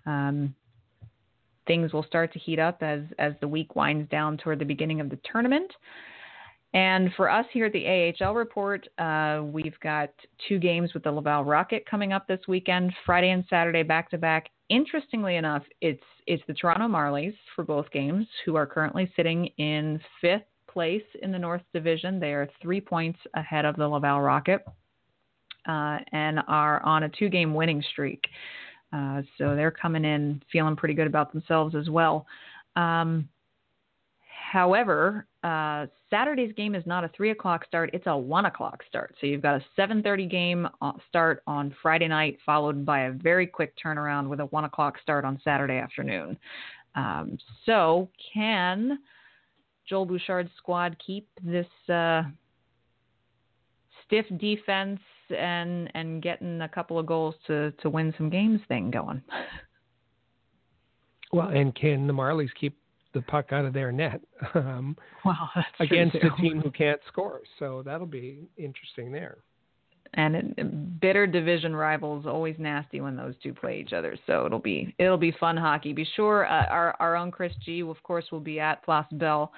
um, 0.06 0.54
things 1.70 1.92
will 1.92 2.02
start 2.02 2.32
to 2.32 2.38
heat 2.40 2.58
up 2.58 2.82
as 2.82 3.02
as 3.20 3.32
the 3.40 3.46
week 3.46 3.76
winds 3.76 4.10
down 4.10 4.36
toward 4.36 4.58
the 4.58 4.64
beginning 4.64 5.00
of 5.00 5.08
the 5.08 5.18
tournament. 5.30 5.70
And 6.74 7.10
for 7.16 7.30
us 7.30 7.46
here 7.52 7.66
at 7.66 7.72
the 7.72 8.12
AHL 8.20 8.34
report, 8.34 8.88
uh, 8.98 9.42
we've 9.44 9.78
got 9.80 10.10
two 10.48 10.58
games 10.58 10.94
with 10.94 11.04
the 11.04 11.12
Laval 11.12 11.44
Rocket 11.44 11.86
coming 11.88 12.12
up 12.12 12.26
this 12.26 12.40
weekend, 12.48 12.92
Friday 13.06 13.30
and 13.30 13.44
Saturday 13.48 13.84
back 13.84 14.10
to 14.10 14.18
back. 14.18 14.48
Interestingly 14.68 15.36
enough, 15.36 15.62
it's 15.80 16.02
it's 16.26 16.42
the 16.48 16.54
Toronto 16.54 16.88
Marlies 16.88 17.34
for 17.54 17.64
both 17.64 17.88
games, 17.92 18.26
who 18.44 18.56
are 18.56 18.66
currently 18.66 19.08
sitting 19.14 19.46
in 19.58 20.00
fifth 20.20 20.42
place 20.66 21.06
in 21.22 21.30
the 21.30 21.38
North 21.38 21.62
Division. 21.72 22.18
They 22.18 22.32
are 22.32 22.48
three 22.60 22.80
points 22.80 23.20
ahead 23.34 23.64
of 23.64 23.76
the 23.76 23.86
Laval 23.86 24.22
Rocket 24.22 24.64
uh, 25.68 25.98
and 26.10 26.40
are 26.48 26.82
on 26.82 27.04
a 27.04 27.08
two-game 27.08 27.54
winning 27.54 27.82
streak. 27.92 28.24
Uh, 28.92 29.22
so 29.38 29.54
they're 29.54 29.70
coming 29.70 30.04
in 30.04 30.42
feeling 30.50 30.76
pretty 30.76 30.94
good 30.94 31.06
about 31.06 31.32
themselves 31.32 31.74
as 31.74 31.88
well. 31.88 32.26
Um, 32.76 33.28
however, 34.52 35.26
uh, 35.44 35.86
Saturday's 36.10 36.52
game 36.56 36.74
is 36.74 36.84
not 36.86 37.04
a 37.04 37.08
three 37.16 37.30
o'clock 37.30 37.64
start; 37.66 37.90
it's 37.92 38.06
a 38.06 38.16
one 38.16 38.46
o'clock 38.46 38.82
start. 38.88 39.14
So 39.20 39.26
you've 39.26 39.42
got 39.42 39.60
a 39.60 39.64
7:30 39.80 40.28
game 40.28 40.68
uh, 40.82 40.92
start 41.08 41.42
on 41.46 41.74
Friday 41.82 42.08
night, 42.08 42.38
followed 42.44 42.84
by 42.84 43.02
a 43.02 43.12
very 43.12 43.46
quick 43.46 43.74
turnaround 43.82 44.28
with 44.28 44.40
a 44.40 44.46
one 44.46 44.64
o'clock 44.64 44.98
start 45.00 45.24
on 45.24 45.40
Saturday 45.44 45.78
afternoon. 45.78 46.36
Um, 46.96 47.38
so 47.64 48.08
can 48.34 48.98
Joel 49.88 50.06
Bouchard's 50.06 50.50
squad 50.56 50.96
keep 51.04 51.28
this 51.42 51.66
uh, 51.88 52.22
stiff 54.10 54.26
defense 54.38 55.00
and 55.30 55.90
and 55.94 56.20
getting 56.22 56.60
a 56.62 56.68
couple 56.68 56.98
of 56.98 57.06
goals 57.06 57.36
to 57.46 57.70
to 57.82 57.88
win 57.88 58.12
some 58.16 58.28
games 58.28 58.60
thing 58.68 58.90
going? 58.90 59.22
Well, 61.32 61.46
and 61.46 61.72
can 61.76 62.08
the 62.08 62.12
Marlies 62.12 62.48
keep 62.58 62.76
the 63.14 63.22
puck 63.22 63.52
out 63.52 63.64
of 63.64 63.72
their 63.72 63.92
net 63.92 64.20
um, 64.54 64.96
wow, 65.24 65.48
against 65.78 66.16
a 66.16 66.30
team 66.40 66.60
who 66.60 66.70
can't 66.70 67.00
score. 67.08 67.40
So 67.58 67.82
that'll 67.84 68.06
be 68.06 68.48
interesting 68.56 69.12
there. 69.12 69.38
And 70.14 70.34
it, 70.34 71.00
bitter 71.00 71.26
division 71.26 71.74
rivals 71.74 72.26
always 72.26 72.56
nasty 72.58 73.00
when 73.00 73.16
those 73.16 73.34
two 73.42 73.54
play 73.54 73.80
each 73.80 73.92
other. 73.92 74.16
So 74.26 74.44
it'll 74.44 74.58
be 74.58 74.92
it'll 74.98 75.18
be 75.18 75.32
fun 75.38 75.56
hockey. 75.56 75.92
Be 75.92 76.06
sure 76.16 76.46
uh, 76.46 76.66
our 76.66 76.96
our 76.98 77.14
own 77.14 77.30
Chris 77.30 77.52
G, 77.64 77.82
of 77.82 78.02
course, 78.02 78.24
will 78.32 78.40
be 78.40 78.58
at 78.58 78.84
Place 78.84 79.04
Bell, 79.12 79.52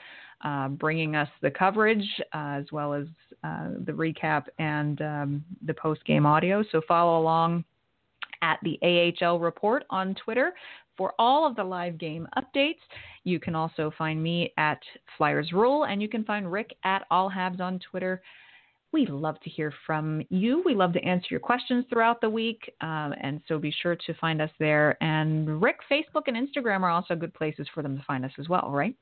uh, 0.45 0.69
bringing 0.69 1.17
us 1.17 1.29
the 1.41 1.51
coverage 1.51 2.07
uh, 2.35 2.59
as 2.59 2.67
well 2.71 2.93
as 2.93 3.07
uh, 3.45 3.69
the 3.85 3.93
recap 3.93 4.45
and 4.59 5.01
um, 5.03 5.45
the 5.67 5.75
post 5.75 6.05
game 6.05 6.27
audio. 6.27 6.65
So 6.71 6.81
follow 6.87 7.21
along 7.21 7.65
at 8.43 8.59
the 8.63 8.79
AHL 8.83 9.39
Report 9.39 9.85
on 9.91 10.15
Twitter 10.15 10.53
for 10.97 11.15
all 11.19 11.47
of 11.47 11.57
the 11.57 11.65
live 11.65 11.99
game 11.99 12.29
updates. 12.37 12.79
You 13.25 13.41
can 13.41 13.55
also 13.55 13.93
find 13.97 14.23
me 14.23 14.53
at 14.59 14.81
Flyers 15.17 15.53
Rule, 15.53 15.85
and 15.85 16.03
you 16.03 16.09
can 16.09 16.25
find 16.25 16.51
Rick 16.51 16.75
at 16.85 17.07
All 17.11 17.31
Habs 17.31 17.61
on 17.61 17.81
Twitter. 17.91 18.23
We 18.93 19.07
love 19.07 19.41
to 19.41 19.51
hear 19.51 19.73
from 19.87 20.23
you. 20.29 20.63
We 20.67 20.75
love 20.75 20.93
to 20.93 21.03
answer 21.03 21.29
your 21.31 21.41
questions 21.41 21.87
throughout 21.89 22.21
the 22.21 22.29
week, 22.29 22.71
um, 22.83 23.15
and 23.23 23.41
so 23.49 23.59
be 23.59 23.75
sure 23.83 23.97
to 23.97 24.15
find 24.15 24.43
us 24.43 24.51
there. 24.59 25.03
And 25.03 25.63
Rick, 25.63 25.79
Facebook 25.91 26.25
and 26.27 26.37
Instagram 26.37 26.83
are 26.83 26.91
also 26.91 27.15
good 27.15 27.33
places 27.33 27.67
for 27.73 27.83
them 27.83 27.97
to 27.97 28.05
find 28.05 28.25
us 28.25 28.33
as 28.39 28.49
well, 28.49 28.71
right? 28.71 28.95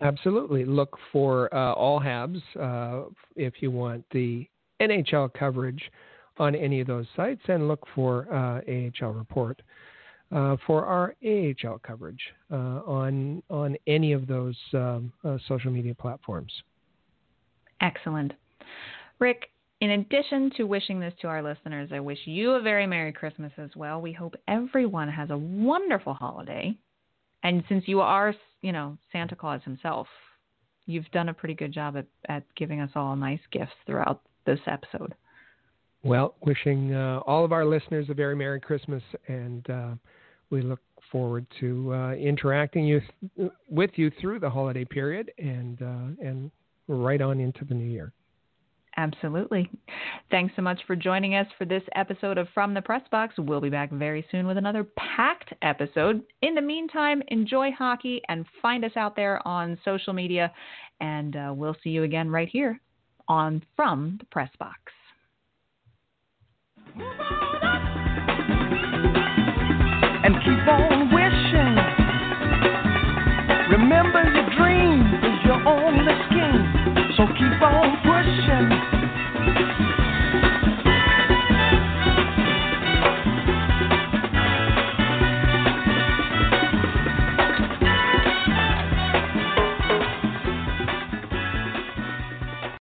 Absolutely. 0.00 0.64
Look 0.64 0.98
for 1.10 1.52
uh, 1.54 1.72
All 1.72 2.00
Habs 2.00 2.42
uh, 2.60 3.08
if 3.34 3.54
you 3.60 3.70
want 3.70 4.04
the 4.10 4.46
NHL 4.80 5.32
coverage 5.32 5.90
on 6.38 6.54
any 6.54 6.80
of 6.80 6.86
those 6.86 7.06
sites, 7.16 7.40
and 7.48 7.66
look 7.66 7.86
for 7.94 8.26
uh, 8.30 8.60
AHL 8.70 9.12
Report 9.12 9.60
uh, 10.32 10.56
for 10.66 10.84
our 10.84 11.14
AHL 11.24 11.78
coverage 11.78 12.20
uh, 12.52 12.56
on 12.86 13.42
on 13.48 13.76
any 13.86 14.12
of 14.12 14.26
those 14.26 14.56
um, 14.74 15.12
uh, 15.24 15.38
social 15.48 15.70
media 15.70 15.94
platforms. 15.94 16.52
Excellent, 17.80 18.32
Rick. 19.18 19.50
In 19.82 19.90
addition 19.90 20.50
to 20.56 20.64
wishing 20.64 21.00
this 21.00 21.12
to 21.20 21.28
our 21.28 21.42
listeners, 21.42 21.90
I 21.92 22.00
wish 22.00 22.18
you 22.24 22.52
a 22.52 22.62
very 22.62 22.86
Merry 22.86 23.12
Christmas 23.12 23.52
as 23.58 23.68
well. 23.76 24.00
We 24.00 24.10
hope 24.10 24.34
everyone 24.48 25.08
has 25.10 25.28
a 25.28 25.36
wonderful 25.36 26.14
holiday. 26.14 26.74
And 27.42 27.62
since 27.68 27.84
you 27.86 28.00
are, 28.00 28.34
you 28.62 28.72
know, 28.72 28.98
Santa 29.12 29.36
Claus 29.36 29.60
himself, 29.64 30.06
you've 30.86 31.10
done 31.12 31.28
a 31.28 31.34
pretty 31.34 31.54
good 31.54 31.72
job 31.72 31.96
at, 31.96 32.06
at 32.28 32.42
giving 32.56 32.80
us 32.80 32.90
all 32.94 33.14
nice 33.16 33.40
gifts 33.52 33.72
throughout 33.86 34.22
this 34.46 34.60
episode. 34.66 35.14
Well, 36.02 36.34
wishing 36.42 36.94
uh, 36.94 37.20
all 37.26 37.44
of 37.44 37.52
our 37.52 37.64
listeners 37.64 38.06
a 38.08 38.14
very 38.14 38.36
Merry 38.36 38.60
Christmas, 38.60 39.02
and 39.26 39.68
uh, 39.68 39.94
we 40.50 40.62
look 40.62 40.80
forward 41.10 41.46
to 41.60 41.92
uh, 41.92 42.12
interacting 42.12 42.84
you 42.84 43.00
th- 43.36 43.50
with 43.68 43.90
you 43.96 44.10
through 44.20 44.40
the 44.40 44.50
holiday 44.50 44.84
period 44.84 45.32
and 45.38 45.82
uh, 45.82 46.26
and 46.26 46.50
right 46.88 47.20
on 47.20 47.40
into 47.40 47.64
the 47.64 47.74
new 47.74 47.88
year. 47.88 48.12
Absolutely. 48.96 49.68
Thanks 50.30 50.54
so 50.56 50.62
much 50.62 50.80
for 50.86 50.96
joining 50.96 51.34
us 51.34 51.46
for 51.58 51.66
this 51.66 51.82
episode 51.94 52.38
of 52.38 52.48
From 52.54 52.72
the 52.72 52.80
Press 52.80 53.02
Box. 53.10 53.34
We'll 53.36 53.60
be 53.60 53.68
back 53.68 53.90
very 53.90 54.24
soon 54.30 54.46
with 54.46 54.56
another 54.56 54.84
next 55.46 55.58
episode. 55.62 56.22
In 56.42 56.54
the 56.54 56.60
meantime, 56.60 57.22
enjoy 57.28 57.70
hockey 57.72 58.20
and 58.28 58.44
find 58.62 58.84
us 58.84 58.92
out 58.96 59.16
there 59.16 59.46
on 59.46 59.78
social 59.84 60.12
media. 60.12 60.52
And 61.00 61.36
uh, 61.36 61.52
we'll 61.54 61.76
see 61.82 61.90
you 61.90 62.02
again 62.04 62.30
right 62.30 62.48
here 62.48 62.80
on 63.28 63.62
From 63.74 64.16
the 64.18 64.26
Press 64.26 64.50
Box. 64.58 64.78
And 70.24 70.34
keep 70.36 70.68
on 70.68 71.12
wishing. 71.12 71.76
Remember 73.70 74.22
your 74.22 74.48
dream 74.56 75.00
is 75.24 75.44
your 75.44 75.68
only 75.68 76.12
skin. 76.26 76.45